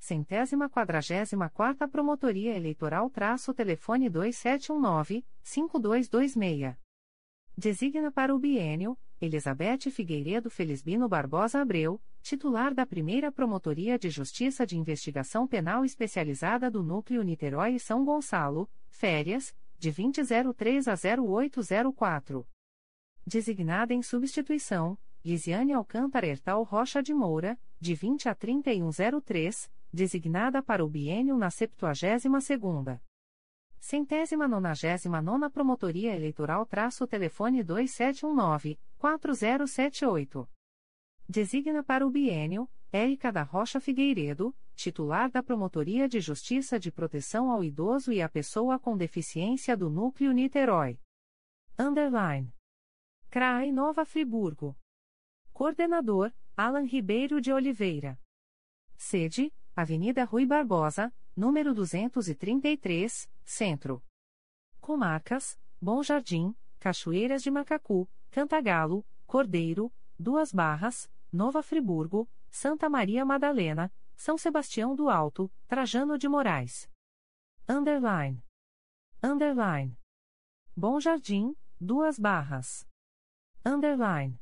Centésima 0.00 0.68
quadragésima 0.70 1.50
quarta 1.50 1.86
Promotoria 1.86 2.56
Eleitoral 2.56 3.10
traço 3.10 3.52
telefone 3.52 4.08
2719-5226. 4.10 6.74
Designa 7.54 8.10
para 8.10 8.34
o 8.34 8.38
bienio, 8.38 8.96
Elizabeth 9.20 9.90
Figueiredo 9.90 10.48
Felisbino 10.48 11.06
Barbosa 11.06 11.60
Abreu, 11.60 12.00
titular 12.22 12.72
da 12.72 12.86
primeira 12.86 13.30
Promotoria 13.30 13.98
de 13.98 14.08
Justiça 14.08 14.66
de 14.66 14.78
Investigação 14.78 15.46
Penal 15.46 15.84
Especializada 15.84 16.70
do 16.70 16.82
Núcleo 16.82 17.22
Niterói 17.22 17.74
e 17.74 17.80
São 17.80 18.02
Gonçalo, 18.02 18.70
férias, 18.88 19.54
de 19.78 19.92
2003 19.92 20.88
a 20.88 20.94
0804. 20.94 22.48
Designada 23.26 23.92
em 23.92 24.02
substituição, 24.02 24.96
Lisiane 25.22 25.74
Alcântara 25.74 26.26
Hertal 26.26 26.62
Rocha 26.62 27.02
de 27.02 27.12
Moura, 27.12 27.58
de 27.78 27.94
20 27.94 28.26
a 28.28 28.34
3103, 28.34 29.70
designada 29.92 30.62
para 30.62 30.82
o 30.84 30.88
bienio 30.88 31.36
na 31.36 31.48
72ª. 31.48 32.98
Centésima 33.78 34.48
nonagésima 34.48 35.20
nona 35.20 35.50
Promotoria 35.50 36.14
Eleitoral 36.14 36.64
traço 36.64 37.06
telefone 37.06 37.62
2719-4078. 37.64 40.48
Designa 41.28 41.82
para 41.82 42.06
o 42.06 42.10
bienio, 42.10 42.66
Érica 42.90 43.30
da 43.30 43.42
Rocha 43.42 43.78
Figueiredo, 43.78 44.56
titular 44.74 45.30
da 45.30 45.42
Promotoria 45.42 46.08
de 46.08 46.18
Justiça 46.20 46.80
de 46.80 46.90
Proteção 46.90 47.50
ao 47.50 47.62
Idoso 47.62 48.10
e 48.10 48.22
à 48.22 48.28
Pessoa 48.28 48.78
com 48.78 48.96
Deficiência 48.96 49.76
do 49.76 49.90
Núcleo 49.90 50.32
Niterói. 50.32 50.98
Underline. 51.78 52.50
CRAI 53.30 53.70
Nova 53.70 54.06
Friburgo. 54.06 54.74
Coordenador, 55.60 56.32
Alan 56.56 56.86
Ribeiro 56.86 57.38
de 57.38 57.52
Oliveira. 57.52 58.18
Sede, 58.96 59.52
Avenida 59.76 60.24
Rui 60.24 60.46
Barbosa, 60.46 61.12
número 61.36 61.74
233, 61.74 63.30
Centro. 63.44 64.02
Comarcas: 64.80 65.60
Bom 65.78 66.02
Jardim, 66.02 66.56
Cachoeiras 66.78 67.42
de 67.42 67.50
Macacu, 67.50 68.08
Cantagalo, 68.30 69.04
Cordeiro, 69.26 69.92
Duas 70.18 70.50
Barras, 70.50 71.10
Nova 71.30 71.62
Friburgo, 71.62 72.26
Santa 72.48 72.88
Maria 72.88 73.22
Madalena, 73.26 73.92
São 74.16 74.38
Sebastião 74.38 74.96
do 74.96 75.10
Alto, 75.10 75.52
Trajano 75.68 76.16
de 76.16 76.26
Moraes. 76.26 76.88
Underline. 77.68 78.42
Underline. 79.22 79.94
Bom 80.74 80.98
Jardim, 80.98 81.54
Duas 81.78 82.18
Barras. 82.18 82.86
Underline. 83.62 84.40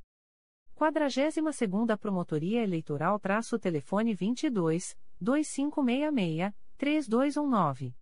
42ª 0.78 1.98
Promotoria 1.98 2.62
Eleitoral 2.62 3.18
traço 3.18 3.58
telefone 3.58 4.14
22 4.14 4.96
2566 5.20 6.54
3219. 6.76 7.96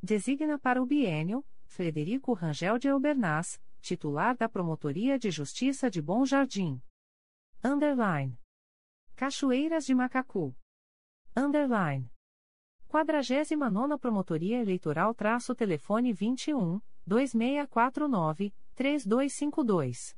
Designa 0.00 0.56
para 0.56 0.80
o 0.80 0.86
bienio 0.86 1.44
Frederico 1.64 2.32
Rangel 2.32 2.78
de 2.78 2.88
Albernaz, 2.88 3.60
titular 3.80 4.36
da 4.36 4.48
Promotoria 4.48 5.18
de 5.18 5.32
Justiça 5.32 5.90
de 5.90 6.00
Bom 6.00 6.24
Jardim. 6.24 6.80
Underline. 7.64 8.38
Cachoeiras 9.16 9.84
de 9.84 9.92
Macacu. 9.92 10.54
Underline. 11.36 12.08
49 12.86 13.98
Promotoria 13.98 14.60
Eleitoral 14.60 15.12
traço 15.12 15.56
telefone 15.56 16.12
21 16.12 16.80
2649 17.04 18.54
3252. 18.76 20.16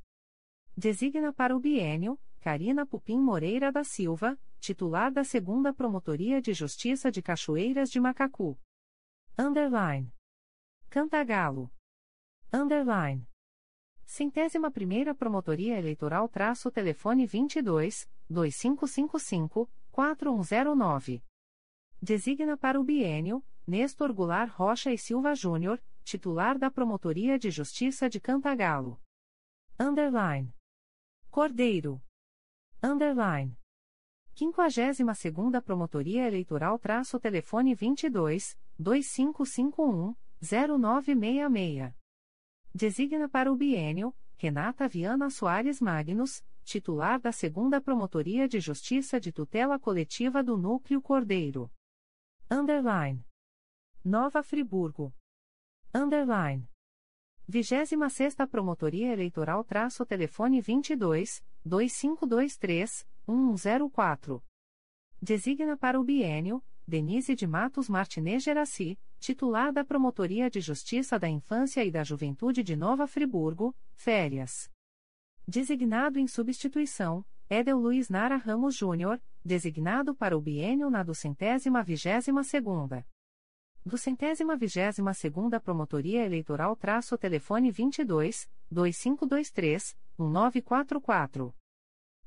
Designa 0.79 1.33
para 1.33 1.53
o 1.53 1.59
bienio 1.59 2.17
Carina 2.39 2.85
Pupim 2.85 3.19
Moreira 3.19 3.69
da 3.69 3.83
Silva, 3.83 4.39
titular 4.61 5.11
da 5.11 5.25
Segunda 5.25 5.73
Promotoria 5.73 6.41
de 6.41 6.53
Justiça 6.53 7.11
de 7.11 7.21
Cachoeiras 7.21 7.89
de 7.89 7.99
Macacu. 7.99 8.57
Underline. 9.37 10.09
Cantagalo. 10.89 11.69
Underline. 12.53 13.27
Centésima 14.05 14.71
Primeira 14.71 15.13
Promotoria 15.13 15.77
Eleitoral 15.77 16.29
traço 16.29 16.71
telefone 16.71 17.25
22 17.25 18.09
2555 18.29 19.69
4109. 19.91 21.21
Designa 22.01 22.55
para 22.55 22.79
o 22.79 22.85
bienio 22.85 23.43
Nestor 23.67 24.13
Goulart 24.13 24.49
Rocha 24.53 24.93
e 24.93 24.97
Silva 24.97 25.35
Júnior, 25.35 25.83
titular 26.05 26.57
da 26.57 26.71
Promotoria 26.71 27.37
de 27.37 27.51
Justiça 27.51 28.09
de 28.09 28.21
Cantagalo. 28.21 28.97
Underline. 29.77 30.53
Cordeiro. 31.39 32.01
Underline. 32.83 33.57
52ª 34.35 35.61
Promotoria 35.61 36.27
Eleitoral 36.27 36.77
traço 36.77 37.17
telefone 37.17 37.73
22 37.73 38.59
2551 38.77 40.13
0966. 40.41 41.93
Designa 42.75 43.29
para 43.29 43.49
o 43.49 43.55
bienio 43.55 44.13
Renata 44.35 44.85
Viana 44.89 45.29
Soares 45.29 45.79
Magnus, 45.79 46.43
titular 46.65 47.21
da 47.21 47.29
2 47.29 47.81
Promotoria 47.81 48.45
de 48.45 48.59
Justiça 48.59 49.17
de 49.17 49.31
Tutela 49.31 49.79
Coletiva 49.79 50.43
do 50.43 50.57
Núcleo 50.57 51.01
Cordeiro. 51.01 51.71
Underline. 52.51 53.25
Nova 54.03 54.43
Friburgo. 54.43 55.13
Underline. 55.95 56.67
26 57.49 58.35
Promotoria 58.47 59.11
Eleitoral 59.11 59.63
traço 59.63 60.05
telefone 60.05 60.61
22 60.61 61.43
2523 61.65 63.07
1104. 63.27 64.43
Designa 65.19 65.75
para 65.75 65.99
o 65.99 66.03
bienio 66.03 66.63
Denise 66.87 67.33
de 67.33 67.47
Matos 67.47 67.89
Martinez 67.89 68.43
Geraci, 68.43 68.99
titular 69.19 69.73
da 69.73 69.83
Promotoria 69.83 70.47
de 70.47 70.61
Justiça 70.61 71.17
da 71.17 71.27
Infância 71.27 71.83
e 71.83 71.89
da 71.89 72.03
Juventude 72.03 72.61
de 72.61 72.75
Nova 72.75 73.07
Friburgo, 73.07 73.75
férias. 73.95 74.69
Designado 75.47 76.19
em 76.19 76.27
substituição, 76.27 77.25
Edel 77.49 77.79
Luiz 77.79 78.09
Nara 78.09 78.37
Ramos 78.37 78.75
Júnior, 78.75 79.19
designado 79.43 80.13
para 80.13 80.37
o 80.37 80.41
bienio 80.41 80.91
na 80.91 81.03
do 83.85 83.97
centésima 83.97 84.55
vigésima 84.55 85.13
segunda 85.13 85.59
Promotoria 85.59 86.25
Eleitoral 86.25 86.75
traço 86.75 87.17
telefone 87.17 87.71
22, 87.71 88.49
2523, 88.69 89.97
1944. 90.17 91.55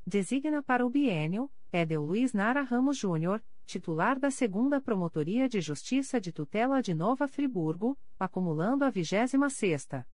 Designa 0.07 0.63
para 0.63 0.85
o 0.85 0.91
bienio, 0.91 1.51
Edel 1.73 2.03
Luiz 2.03 2.33
Nara 2.33 2.63
Ramos 2.63 2.97
Júnior, 2.99 3.43
titular 3.65 4.19
da 4.19 4.31
segunda 4.31 4.81
Promotoria 4.81 5.49
de 5.49 5.61
Justiça 5.61 6.21
de 6.21 6.33
Tutela 6.33 6.83
de 6.83 6.95
Nova 6.95 7.29
Friburgo, 7.29 7.97
acumulando 8.19 8.85
a 8.85 8.91
vigésima 8.91 9.49
sexta. 9.49 10.07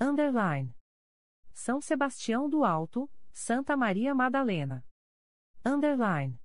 Underline. 0.00 0.74
São 1.52 1.80
Sebastião 1.80 2.50
do 2.50 2.64
Alto, 2.64 3.10
Santa 3.32 3.76
Maria 3.76 4.14
Madalena. 4.14 4.84
Underline. 5.64 6.38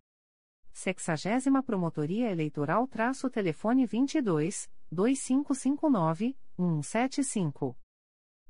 Sexagésima 0.73 1.61
Promotoria 1.61 2.31
Eleitoral 2.31 2.87
traço 2.87 3.29
telefone 3.29 3.85
22, 3.85 4.69
2559, 4.91 6.37
175. 6.57 7.77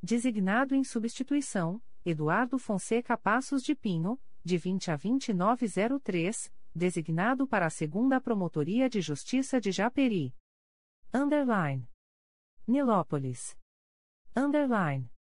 Designado 0.02 0.74
em 0.74 0.82
substituição, 0.82 1.82
Eduardo 2.06 2.58
Fonseca 2.58 3.18
Passos 3.18 3.62
de 3.62 3.76
Pinho, 3.76 4.18
de 4.42 4.58
20 4.58 4.92
a 4.92 4.96
2903, 4.96 6.50
designado 6.74 7.46
para 7.46 7.66
a 7.66 7.70
segunda 7.70 8.22
Promotoria 8.22 8.90
de 8.90 9.02
Justiça 9.02 9.60
de 9.60 9.74
Japeri. 9.74 10.34
Underline. 11.14 11.86
Nilópolis. 12.66 13.58
Underline. 14.34 15.12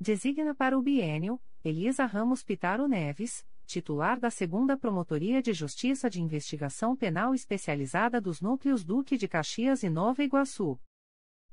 Designa 0.00 0.54
para 0.54 0.78
o 0.78 0.82
bienio, 0.82 1.40
Elisa 1.64 2.06
Ramos 2.06 2.44
Pitaro 2.44 2.86
Neves, 2.86 3.44
titular 3.68 4.18
da 4.18 4.30
Segunda 4.30 4.78
Promotoria 4.78 5.42
de 5.42 5.52
Justiça 5.52 6.08
de 6.08 6.22
Investigação 6.22 6.96
Penal 6.96 7.34
Especializada 7.34 8.18
dos 8.18 8.40
Núcleos 8.40 8.82
Duque 8.82 9.18
de 9.18 9.28
Caxias 9.28 9.82
e 9.82 9.90
Nova 9.90 10.24
Iguaçu. 10.24 10.80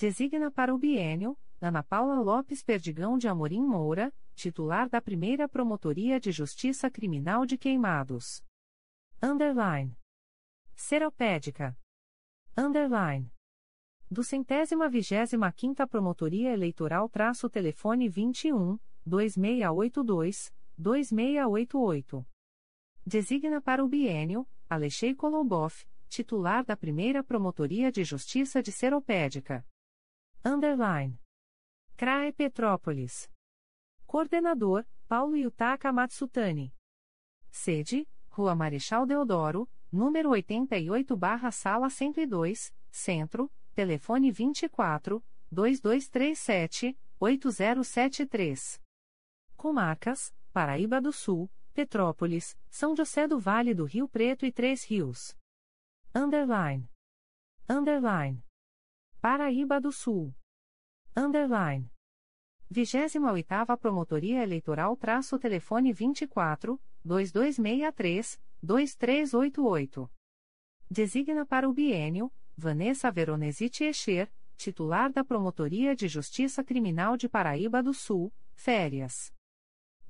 Designa 0.00 0.48
para 0.48 0.72
o 0.72 0.78
bienio, 0.78 1.36
Ana 1.60 1.82
Paula 1.82 2.20
Lopes 2.20 2.62
Perdigão 2.62 3.18
de 3.18 3.26
Amorim 3.26 3.60
Moura, 3.60 4.14
titular 4.36 4.88
da 4.88 5.00
primeira 5.00 5.48
Promotoria 5.48 6.20
de 6.20 6.30
Justiça 6.30 6.88
Criminal 6.88 7.44
de 7.44 7.58
Queimados. 7.58 8.40
Underline. 9.20 9.98
Seropédica. 10.76 11.76
Underline. 12.56 13.28
Do 14.08 14.22
centésima 14.22 14.88
vigésima 14.88 15.50
quinta 15.50 15.84
Promotoria 15.84 16.52
Eleitoral 16.52 17.08
traço 17.08 17.50
telefone 17.50 18.08
21 18.08 18.78
2682 19.04 20.54
2688. 20.78 22.24
Designa 23.04 23.60
para 23.60 23.84
o 23.84 23.88
bienio 23.88 24.46
Alexei 24.70 25.12
Koloboff, 25.12 25.84
titular 26.08 26.64
da 26.64 26.76
primeira 26.76 27.24
Promotoria 27.24 27.90
de 27.90 28.04
Justiça 28.04 28.62
de 28.62 28.70
Seropédica. 28.70 29.66
Underline. 30.48 31.20
CRAE 31.94 32.32
Petrópolis. 32.32 33.28
Coordenador, 34.06 34.86
Paulo 35.06 35.36
Yutaka 35.36 35.92
Matsutani. 35.92 36.72
Sede, 37.50 38.08
Rua 38.30 38.54
Marechal 38.54 39.04
Deodoro, 39.04 39.68
número 39.92 40.30
88 40.30 41.14
barra 41.18 41.50
Sala 41.50 41.90
102, 41.90 42.72
Centro, 42.90 43.52
telefone 43.74 44.32
24 44.32 45.22
2237 45.50 46.96
8073. 47.20 48.80
Comarcas: 49.54 50.32
Paraíba 50.50 50.98
do 50.98 51.12
Sul, 51.12 51.50
Petrópolis, 51.74 52.56
São 52.70 52.96
José 52.96 53.28
do 53.28 53.38
Vale 53.38 53.74
do 53.74 53.84
Rio 53.84 54.08
Preto 54.08 54.46
e 54.46 54.52
Três 54.52 54.82
Rios. 54.84 55.36
Underline. 56.14 56.88
Underline. 57.68 58.47
Paraíba 59.30 59.78
do 59.78 59.92
Sul. 59.92 60.34
Underline. 61.14 61.92
28ª 62.72 63.76
Promotoria 63.76 64.42
Eleitoral 64.42 64.96
traço 64.96 65.38
telefone 65.38 65.92
24 65.92 66.80
2263 67.04 68.40
2388. 68.62 70.10
Designa 70.90 71.44
para 71.44 71.68
o 71.68 71.74
bienio 71.74 72.32
Vanessa 72.56 73.10
Veronese 73.10 73.70
Echer, 73.80 74.32
titular 74.56 75.12
da 75.12 75.22
Promotoria 75.22 75.94
de 75.94 76.08
Justiça 76.08 76.64
Criminal 76.64 77.14
de 77.14 77.28
Paraíba 77.28 77.82
do 77.82 77.92
Sul, 77.92 78.32
férias. 78.54 79.30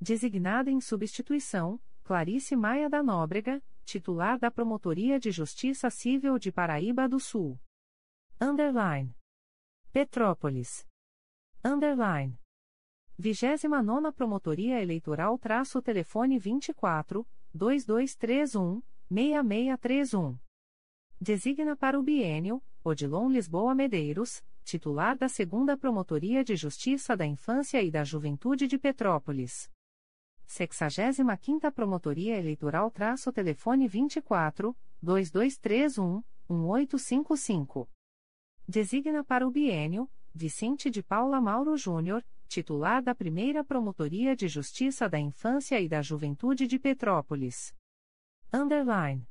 Designada 0.01 0.71
em 0.71 0.81
substituição, 0.81 1.81
Clarice 2.05 2.55
Maia 2.55 2.89
da 2.89 3.03
Nóbrega, 3.03 3.61
titular 3.85 4.39
da 4.39 4.49
Promotoria 4.49 5.19
de 5.19 5.33
Justiça 5.33 5.91
Civil 5.91 6.39
de 6.39 6.53
Paraíba 6.53 7.09
do 7.09 7.19
Sul. 7.19 7.59
Underline. 8.41 9.17
Petrópolis. 9.93 10.87
Underline. 11.65 12.39
29 13.19 14.13
Promotoria 14.13 14.81
Eleitoral 14.81 15.37
traço 15.39 15.83
telefone 15.83 16.39
24 16.39 17.27
2231 17.53 18.81
6631. 19.11 20.39
Designa 21.21 21.77
para 21.77 21.99
o 21.99 22.03
bienio 22.03 22.63
Odilon 22.85 23.29
Lisboa 23.29 23.75
Medeiros, 23.75 24.41
titular 24.63 25.19
da 25.19 25.29
Segunda 25.29 25.77
Promotoria 25.77 26.45
de 26.45 26.55
Justiça 26.55 27.17
da 27.17 27.27
Infância 27.27 27.83
e 27.83 27.91
da 27.91 28.05
Juventude 28.05 28.69
de 28.69 28.79
Petrópolis. 28.79 29.69
65ª 30.47 31.73
Promotoria 31.73 32.39
Eleitoral 32.39 32.89
traço 32.89 33.33
telefone 33.33 33.89
24 33.89 34.77
2231 35.03 36.23
1855. 36.49 37.98
Designa 38.71 39.25
para 39.25 39.49
o 39.49 39.51
bienio 39.51 40.11
Vicente 40.35 40.91
de 40.91 41.03
Paula 41.03 41.41
Mauro 41.41 41.75
Júnior, 41.75 42.23
titular 42.47 43.03
da 43.03 43.15
Primeira 43.15 43.65
Promotoria 43.65 44.37
de 44.37 44.47
Justiça 44.47 45.09
da 45.09 45.19
Infância 45.19 45.81
e 45.81 45.89
da 45.89 46.03
Juventude 46.03 46.67
de 46.67 46.79
Petrópolis. 46.79 47.75
Underline. 48.53 49.27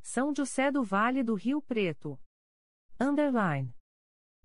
São 0.00 0.34
José 0.34 0.70
do 0.70 0.82
Vale 0.82 1.22
do 1.22 1.34
Rio 1.34 1.60
Preto. 1.60 2.18
Underline. 2.98 3.70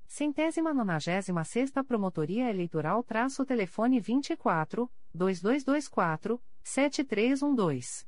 Centésima 0.05 0.73
nonagésima 0.73 1.45
sexta 1.45 1.81
Promotoria 1.81 2.49
Eleitoral 2.49 3.01
traço 3.01 3.45
telefone 3.45 4.01
24 4.01 4.91
2224 5.13 6.43
7312. 6.61 8.05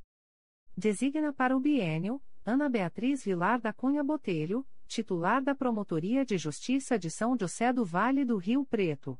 Designa 0.76 1.32
para 1.32 1.56
o 1.56 1.60
bienio 1.60 2.22
Ana 2.44 2.68
Beatriz 2.68 3.24
Vilar 3.24 3.60
da 3.60 3.72
Cunha 3.72 4.04
Botelho, 4.04 4.66
titular 4.92 5.42
da 5.42 5.54
Promotoria 5.54 6.22
de 6.22 6.36
Justiça 6.36 6.98
de 6.98 7.10
São 7.10 7.34
José 7.38 7.72
do 7.72 7.82
Vale 7.82 8.26
do 8.26 8.36
Rio 8.36 8.62
Preto. 8.66 9.18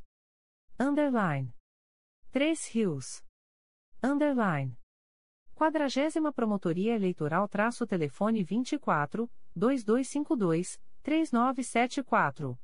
Underline. 0.79 1.51
Três 2.31 2.69
Rios. 2.69 3.25
Underline. 4.03 4.79
Quadragésima 5.55 6.31
Promotoria 6.31 6.95
Eleitoral 6.95 7.49
traço 7.49 7.87
telefone 7.87 8.45
24 8.45 9.31
2252 9.57 10.79
3974. 11.03 12.59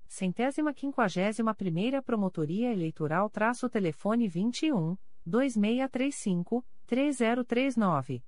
Centésima 0.08 0.74
quinquagésima 0.74 1.54
primeira 1.54 2.02
Promotoria 2.02 2.74
Eleitoral 2.74 3.30
traço 3.30 3.70
telefone 3.70 4.28
21, 4.28 4.98
2635, 5.24 6.66
3039. 6.88 8.24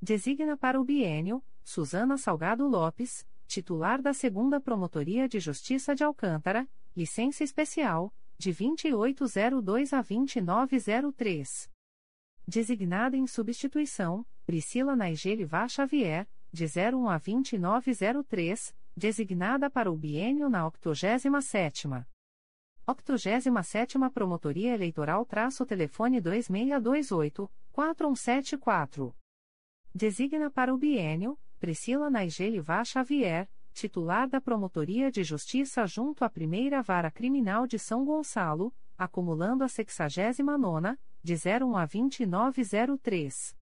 Designa 0.00 0.56
para 0.56 0.80
o 0.80 0.84
biênio, 0.84 1.42
Suzana 1.68 2.16
Salgado 2.16 2.66
Lopes, 2.66 3.28
titular 3.46 4.00
da 4.00 4.12
2 4.12 4.62
Promotoria 4.64 5.28
de 5.28 5.38
Justiça 5.38 5.94
de 5.94 6.02
Alcântara, 6.02 6.66
licença 6.96 7.44
especial, 7.44 8.10
de 8.38 8.54
2802 8.54 9.92
a 9.92 10.00
2903. 10.00 11.70
Designada 12.46 13.18
em 13.18 13.26
substituição, 13.26 14.24
Priscila 14.46 14.96
Naigeli 14.96 15.44
Vá 15.44 15.68
Xavier, 15.68 16.26
de 16.50 16.64
01 16.64 17.06
a 17.06 17.18
2903, 17.18 18.74
designada 18.96 19.68
para 19.68 19.92
o 19.92 19.94
biênio 19.94 20.48
na 20.48 20.64
87ª. 20.64 22.06
87 22.86 23.98
Promotoria 24.14 24.72
Eleitoral 24.72 25.22
traço 25.26 25.66
telefone 25.66 26.18
2628-4174. 26.22 29.14
Designa 29.94 30.50
para 30.50 30.72
o 30.72 30.78
biênio, 30.78 31.38
Priscila 31.58 32.08
Naigeli 32.08 32.60
Vá 32.60 32.84
Xavier, 32.84 33.50
titular 33.72 34.28
da 34.28 34.40
Promotoria 34.40 35.10
de 35.10 35.24
Justiça 35.24 35.84
junto 35.86 36.24
à 36.24 36.30
Primeira 36.30 36.80
Vara 36.82 37.10
Criminal 37.10 37.66
de 37.66 37.80
São 37.80 38.04
Gonçalo, 38.04 38.72
acumulando 38.96 39.64
a 39.64 39.66
69ª, 39.66 40.96
de 41.22 41.34
01 41.34 41.76
a 41.76 41.84
2903. 41.84 43.56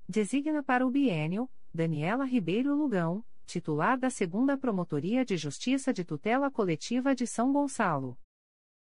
Designa 0.07 0.63
para 0.63 0.87
o 0.87 0.91
biênio, 0.91 1.49
Daniela 1.73 2.27
Ribeiro 2.27 2.75
Lugão, 2.75 3.25
titular 3.47 3.99
da 3.99 4.11
Segunda 4.11 4.59
Promotoria 4.59 5.25
de 5.25 5.39
Justiça 5.39 5.95
de 5.95 6.05
Tutela 6.05 6.51
Coletiva 6.51 7.15
de 7.15 7.27
São 7.27 7.51
Gonçalo. 7.53 8.19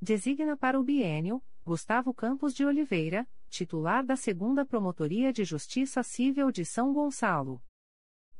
Designa 0.00 0.56
para 0.56 0.80
o 0.80 0.82
biênio, 0.82 1.42
Gustavo 1.64 2.14
Campos 2.14 2.54
de 2.54 2.64
Oliveira, 2.64 3.28
titular 3.50 4.02
da 4.04 4.16
Segunda 4.16 4.64
Promotoria 4.64 5.30
de 5.32 5.44
Justiça 5.44 6.02
Civil 6.02 6.50
de 6.50 6.64
São 6.64 6.94
Gonçalo. 6.94 7.62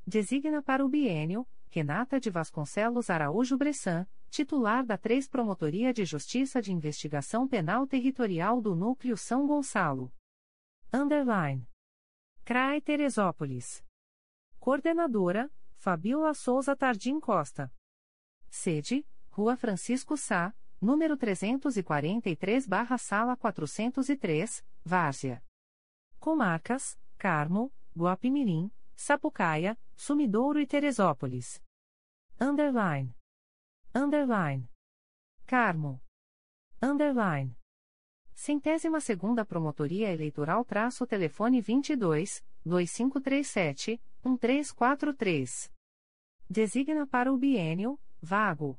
Designa 0.07 0.63
para 0.63 0.85
o 0.85 0.89
biênio, 0.89 1.47
Renata 1.71 2.21
de 2.21 2.29
Vasconcelos 2.31 3.09
Araújo 3.09 3.57
Bressan, 3.57 4.07
titular 4.37 4.85
da 4.85 4.99
3 4.99 5.31
Promotoria 5.31 5.95
de 5.95 6.05
Justiça 6.05 6.61
de 6.61 6.71
Investigação 6.71 7.49
Penal 7.49 7.87
Territorial 7.87 8.61
do 8.61 8.77
Núcleo 8.77 9.17
São 9.17 9.47
Gonçalo. 9.47 10.13
Underline. 10.93 11.67
CRAE 12.45 12.83
Teresópolis. 12.83 13.83
Coordenadora, 14.61 15.51
Fabiola 15.77 16.35
Souza 16.35 16.77
Tardim 16.77 17.19
Costa. 17.19 17.73
Sede, 18.51 19.07
Rua 19.31 19.57
Francisco 19.57 20.19
Sá, 20.19 20.55
número 20.79 21.17
343-Sala 21.17 23.39
403, 23.39 24.63
Várzea. 24.85 25.43
Comarcas, 26.21 26.99
Carmo, 27.17 27.73
Guapimirim, 27.97 28.71
Sapucaia, 28.95 29.79
Sumidouro 29.95 30.61
e 30.61 30.67
Teresópolis. 30.67 31.59
Underline. 32.39 33.16
Underline. 33.97 34.69
Carmo. 35.47 36.03
Underline. 36.83 37.57
Centésima 38.35 39.01
segunda 39.01 39.43
Promotoria 39.43 40.13
Eleitoral 40.13 40.67
traço 40.67 41.07
telefone 41.07 41.63
22, 41.63 42.45
2537, 42.63 43.99
1343. 44.23 45.73
Designa 46.51 47.07
para 47.07 47.33
o 47.33 47.39
biênio, 47.39 47.99
vago. 48.21 48.79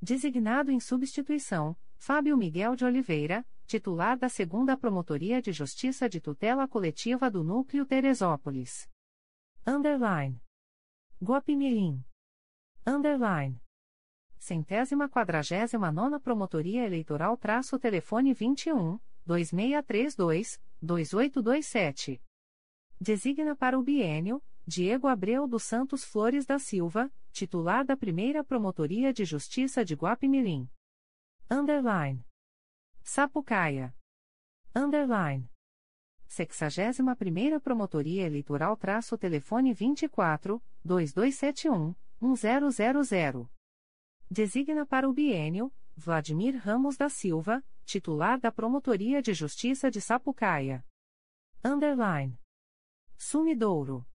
Designado 0.00 0.70
em 0.70 0.80
substituição, 0.80 1.76
Fábio 1.98 2.34
Miguel 2.34 2.74
de 2.74 2.86
Oliveira, 2.86 3.46
titular 3.66 4.16
da 4.16 4.28
2 4.28 4.80
Promotoria 4.80 5.42
de 5.42 5.52
Justiça 5.52 6.08
de 6.08 6.18
Tutela 6.18 6.66
Coletiva 6.66 7.30
do 7.30 7.44
Núcleo 7.44 7.84
Teresópolis. 7.84 8.88
Underline. 9.66 10.40
Guapimirim. 11.22 12.02
Underline. 12.86 13.60
Centésima 14.40 15.06
quadragésima 15.06 15.92
nona 15.92 16.18
Promotoria 16.18 16.86
Eleitoral 16.86 17.36
traço 17.36 17.78
telefone 17.78 18.32
21, 18.32 18.98
2632, 19.26 20.58
2827. 20.80 22.22
Designa 22.98 23.54
para 23.54 23.78
o 23.78 23.82
biênio, 23.82 24.42
Diego 24.66 25.08
Abreu 25.08 25.46
dos 25.46 25.62
Santos 25.64 26.02
Flores 26.02 26.46
da 26.46 26.58
Silva, 26.58 27.12
titular 27.30 27.84
da 27.84 27.94
Primeira 27.98 28.42
Promotoria 28.42 29.12
de 29.12 29.26
Justiça 29.26 29.84
de 29.84 29.94
Guapimirim. 29.94 30.66
Underline. 31.50 32.24
Sapucaia. 33.02 33.94
Underline. 34.74 35.50
61 36.26 37.14
Primeira 37.14 37.60
Promotoria 37.60 38.24
Eleitoral 38.24 38.74
traço 38.74 39.18
telefone 39.18 39.74
24, 39.74 40.62
2271, 40.82 41.94
1000. 42.22 43.50
Designa 44.32 44.86
para 44.86 45.08
o 45.08 45.12
biênio, 45.12 45.72
Vladimir 45.96 46.56
Ramos 46.56 46.96
da 46.96 47.08
Silva, 47.08 47.64
titular 47.84 48.38
da 48.38 48.52
Promotoria 48.52 49.20
de 49.20 49.34
Justiça 49.34 49.90
de 49.90 50.00
Sapucaia. 50.00 50.86
Underline. 51.64 52.38
Sumidouro. 53.18 54.06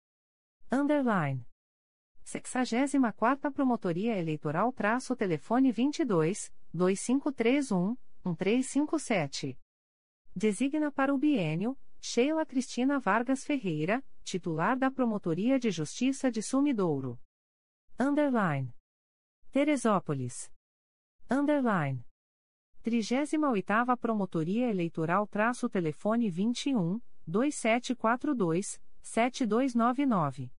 Underline. 0.70 1.44
64ª 2.24 3.52
Promotoria 3.52 4.16
Eleitoral 4.16 4.72
traço 4.72 5.16
telefone 5.16 5.72
22 5.72 6.54
2531 6.72 7.96
1357. 8.24 9.58
Designa 10.34 10.92
para 10.92 11.12
o 11.12 11.18
bienio 11.18 11.76
Sheila 12.00 12.46
Cristina 12.46 13.00
Vargas 13.00 13.44
Ferreira, 13.44 14.00
titular 14.22 14.78
da 14.78 14.92
Promotoria 14.92 15.58
de 15.58 15.72
Justiça 15.72 16.30
de 16.30 16.40
Sumidouro. 16.40 17.18
Underline. 17.98 18.72
Teresópolis. 19.54 20.50
Underline. 21.30 22.04
38ª 22.84 23.96
Promotoria 23.96 24.68
Eleitoral 24.68 25.28
traço 25.28 25.68
telefone 25.68 26.28
21 26.28 27.00
2742 27.24 28.82
7299. 29.00 30.50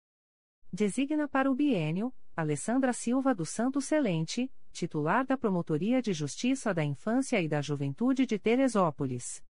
Designa 0.72 1.28
para 1.28 1.50
o 1.50 1.54
bienio 1.54 2.10
Alessandra 2.34 2.94
Silva 2.94 3.34
do 3.34 3.44
Santo 3.44 3.82
Celente, 3.82 4.50
titular 4.72 5.26
da 5.26 5.36
Promotoria 5.36 6.00
de 6.00 6.14
Justiça 6.14 6.72
da 6.72 6.82
Infância 6.82 7.38
e 7.42 7.46
da 7.46 7.60
Juventude 7.60 8.24
de 8.24 8.38
Teresópolis. 8.38 9.44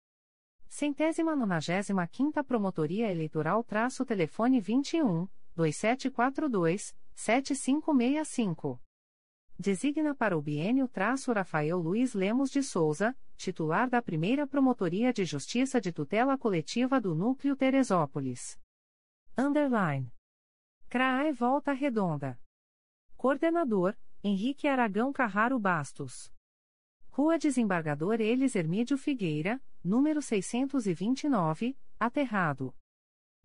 Centésima 0.67 1.35
nonagésima 1.35 2.07
quinta 2.07 2.43
Promotoria 2.43 3.11
Eleitoral 3.11 3.63
traço 3.63 4.03
telefone 4.03 4.59
21 4.59 5.27
2742 5.55 6.95
7565. 7.13 8.83
Designa 9.57 10.13
para 10.13 10.37
o 10.37 10.41
bienio 10.41 10.85
traço 10.85 11.31
Rafael 11.31 11.77
Luiz 11.77 12.13
Lemos 12.13 12.51
de 12.51 12.61
Souza, 12.61 13.17
titular 13.37 13.89
da 13.89 14.01
primeira 14.01 14.45
Promotoria 14.45 15.13
de 15.13 15.23
Justiça 15.23 15.79
de 15.79 15.93
Tutela 15.93 16.37
Coletiva 16.37 16.99
do 16.99 17.15
Núcleo 17.15 17.55
Teresópolis. 17.55 18.59
Underline. 19.37 20.11
CRAE 20.89 21.31
Volta 21.31 21.71
Redonda. 21.71 22.37
Coordenador, 23.15 23.95
Henrique 24.21 24.67
Aragão 24.67 25.13
Carraro 25.13 25.57
Bastos. 25.57 26.29
Rua 27.09 27.37
Desembargador 27.37 28.19
Elis 28.19 28.55
Hermídio 28.55 28.97
Figueira, 28.97 29.61
número 29.81 30.21
629, 30.21 31.77
Aterrado. 31.97 32.75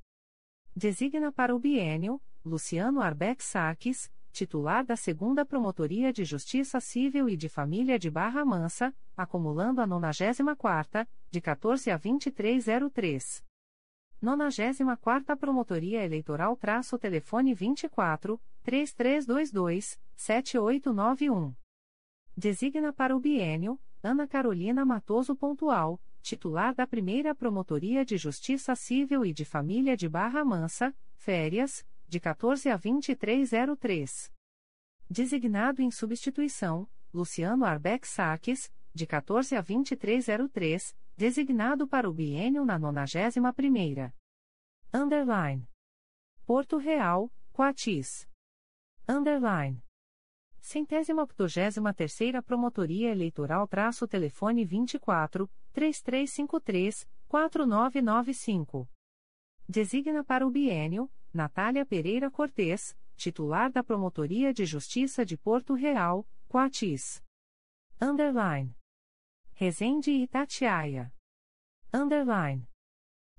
Designa 0.77 1.33
para 1.33 1.57
o 1.57 1.59
bienio 1.59 2.21
Luciano 2.45 3.01
Arbeck 3.01 3.43
Saques, 3.43 4.13
titular 4.31 4.85
da 4.85 4.95
2 4.95 5.49
Promotoria 5.49 6.13
de 6.13 6.23
Justiça 6.23 6.79
Civil 6.79 7.31
e 7.31 7.37
de 7.37 7.49
Família 7.49 7.99
de 7.99 8.11
Barra 8.11 8.45
Mansa, 8.45 8.95
acumulando 9.17 9.81
a 9.81 9.87
94ª, 9.87 11.09
de 11.31 11.41
14 11.41 11.91
a 11.91 11.97
2303. 11.97 13.43
94ª 14.23 15.35
Promotoria 15.35 16.05
Eleitoral 16.05 16.55
traço 16.59 16.99
telefone 16.99 17.55
24 17.55 18.39
3322 18.63 19.99
7891. 20.15 21.55
Designa 22.37 22.93
para 22.93 23.17
o 23.17 23.19
bienio 23.19 23.81
Ana 24.03 24.29
Carolina 24.29 24.85
Matoso 24.85 25.35
Pontual, 25.35 25.99
titular 26.27 26.74
da 26.74 26.89
primeira 26.89 27.36
Promotoria 27.36 28.05
de 28.05 28.16
Justiça 28.16 28.74
Civil 28.74 29.24
e 29.24 29.32
de 29.32 29.44
Família 29.44 29.97
de 29.97 30.09
Barra 30.09 30.44
Mansa, 30.44 30.93
férias, 31.15 31.86
de 32.09 32.19
14 32.19 32.69
a 32.69 32.77
2303. 32.77 34.32
Designado 35.09 35.81
em 35.81 35.89
substituição, 35.89 36.89
Luciano 37.15 37.65
Arbeck 37.65 38.09
Saques, 38.09 38.73
de 38.93 39.07
14 39.07 39.55
a 39.55 39.61
2303, 39.61 40.97
designado 41.16 41.86
para 41.86 42.11
o 42.11 42.12
biênio 42.12 42.65
na 42.65 42.77
91ª. 42.77 44.12
Underline. 44.93 45.65
Porto 46.44 46.77
Real, 46.77 47.31
Coatis. 47.53 48.28
Underline. 49.09 49.81
Centésima 50.61 51.23
octogésima 51.23 51.94
terceira 51.94 52.43
Promotoria 52.43 53.12
Eleitoral 53.12 53.69
traço 53.69 54.09
telefone 54.09 54.65
24 54.65 55.48
3353 55.77 57.07
4995. 57.28 58.89
Designa 59.69 60.24
para 60.24 60.47
o 60.47 60.51
bienio 60.51 61.11
Natália 61.35 61.85
Pereira 61.85 62.31
Cortes, 62.31 62.97
titular 63.15 63.70
da 63.70 63.85
Promotoria 63.85 64.55
de 64.55 64.65
Justiça 64.65 65.23
de 65.23 65.36
Porto 65.36 65.74
Real, 65.74 66.27
Coatis. 66.48 67.23
Underline. 68.01 68.74
Resende 69.53 70.12
Itatiaia. 70.12 71.12
Underline. 71.93 72.66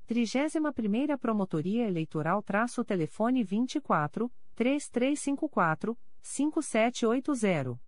31ª 0.08 1.18
Promotoria 1.18 1.88
Eleitoral 1.88 2.44
traço 2.44 2.86
telefone 2.86 3.44
24 3.44 4.32
3354 4.54 5.98
5780. 6.22 7.87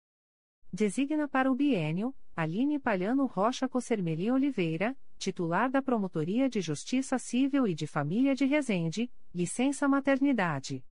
Designa 0.71 1.27
para 1.27 1.51
o 1.51 1.55
bienio 1.55 2.13
Aline 2.35 2.77
Palhano 2.77 3.25
Rocha 3.25 3.67
Cossermeli 3.67 4.31
Oliveira, 4.31 4.95
titular 5.17 5.67
da 5.67 5.81
Promotoria 5.81 6.47
de 6.47 6.61
Justiça 6.61 7.17
Civil 7.17 7.67
e 7.67 7.73
de 7.73 7.87
Família 7.87 8.35
de 8.35 8.45
Resende, 8.45 9.11
licença 9.33 9.87
maternidade. 9.87 10.85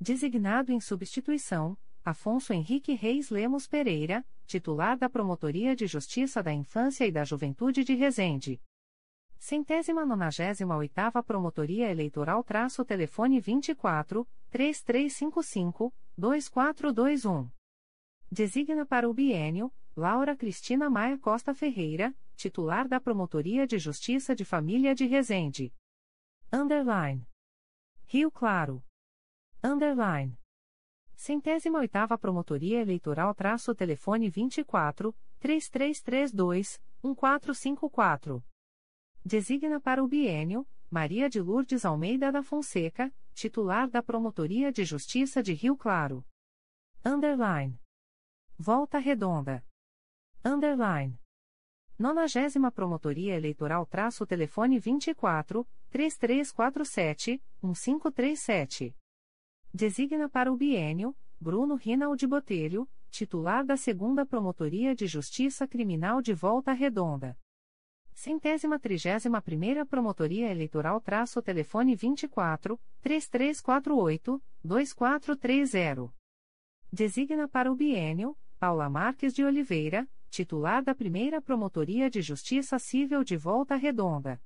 Designado 0.00 0.72
em 0.72 0.80
substituição, 0.80 1.78
Afonso 2.04 2.52
Henrique 2.52 2.94
Reis 2.94 3.30
Lemos 3.30 3.68
Pereira, 3.68 4.26
titular 4.44 4.98
da 4.98 5.08
Promotoria 5.08 5.76
de 5.76 5.86
Justiça 5.86 6.42
da 6.42 6.52
Infância 6.52 7.06
e 7.06 7.12
da 7.12 7.22
Juventude 7.22 7.84
de 7.84 7.94
Resende. 7.94 8.60
Centésima 9.38 10.04
nonagésima 10.04 10.76
oitava 10.76 11.22
Promotoria 11.22 11.88
Eleitoral 11.88 12.42
traço 12.42 12.84
telefone 12.84 13.38
24 13.38 14.26
3355 14.50 15.94
2421. 16.18 17.55
Designa 18.30 18.84
para 18.84 19.08
o 19.08 19.14
bienio 19.14 19.72
Laura 19.96 20.36
Cristina 20.36 20.90
Maia 20.90 21.16
Costa 21.16 21.54
Ferreira, 21.54 22.14
titular 22.34 22.88
da 22.88 23.00
Promotoria 23.00 23.66
de 23.66 23.78
Justiça 23.78 24.34
de 24.34 24.44
Família 24.44 24.94
de 24.94 25.06
Resende. 25.06 25.72
Underline. 26.52 27.24
Rio 28.04 28.30
Claro. 28.30 28.84
Underline. 29.62 30.36
Centésima 31.14 31.78
oitava 31.78 32.18
Promotoria 32.18 32.80
Eleitoral 32.80 33.32
traço 33.32 33.74
telefone 33.74 34.28
24 34.28 35.16
3332 35.38 36.82
1454. 37.02 38.44
Designa 39.24 39.80
para 39.80 40.02
o 40.02 40.08
bienio 40.08 40.66
Maria 40.90 41.30
de 41.30 41.40
Lourdes 41.40 41.84
Almeida 41.84 42.30
da 42.32 42.42
Fonseca, 42.42 43.14
titular 43.32 43.88
da 43.88 44.02
Promotoria 44.02 44.72
de 44.72 44.84
Justiça 44.84 45.42
de 45.42 45.52
Rio 45.52 45.76
Claro. 45.76 46.26
Underline. 47.04 47.78
Volta 48.58 48.98
Redonda. 48.98 49.62
Underline. 50.42 51.20
90 51.98 52.70
Promotoria 52.70 53.34
Eleitoral 53.34 53.84
traço 53.84 54.24
telefone 54.26 54.78
24 54.78 55.66
3347 55.90 57.42
1537. 57.62 58.96
Designa 59.74 60.30
para 60.30 60.50
o 60.50 60.56
bienio 60.56 61.14
Bruno 61.38 61.74
Rinaldi 61.74 62.26
Botelho, 62.26 62.88
titular 63.10 63.62
da 63.62 63.74
2 63.74 64.26
Promotoria 64.26 64.94
de 64.94 65.06
Justiça 65.06 65.68
Criminal 65.68 66.22
de 66.22 66.32
Volta 66.32 66.72
Redonda. 66.72 67.38
Centésima 68.14 68.78
trigésima 68.78 69.42
primeira 69.42 69.84
Promotoria 69.84 70.50
Eleitoral 70.50 70.98
traço 71.02 71.42
telefone 71.42 71.94
24 71.94 72.80
3348 73.02 74.42
2430. 74.64 76.10
Designa 76.90 77.46
para 77.46 77.70
o 77.70 77.76
bienio 77.76 78.34
Paula 78.58 78.88
Marques 78.88 79.34
de 79.34 79.44
Oliveira, 79.44 80.08
titular 80.30 80.82
da 80.82 80.94
primeira 80.94 81.42
Promotoria 81.42 82.08
de 82.08 82.22
Justiça 82.22 82.78
Civil 82.78 83.22
de 83.22 83.36
Volta 83.36 83.76
Redonda. 83.76 84.40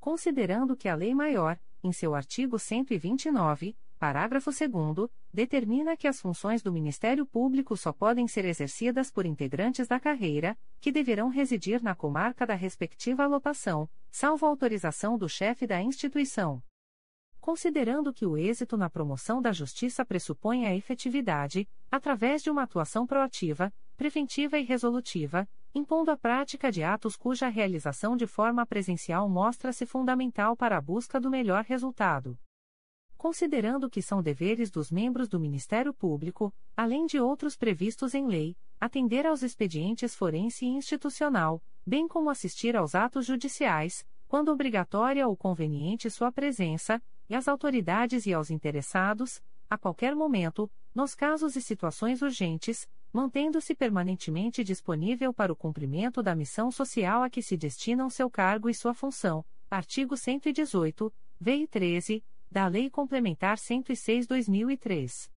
Considerando 0.00 0.76
que 0.76 0.88
a 0.88 0.96
Lei 0.96 1.14
Maior, 1.14 1.56
em 1.84 1.92
seu 1.92 2.16
artigo 2.16 2.58
129, 2.58 3.76
parágrafo 3.98 4.50
2, 4.50 5.10
determina 5.32 5.96
que 5.96 6.06
as 6.06 6.20
funções 6.20 6.62
do 6.62 6.72
Ministério 6.72 7.26
Público 7.26 7.76
só 7.76 7.92
podem 7.92 8.26
ser 8.26 8.44
exercidas 8.44 9.10
por 9.10 9.26
integrantes 9.26 9.86
da 9.86 10.00
carreira, 10.00 10.56
que 10.80 10.92
deverão 10.92 11.28
residir 11.28 11.82
na 11.82 11.94
comarca 11.94 12.46
da 12.46 12.54
respectiva 12.54 13.24
alotação, 13.24 13.88
salvo 14.10 14.46
autorização 14.46 15.18
do 15.18 15.28
chefe 15.28 15.66
da 15.66 15.82
instituição 15.82 16.62
considerando 17.48 18.12
que 18.12 18.26
o 18.26 18.36
êxito 18.36 18.76
na 18.76 18.90
promoção 18.90 19.40
da 19.40 19.52
justiça 19.52 20.04
pressupõe 20.04 20.66
a 20.66 20.76
efetividade, 20.76 21.66
através 21.90 22.42
de 22.42 22.50
uma 22.50 22.64
atuação 22.64 23.06
proativa, 23.06 23.72
preventiva 23.96 24.58
e 24.58 24.62
resolutiva, 24.62 25.48
impondo 25.74 26.10
a 26.10 26.16
prática 26.16 26.70
de 26.70 26.82
atos 26.82 27.16
cuja 27.16 27.48
realização 27.48 28.18
de 28.18 28.26
forma 28.26 28.66
presencial 28.66 29.28
mostra-se 29.30 29.86
fundamental 29.86 30.56
para 30.58 30.76
a 30.76 30.80
busca 30.80 31.18
do 31.18 31.30
melhor 31.30 31.64
resultado. 31.64 32.38
Considerando 33.18 33.90
que 33.90 34.00
são 34.00 34.22
deveres 34.22 34.70
dos 34.70 34.92
membros 34.92 35.28
do 35.28 35.40
Ministério 35.40 35.92
Público, 35.92 36.54
além 36.76 37.04
de 37.04 37.18
outros 37.18 37.56
previstos 37.56 38.14
em 38.14 38.28
lei, 38.28 38.56
atender 38.80 39.26
aos 39.26 39.42
expedientes 39.42 40.14
forense 40.14 40.64
e 40.64 40.68
institucional, 40.68 41.60
bem 41.84 42.06
como 42.06 42.30
assistir 42.30 42.76
aos 42.76 42.94
atos 42.94 43.26
judiciais, 43.26 44.06
quando 44.28 44.52
obrigatória 44.52 45.26
ou 45.26 45.36
conveniente 45.36 46.08
sua 46.08 46.30
presença, 46.30 47.02
e 47.28 47.34
às 47.34 47.48
autoridades 47.48 48.24
e 48.24 48.32
aos 48.32 48.50
interessados, 48.50 49.42
a 49.68 49.76
qualquer 49.76 50.14
momento, 50.14 50.70
nos 50.94 51.12
casos 51.12 51.56
e 51.56 51.60
situações 51.60 52.22
urgentes, 52.22 52.88
mantendo-se 53.12 53.74
permanentemente 53.74 54.62
disponível 54.62 55.34
para 55.34 55.52
o 55.52 55.56
cumprimento 55.56 56.22
da 56.22 56.36
missão 56.36 56.70
social 56.70 57.24
a 57.24 57.28
que 57.28 57.42
se 57.42 57.56
destinam 57.56 58.08
seu 58.08 58.30
cargo 58.30 58.70
e 58.70 58.74
sua 58.74 58.94
função. 58.94 59.44
Artigo 59.68 60.16
118, 60.16 61.12
VI 61.40 61.66
13, 61.66 62.24
da 62.50 62.66
Lei 62.66 62.88
Complementar 62.90 63.58
106/2003. 63.58 65.30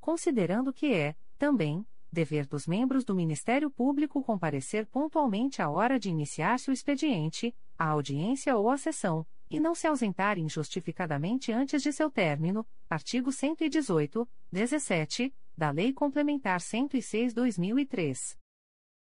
Considerando 0.00 0.72
que 0.72 0.92
é, 0.92 1.14
também, 1.38 1.86
dever 2.10 2.46
dos 2.46 2.66
membros 2.66 3.04
do 3.04 3.14
Ministério 3.14 3.70
Público 3.70 4.22
comparecer 4.22 4.86
pontualmente 4.86 5.62
à 5.62 5.70
hora 5.70 5.98
de 5.98 6.10
iniciar-se 6.10 6.70
o 6.70 6.72
expediente, 6.72 7.54
a 7.78 7.88
audiência 7.88 8.56
ou 8.56 8.68
a 8.68 8.76
sessão, 8.76 9.26
e 9.50 9.60
não 9.60 9.74
se 9.74 9.86
ausentar 9.86 10.38
injustificadamente 10.38 11.52
antes 11.52 11.82
de 11.82 11.92
seu 11.92 12.10
término, 12.10 12.66
artigo 12.88 13.30
118, 13.30 14.28
17, 14.50 15.34
da 15.56 15.70
Lei 15.70 15.92
Complementar 15.92 16.60
106/2003. 16.60 18.41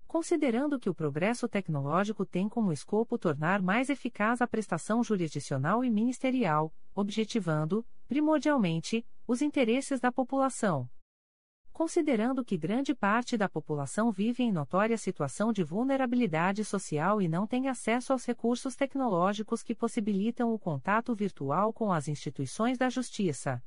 Considerando 0.07 0.79
que 0.79 0.89
o 0.89 0.95
progresso 0.95 1.47
tecnológico 1.47 2.25
tem 2.25 2.47
como 2.47 2.71
escopo 2.71 3.17
tornar 3.17 3.61
mais 3.61 3.89
eficaz 3.89 4.41
a 4.41 4.47
prestação 4.47 5.03
jurisdicional 5.03 5.83
e 5.83 5.89
ministerial, 5.89 6.73
objetivando, 6.95 7.85
primordialmente, 8.07 9.05
os 9.27 9.41
interesses 9.41 9.99
da 9.99 10.11
população 10.11 10.89
considerando 11.77 12.43
que 12.43 12.57
grande 12.57 12.95
parte 12.95 13.37
da 13.37 13.47
população 13.47 14.11
vive 14.11 14.41
em 14.41 14.51
notória 14.51 14.97
situação 14.97 15.53
de 15.53 15.63
vulnerabilidade 15.63 16.65
social 16.65 17.21
e 17.21 17.27
não 17.27 17.45
tem 17.45 17.67
acesso 17.67 18.11
aos 18.11 18.25
recursos 18.25 18.75
tecnológicos 18.75 19.61
que 19.61 19.75
possibilitam 19.75 20.51
o 20.51 20.57
contato 20.57 21.13
virtual 21.13 21.71
com 21.71 21.91
as 21.93 22.07
instituições 22.07 22.79
da 22.79 22.89
Justiça. 22.89 23.61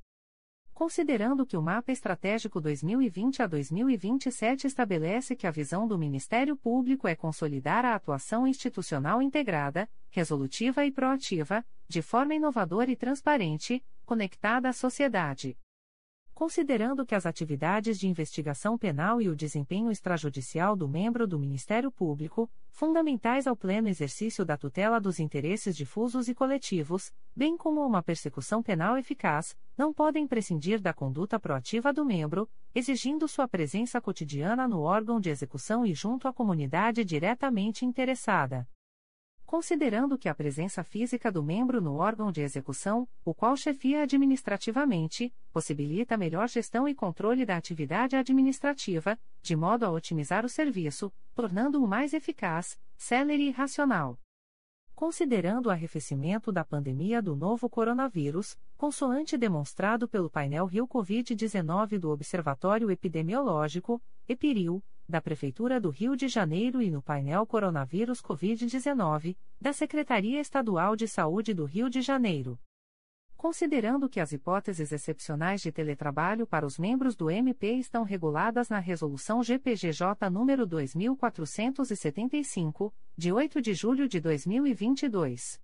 Considerando 0.80 1.44
que 1.44 1.58
o 1.58 1.62
Mapa 1.62 1.92
Estratégico 1.92 2.58
2020 2.58 3.42
a 3.42 3.46
2027 3.46 4.66
estabelece 4.66 5.36
que 5.36 5.46
a 5.46 5.50
visão 5.50 5.86
do 5.86 5.98
Ministério 5.98 6.56
Público 6.56 7.06
é 7.06 7.14
consolidar 7.14 7.84
a 7.84 7.94
atuação 7.94 8.46
institucional 8.46 9.20
integrada, 9.20 9.86
resolutiva 10.08 10.82
e 10.86 10.90
proativa, 10.90 11.62
de 11.86 12.00
forma 12.00 12.34
inovadora 12.34 12.90
e 12.90 12.96
transparente, 12.96 13.84
conectada 14.06 14.70
à 14.70 14.72
sociedade 14.72 15.54
considerando 16.40 17.04
que 17.04 17.14
as 17.14 17.26
atividades 17.26 18.00
de 18.00 18.08
investigação 18.08 18.78
penal 18.78 19.20
e 19.20 19.28
o 19.28 19.36
desempenho 19.36 19.90
extrajudicial 19.90 20.74
do 20.74 20.88
membro 20.88 21.26
do 21.26 21.38
Ministério 21.38 21.92
Público, 21.92 22.50
fundamentais 22.70 23.46
ao 23.46 23.54
pleno 23.54 23.90
exercício 23.90 24.42
da 24.42 24.56
tutela 24.56 24.98
dos 24.98 25.20
interesses 25.20 25.76
difusos 25.76 26.28
e 26.28 26.34
coletivos, 26.34 27.12
bem 27.36 27.58
como 27.58 27.84
uma 27.84 28.02
persecução 28.02 28.62
penal 28.62 28.96
eficaz, 28.96 29.54
não 29.76 29.92
podem 29.92 30.26
prescindir 30.26 30.80
da 30.80 30.94
conduta 30.94 31.38
proativa 31.38 31.92
do 31.92 32.06
membro, 32.06 32.48
exigindo 32.74 33.28
sua 33.28 33.46
presença 33.46 34.00
cotidiana 34.00 34.66
no 34.66 34.80
órgão 34.80 35.20
de 35.20 35.28
execução 35.28 35.84
e 35.84 35.92
junto 35.92 36.26
à 36.26 36.32
comunidade 36.32 37.04
diretamente 37.04 37.84
interessada 37.84 38.66
considerando 39.50 40.16
que 40.16 40.28
a 40.28 40.34
presença 40.34 40.84
física 40.84 41.28
do 41.28 41.42
membro 41.42 41.80
no 41.80 41.96
órgão 41.96 42.30
de 42.30 42.40
execução, 42.40 43.08
o 43.24 43.34
qual 43.34 43.56
chefia 43.56 44.04
administrativamente, 44.04 45.34
possibilita 45.52 46.16
melhor 46.16 46.48
gestão 46.48 46.86
e 46.86 46.94
controle 46.94 47.44
da 47.44 47.56
atividade 47.56 48.14
administrativa, 48.14 49.18
de 49.42 49.56
modo 49.56 49.84
a 49.84 49.90
otimizar 49.90 50.46
o 50.46 50.48
serviço, 50.48 51.12
tornando-o 51.34 51.88
mais 51.88 52.14
eficaz, 52.14 52.78
célere 52.96 53.48
e 53.48 53.50
racional. 53.50 54.16
Considerando 54.94 55.66
o 55.66 55.70
arrefecimento 55.70 56.52
da 56.52 56.64
pandemia 56.64 57.20
do 57.20 57.34
novo 57.34 57.68
coronavírus, 57.68 58.56
consoante 58.76 59.36
demonstrado 59.36 60.06
pelo 60.06 60.30
painel 60.30 60.64
Rio 60.64 60.86
Covid-19 60.86 61.98
do 61.98 62.10
Observatório 62.10 62.88
Epidemiológico, 62.88 64.00
EPIRIL, 64.28 64.80
da 65.10 65.20
Prefeitura 65.20 65.78
do 65.78 65.90
Rio 65.90 66.16
de 66.16 66.28
Janeiro 66.28 66.80
e 66.80 66.90
no 66.90 67.02
painel 67.02 67.44
Coronavírus 67.44 68.22
Covid-19, 68.22 69.36
da 69.60 69.72
Secretaria 69.72 70.40
Estadual 70.40 70.96
de 70.96 71.06
Saúde 71.06 71.52
do 71.52 71.66
Rio 71.66 71.90
de 71.90 72.00
Janeiro. 72.00 72.58
Considerando 73.36 74.08
que 74.08 74.20
as 74.20 74.32
hipóteses 74.32 74.92
excepcionais 74.92 75.60
de 75.62 75.72
teletrabalho 75.72 76.46
para 76.46 76.66
os 76.66 76.78
membros 76.78 77.16
do 77.16 77.30
MP 77.30 77.72
estão 77.72 78.02
reguladas 78.02 78.68
na 78.68 78.78
Resolução 78.78 79.42
GPGJ 79.42 80.28
nº 80.30 80.66
2475, 80.66 82.94
de 83.16 83.32
8 83.32 83.62
de 83.62 83.74
julho 83.74 84.06
de 84.06 84.20
2022. 84.20 85.58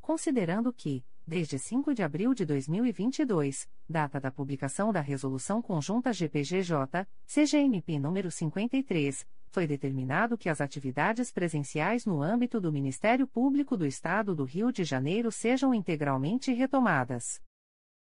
Considerando 0.00 0.72
que, 0.72 1.04
desde 1.26 1.58
5 1.58 1.92
de 1.92 2.04
abril 2.04 2.32
de 2.32 2.46
2022, 2.46 3.68
data 3.88 4.20
da 4.20 4.30
publicação 4.30 4.92
da 4.92 5.00
Resolução 5.00 5.60
Conjunta 5.60 6.12
GPGJ, 6.12 7.04
CGNP 7.26 7.98
número 7.98 8.30
53, 8.30 9.26
foi 9.48 9.66
determinado 9.66 10.38
que 10.38 10.48
as 10.48 10.60
atividades 10.60 11.32
presenciais 11.32 12.06
no 12.06 12.22
âmbito 12.22 12.60
do 12.60 12.70
Ministério 12.70 13.26
Público 13.26 13.76
do 13.76 13.84
Estado 13.84 14.36
do 14.36 14.44
Rio 14.44 14.70
de 14.70 14.84
Janeiro 14.84 15.32
sejam 15.32 15.74
integralmente 15.74 16.52
retomadas. 16.52 17.42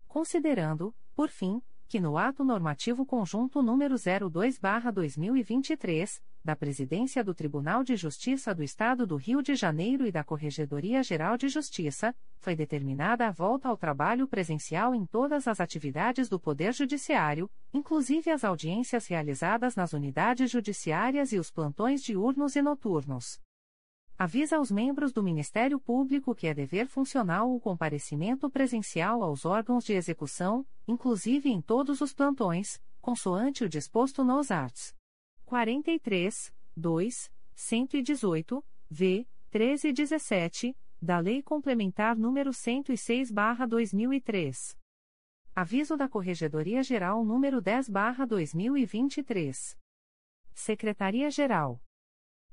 Considerando, 0.07 0.95
por 1.15 1.31
fim, 1.31 1.63
que 1.89 2.01
no 2.01 2.19
ato 2.19 2.43
normativo 2.45 3.07
conjunto 3.07 3.63
número 3.63 3.95
02/2023, 3.95 6.21
da 6.47 6.55
Presidência 6.55 7.25
do 7.25 7.35
Tribunal 7.35 7.83
de 7.83 7.97
Justiça 7.97 8.55
do 8.55 8.63
Estado 8.63 9.05
do 9.05 9.17
Rio 9.17 9.43
de 9.43 9.57
Janeiro 9.57 10.07
e 10.07 10.13
da 10.13 10.23
Corregedoria 10.23 11.03
Geral 11.03 11.37
de 11.37 11.49
Justiça, 11.49 12.15
foi 12.39 12.55
determinada 12.55 13.27
a 13.27 13.33
volta 13.33 13.69
ao 13.69 13.77
trabalho 13.77 14.29
presencial 14.29 14.95
em 14.95 15.05
todas 15.05 15.49
as 15.49 15.61
atividades 15.61 16.29
do 16.29 16.39
Poder 16.39 16.73
Judiciário, 16.73 17.51
inclusive 17.75 18.31
as 18.31 18.45
audiências 18.45 19.09
realizadas 19.09 19.75
nas 19.75 19.93
unidades 19.93 20.49
judiciárias 20.49 21.33
e 21.33 21.39
os 21.39 21.51
plantões 21.51 22.01
diurnos 22.01 22.55
e 22.55 22.63
noturnos 22.63 23.41
avisa 24.19 24.57
aos 24.57 24.71
membros 24.71 25.13
do 25.13 25.23
Ministério 25.23 25.79
Público 25.79 26.35
que 26.35 26.47
é 26.47 26.55
dever 26.55 26.87
funcional 26.87 27.55
o 27.55 27.61
comparecimento 27.61 28.49
presencial 28.49 29.23
aos 29.23 29.45
órgãos 29.45 29.85
de 29.85 29.93
execução, 29.93 30.65
inclusive 30.89 31.51
em 31.51 31.61
todos 31.61 32.01
os 32.01 32.15
plantões, 32.15 32.81
consoante 33.03 33.63
o 33.63 33.69
disposto 33.69 34.25
nos 34.25 34.51
arts. 34.51 34.95
43, 35.47 36.53
2, 36.77 37.31
118, 37.55 38.63
v. 38.91 39.27
13 39.49 39.89
e 39.89 39.93
17, 39.93 40.77
da 41.01 41.21
Lei 41.21 41.41
Complementar 41.41 42.17
nº 42.17 42.53
106/2003. 42.53 44.77
Aviso 45.55 45.97
da 45.97 46.09
Corregedoria 46.09 46.83
Geral 46.83 47.25
nº 47.25 47.63
10/2023. 47.63 49.77
Secretaria-Geral 50.53 51.81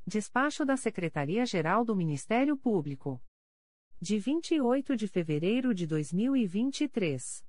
Despacho 0.06 0.64
da 0.64 0.78
Secretaria-Geral 0.78 1.84
do 1.84 1.96
Ministério 1.96 2.56
Público. 2.56 3.20
De 4.00 4.20
28 4.20 4.96
de 4.96 5.08
fevereiro 5.08 5.74
de 5.74 5.88
2023. 5.88 7.44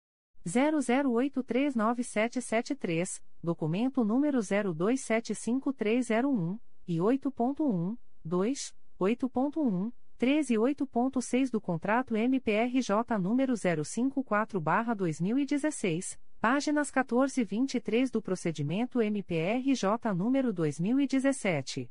00839773, 0.48 3.22
documento 3.42 4.04
número 4.04 4.40
0275301, 4.40 6.60
e 6.88 6.98
8.1, 6.98 7.98
2, 8.24 8.76
8.1, 9.00 9.92
13 10.18 10.54
e 10.54 10.58
8.6 10.58 11.50
do 11.50 11.60
contrato 11.60 12.16
MPRJ 12.16 13.18
número 13.20 13.54
054/2016, 13.54 16.20
páginas 16.40 16.92
14 16.92 17.42
e 17.42 17.44
23 17.44 18.12
do 18.12 18.22
procedimento 18.22 19.02
MPRJ 19.02 20.14
número 20.14 20.54
2017 20.54 21.90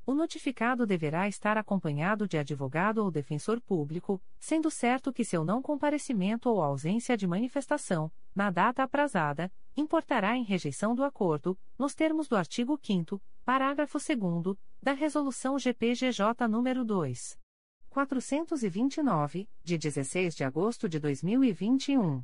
o 0.07 0.15
notificado 0.15 0.87
deverá 0.87 1.27
estar 1.27 1.59
acompanhado 1.59 2.29
de 2.29 2.39
advogado 2.39 2.99
ou 2.99 3.11
defensor 3.11 3.61
público, 3.61 4.23
sendo 4.39 4.71
certo 4.71 5.13
que 5.13 5.25
seu 5.25 5.45
não 5.45 5.61
comparecimento 5.61 6.49
ou 6.49 6.63
ausência 6.63 7.17
de 7.17 7.27
manifestação, 7.27 8.11
na 8.33 8.49
data 8.49 8.85
aprazada, 8.85 9.53
importará 9.77 10.37
em 10.37 10.45
rejeição 10.45 10.95
do 10.95 11.03
acordo, 11.03 11.59
nos 11.77 11.93
termos 11.93 12.29
do 12.29 12.37
artigo 12.37 12.79
5 12.81 13.21
parágrafo 13.45 13.99
2 13.99 14.57
da 14.81 14.93
Resolução 14.93 15.59
GPGJ 15.59 16.47
nº 16.47 16.85
2. 16.85 17.46
429, 17.97 19.49
de 19.65 19.79
16 19.79 20.37
de 20.37 20.45
agosto 20.45 20.87
de 20.87 21.01
2021. 21.01 22.23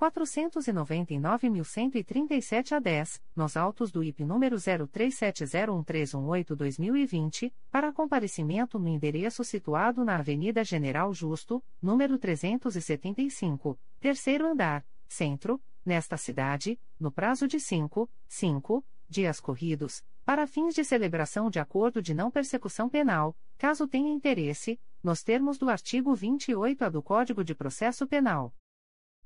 499.137 0.00 2.72
a 2.72 2.78
10, 2.78 3.20
nos 3.36 3.54
autos 3.54 3.92
do 3.92 4.02
IP 4.02 4.24
número 4.24 4.56
03701318-2020, 4.56 7.52
para 7.70 7.92
comparecimento 7.92 8.78
no 8.78 8.88
endereço 8.88 9.44
situado 9.44 10.02
na 10.02 10.16
Avenida 10.16 10.64
General 10.64 11.12
Justo, 11.12 11.62
número 11.82 12.18
375, 12.18 13.78
terceiro 14.00 14.46
andar, 14.46 14.82
centro, 15.06 15.60
nesta 15.84 16.16
cidade, 16.16 16.80
no 16.98 17.12
prazo 17.12 17.46
de 17.46 17.60
5, 17.60 18.08
5 18.26 18.82
dias 19.06 19.38
corridos, 19.38 20.02
para 20.24 20.46
fins 20.46 20.74
de 20.74 20.82
celebração 20.84 21.50
de 21.50 21.58
acordo 21.58 22.00
de 22.00 22.14
não 22.14 22.30
persecução 22.30 22.88
penal, 22.88 23.36
caso 23.58 23.86
tenha 23.86 24.10
interesse, 24.10 24.80
nos 25.02 25.22
termos 25.22 25.58
do 25.58 25.68
artigo 25.68 26.14
28-A 26.14 26.88
do 26.88 27.02
Código 27.02 27.44
de 27.44 27.54
Processo 27.54 28.06
Penal. 28.06 28.54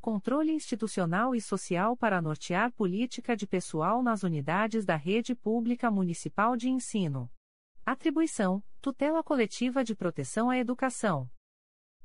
Controle 0.00 0.52
institucional 0.52 1.34
e 1.34 1.40
social 1.40 1.96
para 1.96 2.22
nortear 2.22 2.70
política 2.70 3.36
de 3.36 3.44
pessoal 3.44 4.04
nas 4.04 4.22
unidades 4.22 4.84
da 4.84 4.94
rede 4.94 5.34
pública 5.34 5.90
municipal 5.90 6.56
de 6.56 6.70
ensino. 6.70 7.28
Atribuição: 7.84 8.62
tutela 8.80 9.20
coletiva 9.24 9.82
de 9.82 9.96
proteção 9.96 10.48
à 10.48 10.56
educação. 10.56 11.28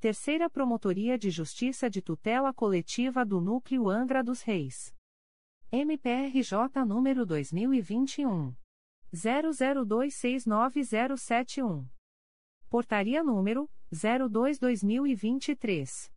Terceira 0.00 0.50
Promotoria 0.50 1.16
de 1.16 1.30
Justiça 1.30 1.88
de 1.88 2.02
Tutela 2.02 2.52
Coletiva 2.52 3.24
do 3.24 3.40
Núcleo 3.40 3.88
Angra 3.88 4.20
dos 4.20 4.42
Reis. 4.42 4.92
MPRJ 5.70 6.84
número 6.84 7.24
2021. 7.24 8.52
00269071. 9.14 11.86
Portaria 12.68 13.22
número 13.22 13.70
02-2023. 13.92 16.10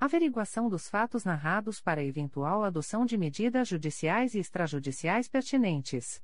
Averiguação 0.00 0.68
dos 0.68 0.88
fatos 0.88 1.24
narrados 1.24 1.80
para 1.80 2.02
eventual 2.02 2.64
adoção 2.64 3.06
de 3.06 3.16
medidas 3.16 3.68
judiciais 3.68 4.34
e 4.34 4.38
extrajudiciais 4.38 5.28
pertinentes. 5.28 6.20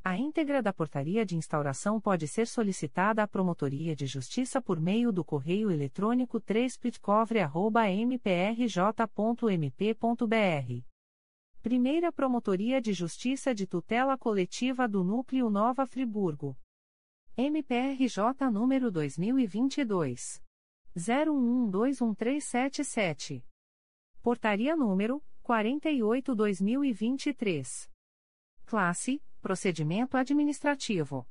A 0.05 0.17
íntegra 0.17 0.63
da 0.63 0.73
portaria 0.73 1.27
de 1.27 1.37
instauração 1.37 2.01
pode 2.01 2.29
ser 2.29 2.47
solicitada 2.47 3.25
à 3.25 3.27
Promotoria 3.27 3.97
de 3.97 4.07
Justiça 4.07 4.63
por 4.63 4.79
meio 4.79 5.11
do 5.11 5.25
correio 5.25 5.69
eletrônico 5.69 6.39
3 6.39 6.79
Primeira 11.61 12.13
Promotoria 12.13 12.81
de 12.81 12.93
Justiça 12.93 13.53
de 13.53 13.67
Tutela 13.67 14.17
Coletiva 14.17 14.87
do 14.87 15.03
Núcleo 15.03 15.51
Nova 15.51 15.85
Friburgo. 15.85 16.57
MPRJ 17.37 18.49
número 18.53 18.93
2022 18.93 20.46
01121377. 20.97 23.45
Portaria 24.23 24.75
número 24.75 25.23
48/2023. 25.45 27.91
Classe 28.65 29.23
Procedimento 29.41 30.17
administrativo. 30.17 31.29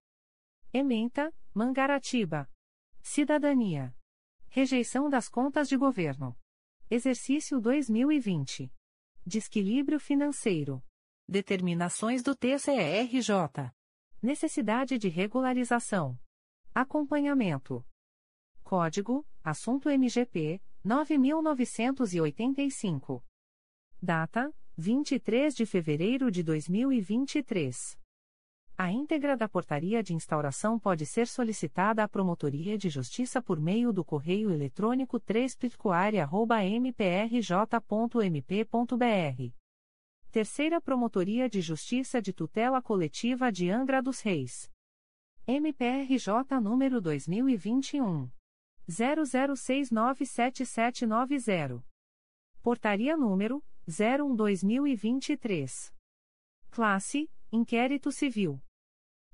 Ementa: 0.74 1.32
Mangaratiba. 1.54 2.50
Cidadania. 3.04 3.96
Rejeição 4.48 5.12
das 5.12 5.30
contas 5.30 5.70
de 5.70 5.78
governo. 5.78 6.36
Exercício 6.90 7.62
2020. 7.62 8.74
Desquilíbrio 9.28 10.00
financeiro. 10.00 10.84
Determinações 11.28 12.22
do 12.22 12.36
TCRJ. 12.36 13.74
Necessidade 14.22 15.00
de 15.00 15.10
regularização. 15.10 16.16
Acompanhamento. 16.76 17.84
Código: 18.64 19.26
Assunto 19.44 19.90
MGP 19.90 20.62
9985. 20.84 23.26
Data: 24.00 24.54
23 24.78 25.56
de 25.56 25.66
fevereiro 25.66 26.30
de 26.30 26.44
2023. 26.44 27.98
A 28.78 28.92
íntegra 28.92 29.38
da 29.38 29.48
portaria 29.48 30.04
de 30.04 30.14
instauração 30.14 30.78
pode 30.78 31.06
ser 31.06 31.28
solicitada 31.28 32.04
à 32.04 32.10
Promotoria 32.10 32.78
de 32.78 32.90
Justiça 32.90 33.42
por 33.42 33.58
meio 33.58 33.94
do 33.94 34.04
correio 34.04 34.52
eletrônico 34.52 35.18
3 35.18 35.58
mprj.mp.br. 36.82 39.54
Terceira 40.30 40.82
Promotoria 40.82 41.50
de 41.50 41.62
Justiça 41.62 42.22
de 42.22 42.34
Tutela 42.34 42.82
Coletiva 42.82 43.50
de 43.50 43.70
Angra 43.70 44.02
dos 44.02 44.20
Reis. 44.20 44.70
MPRJ 45.48 46.60
número 46.62 47.00
2021. 47.00 48.30
00697790. 48.90 51.82
Portaria 52.62 53.16
número 53.16 53.64
01-2023. 53.88 55.94
Classe: 56.70 57.30
Inquérito 57.56 58.12
Civil. 58.12 58.62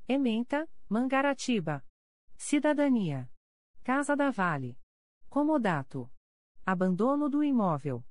Ementa: 0.08 0.70
Mangaratiba. 0.88 1.84
Cidadania. 2.38 3.28
Casa 3.84 4.16
da 4.16 4.30
Vale. 4.30 4.78
Comodato. 5.28 6.08
Abandono 6.64 7.28
do 7.28 7.44
imóvel. 7.44 8.06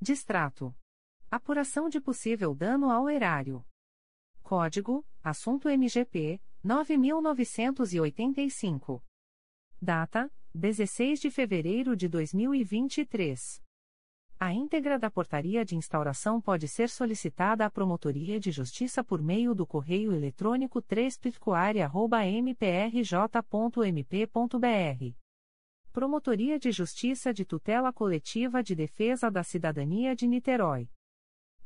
Distrato. 0.00 0.74
Apuração 1.30 1.88
de 1.88 2.00
possível 2.00 2.56
dano 2.56 2.90
ao 2.90 3.08
erário. 3.08 3.64
Código: 4.42 5.06
Assunto 5.22 5.68
MGP 5.68 6.42
9985. 6.64 9.00
Data: 9.80 10.28
16 10.52 11.20
de 11.20 11.30
fevereiro 11.30 11.94
de 11.94 12.08
2023. 12.08 13.62
A 14.42 14.52
íntegra 14.52 14.98
da 14.98 15.08
portaria 15.08 15.64
de 15.64 15.76
instauração 15.76 16.40
pode 16.40 16.66
ser 16.66 16.88
solicitada 16.88 17.64
à 17.64 17.70
Promotoria 17.70 18.40
de 18.40 18.50
Justiça 18.50 19.04
por 19.04 19.22
meio 19.22 19.54
do 19.54 19.64
correio 19.64 20.12
eletrônico 20.12 20.82
3 20.82 21.16
mprj.mp.br. 21.16 21.86
Promotoria 25.92 26.58
de 26.58 26.72
Justiça 26.72 27.32
de 27.32 27.44
Tutela 27.44 27.92
Coletiva 27.92 28.64
de 28.64 28.74
Defesa 28.74 29.30
da 29.30 29.44
Cidadania 29.44 30.16
de 30.16 30.26
Niterói. 30.26 30.90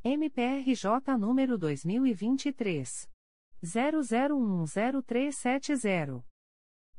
MPRJ 0.03 1.17
número 1.17 1.57
2023 1.57 3.09
00103770. 3.63 6.23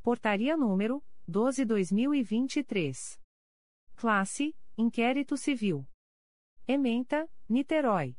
Portaria 0.02 0.56
número 0.56 1.00
12/2023. 1.30 3.20
Classe: 3.94 4.56
Inquérito 4.80 5.36
Civil. 5.36 5.84
Ementa: 6.64 7.28
Niterói. 7.48 8.16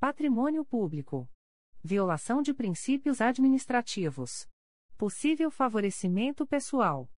Patrimônio 0.00 0.64
Público. 0.64 1.28
Violação 1.84 2.40
de 2.40 2.54
princípios 2.54 3.20
administrativos. 3.20 4.48
Possível 4.96 5.50
favorecimento 5.50 6.46
pessoal. 6.46 7.10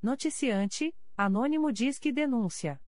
Noticiante: 0.00 0.94
Anônimo 1.16 1.72
diz 1.72 1.98
que 1.98 2.12
denúncia. 2.12 2.80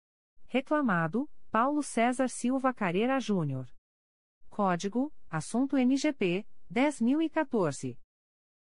Reclamado: 0.46 1.28
Paulo 1.50 1.82
César 1.82 2.28
Silva 2.28 2.72
Careira 2.72 3.18
Júnior. 3.18 3.66
Código: 4.48 5.12
Assunto 5.28 5.76
MGP 5.76 6.46
10.014. 6.72 7.98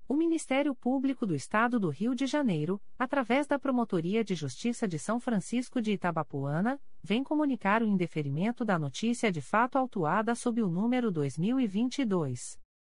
O 0.07 0.15
Ministério 0.15 0.73
Público 0.73 1.27
do 1.27 1.35
Estado 1.35 1.79
do 1.79 1.89
Rio 1.89 2.15
de 2.15 2.25
Janeiro, 2.25 2.81
através 2.97 3.45
da 3.45 3.59
Promotoria 3.59 4.23
de 4.23 4.33
Justiça 4.33 4.87
de 4.87 4.97
São 4.97 5.19
Francisco 5.19 5.79
de 5.79 5.91
Itabapuana, 5.91 6.81
vem 7.03 7.23
comunicar 7.23 7.83
o 7.83 7.87
indeferimento 7.87 8.65
da 8.65 8.79
notícia 8.79 9.31
de 9.31 9.39
fato 9.39 9.77
autuada 9.77 10.33
sob 10.33 10.63
o 10.63 10.67
número 10.67 11.11
2022 11.11 12.64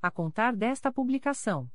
a 0.00 0.10
contar 0.10 0.54
desta 0.54 0.92
publicação. 0.92 1.68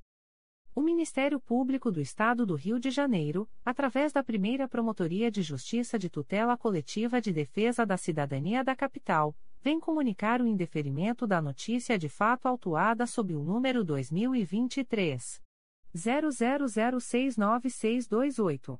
O 0.76 0.82
Ministério 0.82 1.40
Público 1.40 1.92
do 1.92 2.02
Estado 2.02 2.46
do 2.46 2.56
Rio 2.56 2.80
de 2.80 2.90
Janeiro, 2.90 3.48
através 3.64 4.12
da 4.12 4.24
primeira 4.24 4.68
Promotoria 4.68 5.30
de 5.30 5.44
Justiça 5.44 6.00
de 6.00 6.10
Tutela 6.10 6.58
Coletiva 6.58 7.22
de 7.22 7.32
Defesa 7.32 7.86
da 7.86 7.96
Cidadania 7.96 8.64
da 8.64 8.76
Capital, 8.76 9.36
vem 9.62 9.80
comunicar 9.80 10.42
o 10.42 10.48
indeferimento 10.48 11.28
da 11.28 11.40
notícia 11.42 11.98
de 11.98 12.10
fato 12.10 12.48
autuada 12.48 13.06
sob 13.06 13.36
o 13.36 13.44
número 13.44 13.84
2023 13.84 15.40
00069628. 15.96 18.80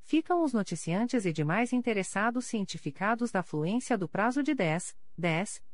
Ficam 0.00 0.42
os 0.42 0.54
noticiantes 0.54 1.26
e 1.26 1.34
demais 1.34 1.70
interessados 1.70 2.46
cientificados 2.46 3.30
da 3.30 3.42
fluência 3.42 3.98
do 3.98 4.08
prazo 4.08 4.42
de 4.42 4.54
10, 4.54 4.96
10 5.18 5.73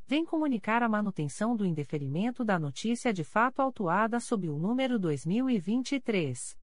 vem 0.11 0.23
comunicar 0.25 0.83
a 0.83 0.89
manutenção 0.89 1.55
do 1.55 1.65
indeferimento 1.65 2.43
da 2.43 2.59
notícia 2.59 3.13
de 3.13 3.23
fato 3.23 3.61
autuada 3.61 4.19
sob 4.19 4.49
o 4.49 4.59
número 4.59 4.99
2023 4.99 6.59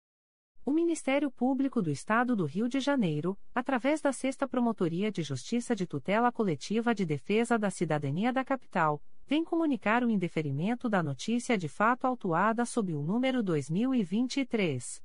O 0.63 0.69
Ministério 0.69 1.31
Público 1.31 1.81
do 1.81 1.89
Estado 1.89 2.35
do 2.35 2.45
Rio 2.45 2.69
de 2.69 2.79
Janeiro, 2.79 3.35
através 3.53 3.99
da 3.99 4.13
Sexta 4.13 4.47
Promotoria 4.47 5.11
de 5.11 5.23
Justiça 5.23 5.75
de 5.75 5.87
Tutela 5.87 6.31
Coletiva 6.31 6.93
de 6.93 7.03
Defesa 7.03 7.57
da 7.57 7.71
Cidadania 7.71 8.31
da 8.31 8.45
Capital, 8.45 9.01
vem 9.25 9.43
comunicar 9.43 10.03
o 10.03 10.09
indeferimento 10.09 10.87
da 10.87 11.01
notícia 11.01 11.57
de 11.57 11.67
fato 11.67 12.05
autuada 12.05 12.63
sob 12.63 12.93
o 12.93 13.01
número 13.01 13.41
2023 13.41 15.01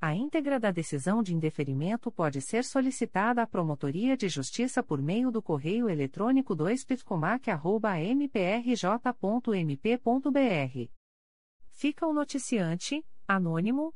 A 0.02 0.14
íntegra 0.14 0.60
da 0.60 0.72
decisão 0.72 1.24
de 1.24 1.34
indeferimento 1.34 2.12
pode 2.12 2.42
ser 2.42 2.64
solicitada 2.64 3.42
à 3.42 3.48
Promotoria 3.48 4.16
de 4.16 4.30
Justiça 4.30 4.84
por 4.84 5.02
meio 5.02 5.32
do 5.32 5.42
correio 5.42 5.90
eletrônico 5.90 6.54
2 6.54 6.86
mprj.mp.br. 8.14 8.92
Fica 11.72 12.06
o 12.06 12.14
noticiante, 12.14 13.04
anônimo, 13.28 13.96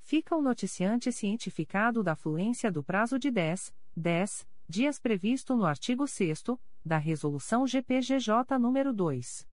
fica 0.02 0.36
o 0.36 0.42
noticiante 0.42 1.12
cientificado 1.12 2.02
da 2.02 2.14
fluência 2.14 2.70
do 2.70 2.82
prazo 2.82 3.18
de 3.18 3.30
10, 3.30 3.72
10 3.96 4.46
dias 4.68 4.98
previsto 4.98 5.56
no 5.56 5.64
artigo 5.64 6.06
6 6.06 6.44
da 6.84 6.98
Resolução 6.98 7.66
GPGJ 7.66 8.58
nº 8.58 8.92
2. 8.92 9.48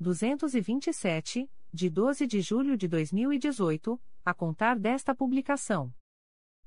227, 0.00 1.50
de 1.72 1.90
12 1.90 2.26
de 2.26 2.40
julho 2.40 2.76
de 2.76 2.88
2018, 2.88 4.00
a 4.24 4.34
contar 4.34 4.78
desta 4.78 5.14
publicação. 5.14 5.94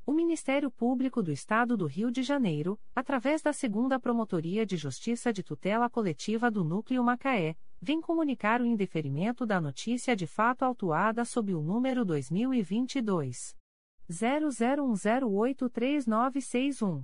O 0.05 0.13
Ministério 0.13 0.69
Público 0.69 1.23
do 1.23 1.31
Estado 1.31 1.75
do 1.75 1.87
Rio 1.87 2.11
de 2.11 2.21
Janeiro, 2.21 2.79
através 2.95 3.41
da 3.41 3.51
Segunda 3.51 3.99
Promotoria 3.99 4.63
de 4.65 4.77
Justiça 4.77 5.33
de 5.33 5.41
Tutela 5.41 5.89
Coletiva 5.89 6.51
do 6.51 6.63
Núcleo 6.63 7.03
Macaé, 7.03 7.57
vem 7.81 7.99
comunicar 7.99 8.61
o 8.61 8.65
indeferimento 8.65 9.43
da 9.45 9.59
notícia 9.59 10.15
de 10.15 10.27
fato 10.27 10.63
autuada 10.63 11.25
sob 11.25 11.55
o 11.55 11.61
número 11.61 12.05
2022 12.05 13.55
0010833961. 14.09 17.03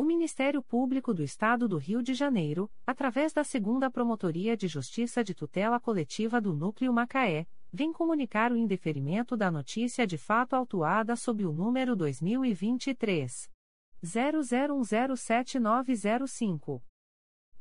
O 0.00 0.02
Ministério 0.02 0.62
Público 0.62 1.12
do 1.12 1.22
Estado 1.22 1.68
do 1.68 1.76
Rio 1.76 2.02
de 2.02 2.14
Janeiro, 2.14 2.70
através 2.86 3.34
da 3.34 3.44
Segunda 3.44 3.90
Promotoria 3.90 4.56
de 4.56 4.66
Justiça 4.66 5.22
de 5.22 5.34
Tutela 5.34 5.78
Coletiva 5.78 6.40
do 6.40 6.54
Núcleo 6.54 6.90
Macaé, 6.90 7.46
vem 7.70 7.92
comunicar 7.92 8.50
o 8.50 8.56
indeferimento 8.56 9.36
da 9.36 9.50
notícia 9.50 10.06
de 10.06 10.16
fato 10.16 10.54
autuada 10.54 11.14
sob 11.16 11.44
o 11.44 11.52
número 11.52 11.94
2023 11.94 13.50
00107905. 14.02 16.82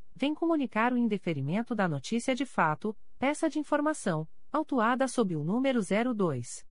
vem 0.21 0.33
comunicar 0.35 0.93
o 0.93 0.97
indeferimento 0.97 1.73
da 1.73 1.89
notícia 1.89 2.35
de 2.35 2.45
fato, 2.45 2.95
peça 3.17 3.49
de 3.49 3.57
informação, 3.57 4.27
autuada 4.51 5.07
sob 5.07 5.35
o 5.35 5.43
número 5.43 5.79
02 5.81 6.63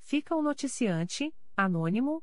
Fica 0.00 0.34
o 0.34 0.42
noticiante, 0.42 1.30
anônimo, 1.54 2.22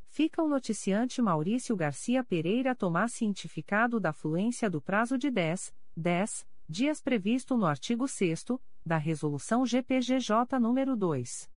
Fica 0.07 0.41
o 0.41 0.49
noticiante 0.49 1.21
Maurício 1.21 1.75
Garcia 1.75 2.23
Pereira 2.23 2.73
tomar 2.73 3.11
cientificado 3.11 3.99
da 3.99 4.11
fluência 4.11 4.71
do 4.71 4.81
prazo 4.81 5.19
de 5.19 5.29
10, 5.29 5.71
10 5.95 6.47
dias 6.67 6.99
previsto 6.99 7.55
no 7.55 7.67
artigo 7.67 8.07
6 8.07 8.45
da 8.83 8.97
Resolução 8.97 9.67
GPGJ 9.67 10.57
nº 10.59 10.95
2. 10.95 11.51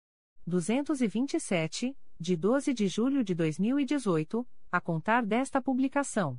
227, 0.46 1.96
de 2.20 2.36
12 2.36 2.74
de 2.74 2.88
julho 2.88 3.24
de 3.24 3.34
2018, 3.34 4.46
a 4.70 4.82
contar 4.82 5.24
desta 5.24 5.62
publicação. 5.62 6.38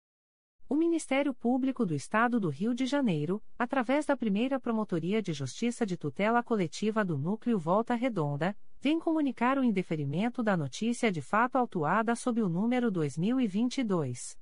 O 0.71 0.75
Ministério 0.77 1.33
Público 1.33 1.85
do 1.85 1.93
Estado 1.93 2.39
do 2.39 2.47
Rio 2.47 2.73
de 2.73 2.85
Janeiro, 2.85 3.43
através 3.59 4.05
da 4.05 4.15
primeira 4.15 4.57
Promotoria 4.57 5.21
de 5.21 5.33
Justiça 5.33 5.85
de 5.85 5.97
Tutela 5.97 6.41
Coletiva 6.41 7.03
do 7.03 7.17
Núcleo 7.17 7.59
Volta 7.59 7.93
Redonda, 7.93 8.55
vem 8.79 8.97
comunicar 8.97 9.57
o 9.57 9.65
indeferimento 9.65 10.41
da 10.41 10.55
notícia 10.55 11.11
de 11.11 11.21
fato 11.21 11.57
autuada 11.57 12.15
sob 12.15 12.41
o 12.41 12.47
número 12.47 12.89
2022 12.89 14.37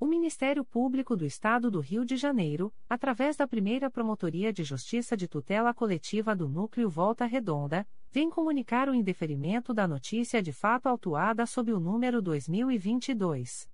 O 0.00 0.06
Ministério 0.06 0.64
Público 0.64 1.16
do 1.16 1.26
Estado 1.26 1.72
do 1.72 1.80
Rio 1.80 2.04
de 2.04 2.16
Janeiro, 2.16 2.72
através 2.88 3.36
da 3.36 3.48
primeira 3.48 3.90
Promotoria 3.90 4.52
de 4.52 4.62
Justiça 4.62 5.16
de 5.16 5.26
Tutela 5.26 5.74
Coletiva 5.74 6.36
do 6.36 6.48
Núcleo 6.48 6.88
Volta 6.88 7.26
Redonda, 7.26 7.84
vem 8.08 8.30
comunicar 8.30 8.88
o 8.88 8.94
indeferimento 8.94 9.74
da 9.74 9.88
notícia 9.88 10.40
de 10.40 10.52
fato 10.52 10.86
autuada 10.86 11.44
sob 11.46 11.72
o 11.72 11.80
número 11.80 12.22
2022 12.22 13.68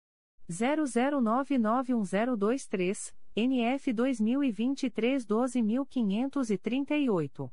00991023, 0.51 3.13
NF 3.37 3.93
2023 3.93 5.27
12538. 5.27 7.53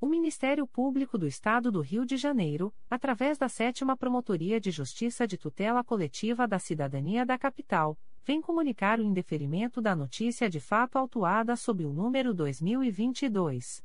O 0.00 0.06
Ministério 0.06 0.66
Público 0.66 1.18
do 1.18 1.26
Estado 1.26 1.70
do 1.70 1.82
Rio 1.82 2.06
de 2.06 2.16
Janeiro, 2.16 2.72
através 2.88 3.36
da 3.36 3.50
Sétima 3.50 3.94
Promotoria 3.94 4.58
de 4.58 4.70
Justiça 4.70 5.26
de 5.26 5.36
Tutela 5.36 5.84
Coletiva 5.84 6.48
da 6.48 6.58
Cidadania 6.58 7.26
da 7.26 7.36
Capital, 7.36 7.98
vem 8.24 8.40
comunicar 8.40 8.98
o 8.98 9.02
indeferimento 9.02 9.78
da 9.78 9.94
notícia 9.94 10.48
de 10.48 10.58
fato 10.58 10.96
autuada 10.96 11.54
sob 11.54 11.84
o 11.84 11.92
número 11.92 12.32
2022 12.32 13.84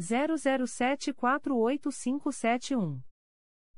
00748571. 0.00 3.00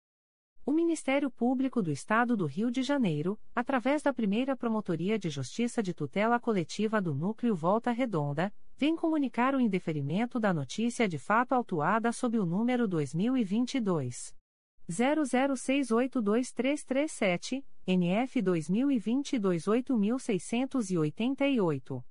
O 0.63 0.71
Ministério 0.71 1.31
Público 1.31 1.81
do 1.81 1.91
Estado 1.91 2.37
do 2.37 2.45
Rio 2.45 2.69
de 2.69 2.83
Janeiro, 2.83 3.35
através 3.55 4.03
da 4.03 4.13
primeira 4.13 4.55
Promotoria 4.55 5.17
de 5.17 5.27
Justiça 5.27 5.81
de 5.81 5.91
Tutela 5.91 6.39
Coletiva 6.39 7.01
do 7.01 7.15
Núcleo 7.15 7.55
Volta 7.55 7.89
Redonda, 7.89 8.53
vem 8.77 8.95
comunicar 8.95 9.55
o 9.55 9.59
indeferimento 9.59 10.39
da 10.39 10.53
notícia 10.53 11.07
de 11.07 11.17
fato 11.17 11.53
autuada 11.53 12.11
sob 12.11 12.37
o 12.37 12.45
número 12.45 12.87
2022. 12.87 14.35
00682337, 14.87 17.65
NF 17.87 18.41
2022 18.41 19.67
8688. 19.67 22.10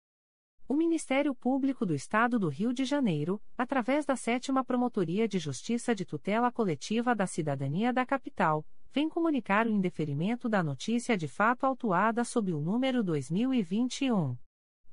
O 0.67 0.73
Ministério 0.73 1.35
Público 1.35 1.85
do 1.85 1.93
Estado 1.93 2.39
do 2.39 2.47
Rio 2.47 2.73
de 2.73 2.85
Janeiro, 2.85 3.41
através 3.57 4.05
da 4.05 4.15
Sétima 4.15 4.63
Promotoria 4.63 5.27
de 5.27 5.39
Justiça 5.39 5.93
de 5.93 6.05
Tutela 6.05 6.49
Coletiva 6.51 7.13
da 7.13 7.27
Cidadania 7.27 7.91
da 7.91 8.05
Capital, 8.05 8.65
vem 8.93 9.09
comunicar 9.09 9.67
o 9.67 9.71
indeferimento 9.71 10.47
da 10.49 10.63
notícia 10.63 11.17
de 11.17 11.27
fato 11.27 11.65
autuada 11.65 12.23
sob 12.23 12.53
o 12.53 12.61
número 12.61 13.03
2021 13.03 14.37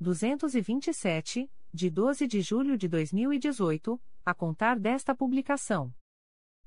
227, 0.00 1.50
de 1.72 1.90
12 1.90 2.26
de 2.26 2.40
julho 2.40 2.76
de 2.76 2.88
2018, 2.88 4.00
a 4.24 4.34
contar 4.34 4.78
desta 4.78 5.14
publicação. 5.14 5.94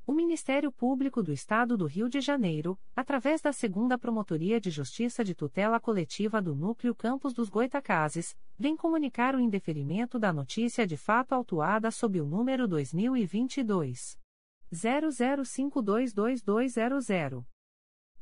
O 0.06 0.12
Ministério 0.12 0.70
Público 0.70 1.24
do 1.24 1.32
Estado 1.32 1.78
do 1.78 1.86
Rio 1.86 2.10
de 2.10 2.20
Janeiro, 2.20 2.78
através 2.94 3.42
da 3.42 3.54
Segunda 3.54 3.98
Promotoria 3.98 4.60
de 4.60 4.70
Justiça 4.70 5.24
de 5.24 5.34
Tutela 5.34 5.80
Coletiva 5.80 6.42
do 6.42 6.54
Núcleo 6.54 6.94
Campos 6.94 7.34
dos 7.34 7.50
Goitacazes, 7.50 8.36
vem 8.60 8.76
comunicar 8.76 9.34
o 9.34 9.40
indeferimento 9.40 10.20
da 10.20 10.34
notícia 10.34 10.86
de 10.86 10.98
fato 10.98 11.32
autuada 11.34 11.90
sob 11.90 12.20
o 12.20 12.26
número 12.26 12.68
2022 12.68 14.20
00522200. 14.74 17.53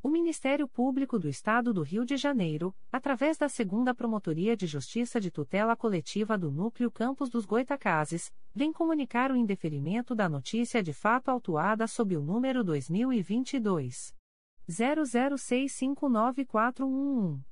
O 0.02 0.08
Ministério 0.08 0.66
Público 0.68 1.18
do 1.18 1.28
Estado 1.28 1.72
do 1.72 1.82
Rio 1.82 2.04
de 2.04 2.16
Janeiro, 2.16 2.74
através 2.90 3.38
da 3.38 3.48
Segunda 3.48 3.94
Promotoria 3.94 4.56
de 4.56 4.66
Justiça 4.66 5.20
de 5.20 5.30
Tutela 5.30 5.76
Coletiva 5.76 6.36
do 6.36 6.50
Núcleo 6.50 6.90
Campos 6.90 7.30
dos 7.30 7.46
Goitacazes, 7.46 8.32
vem 8.54 8.72
comunicar 8.72 9.30
o 9.30 9.36
indeferimento 9.36 10.14
da 10.14 10.28
notícia 10.28 10.82
de 10.82 10.92
fato 10.92 11.30
autuada 11.30 11.86
sob 11.86 12.14
o 12.16 12.22
número 12.22 12.62
2022 12.62 14.14
00659411. 14.68 17.51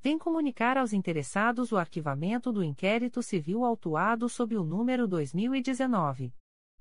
vem 0.00 0.16
comunicar 0.18 0.78
aos 0.78 0.92
interessados 0.92 1.72
o 1.72 1.76
arquivamento 1.76 2.52
do 2.52 2.62
inquérito 2.62 3.20
civil 3.22 3.64
autuado 3.64 4.28
sob 4.28 4.56
o 4.56 4.62
número 4.62 5.08
2019 5.08 6.32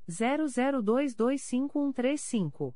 00225135. 0.09 2.75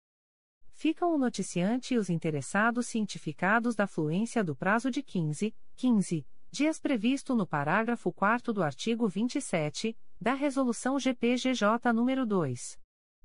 ficam 0.80 1.14
o 1.14 1.18
noticiante 1.18 1.94
e 1.94 1.98
os 1.98 2.10
interessados 2.10 2.88
cientificados 2.88 3.76
da 3.76 3.86
fluência 3.86 4.42
do 4.42 4.56
prazo 4.56 4.90
de 4.90 5.04
15, 5.04 5.54
15 5.76 6.26
dias 6.52 6.80
previsto 6.80 7.36
no 7.36 7.46
parágrafo 7.46 8.12
4 8.12 8.52
do 8.52 8.64
artigo 8.64 9.08
27 9.08 9.96
da 10.20 10.34
Resolução 10.34 11.00
GPGJ 11.00 11.94
nº 11.94 12.26
2. 12.26 12.80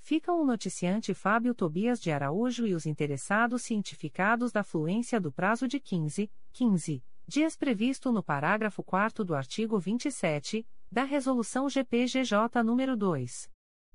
Ficam 0.00 0.40
o 0.40 0.44
noticiante 0.44 1.14
Fábio 1.14 1.54
Tobias 1.54 2.00
de 2.00 2.10
Araújo 2.10 2.66
e 2.66 2.74
os 2.74 2.84
interessados 2.84 3.62
cientificados 3.62 4.50
da 4.50 4.64
fluência 4.64 5.20
do 5.20 5.30
prazo 5.30 5.68
de 5.68 5.78
15, 5.78 6.28
15 6.52 7.04
dias 7.28 7.56
previsto 7.56 8.10
no 8.10 8.22
parágrafo 8.22 8.82
4 8.82 9.22
do 9.22 9.34
artigo 9.34 9.78
27 9.78 10.66
da 10.90 11.04
Resolução 11.04 11.68
GPGJ 11.68 12.64
nº 12.64 12.96
2. 12.96 13.50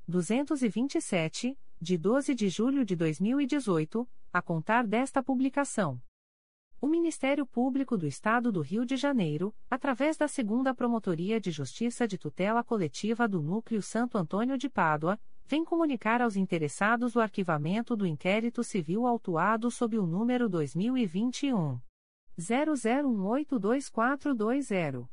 227, 0.08 1.58
de 1.82 1.98
12 1.98 2.36
de 2.36 2.50
julho 2.50 2.86
de 2.86 2.96
2018 2.96 4.08
a 4.32 4.42
contar 4.42 4.86
desta 4.86 5.24
publicação. 5.24 6.00
O 6.80 6.88
Ministério 6.88 7.46
Público 7.46 7.98
do 7.98 8.06
Estado 8.06 8.52
do 8.52 8.62
Rio 8.62 8.86
de 8.86 8.98
Janeiro, 8.98 9.56
através 9.70 10.18
da 10.18 10.28
Segunda 10.28 10.74
Promotoria 10.74 11.40
de 11.40 11.50
Justiça 11.50 12.06
de 12.08 12.18
Tutela 12.18 12.64
Coletiva 12.64 13.28
do 13.28 13.42
Núcleo 13.42 13.82
Santo 13.82 14.18
Antônio 14.18 14.58
de 14.58 14.70
Pádua, 14.70 15.18
vem 15.46 15.64
comunicar 15.64 16.22
aos 16.22 16.36
interessados 16.36 17.16
o 17.16 17.22
arquivamento 17.22 17.96
do 17.96 18.06
inquérito 18.06 18.64
civil 18.64 19.08
autuado 19.08 19.72
sob 19.72 19.98
o 19.98 20.06
número 20.06 20.50
2021 20.50 21.80
00182420. 22.38 25.13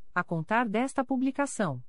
a 0.13 0.23
contar 0.23 0.67
desta 0.67 1.03
publicação. 1.03 1.81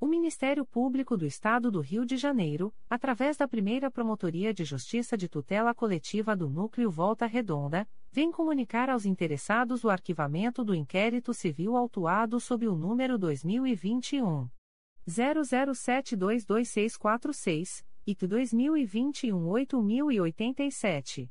O 0.00 0.06
Ministério 0.06 0.66
Público 0.66 1.16
do 1.16 1.24
Estado 1.24 1.70
do 1.70 1.80
Rio 1.80 2.04
de 2.04 2.16
Janeiro, 2.16 2.74
através 2.90 3.36
da 3.36 3.46
primeira 3.46 3.88
Promotoria 3.90 4.52
de 4.52 4.64
Justiça 4.64 5.16
de 5.16 5.28
Tutela 5.28 5.72
Coletiva 5.74 6.34
do 6.36 6.48
Núcleo 6.48 6.90
Volta 6.90 7.26
Redonda, 7.26 7.88
vem 8.10 8.30
comunicar 8.30 8.90
aos 8.90 9.06
interessados 9.06 9.84
o 9.84 9.88
arquivamento 9.88 10.64
do 10.64 10.74
inquérito 10.74 11.32
civil 11.32 11.76
autuado 11.76 12.40
sob 12.40 12.66
o 12.68 12.74
número 12.74 13.16
2021. 13.16 14.48
00722646 15.08 17.84
e 18.06 18.14
2021 18.14 19.48
8087. 19.48 21.30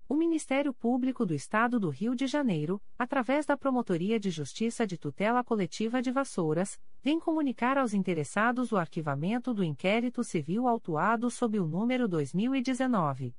O 0.09 0.15
Ministério 0.15 0.73
Público 0.73 1.27
do 1.27 1.35
Estado 1.35 1.81
do 1.81 1.89
Rio 1.89 2.15
de 2.15 2.29
Janeiro, 2.29 2.81
através 2.97 3.47
da 3.47 3.57
Promotoria 3.57 4.21
de 4.21 4.31
Justiça 4.31 4.87
de 4.87 4.97
Tutela 4.97 5.43
Coletiva 5.43 6.01
de 6.01 6.13
Vassouras, 6.13 6.81
vem 7.03 7.19
comunicar 7.19 7.77
aos 7.77 7.93
interessados 7.93 8.71
o 8.71 8.77
arquivamento 8.77 9.53
do 9.53 9.65
inquérito 9.65 10.23
civil 10.23 10.69
autuado 10.69 11.29
sob 11.29 11.59
o 11.59 11.67
número 11.67 12.07
2019 12.07 13.35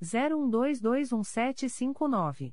01221759. 0.00 2.52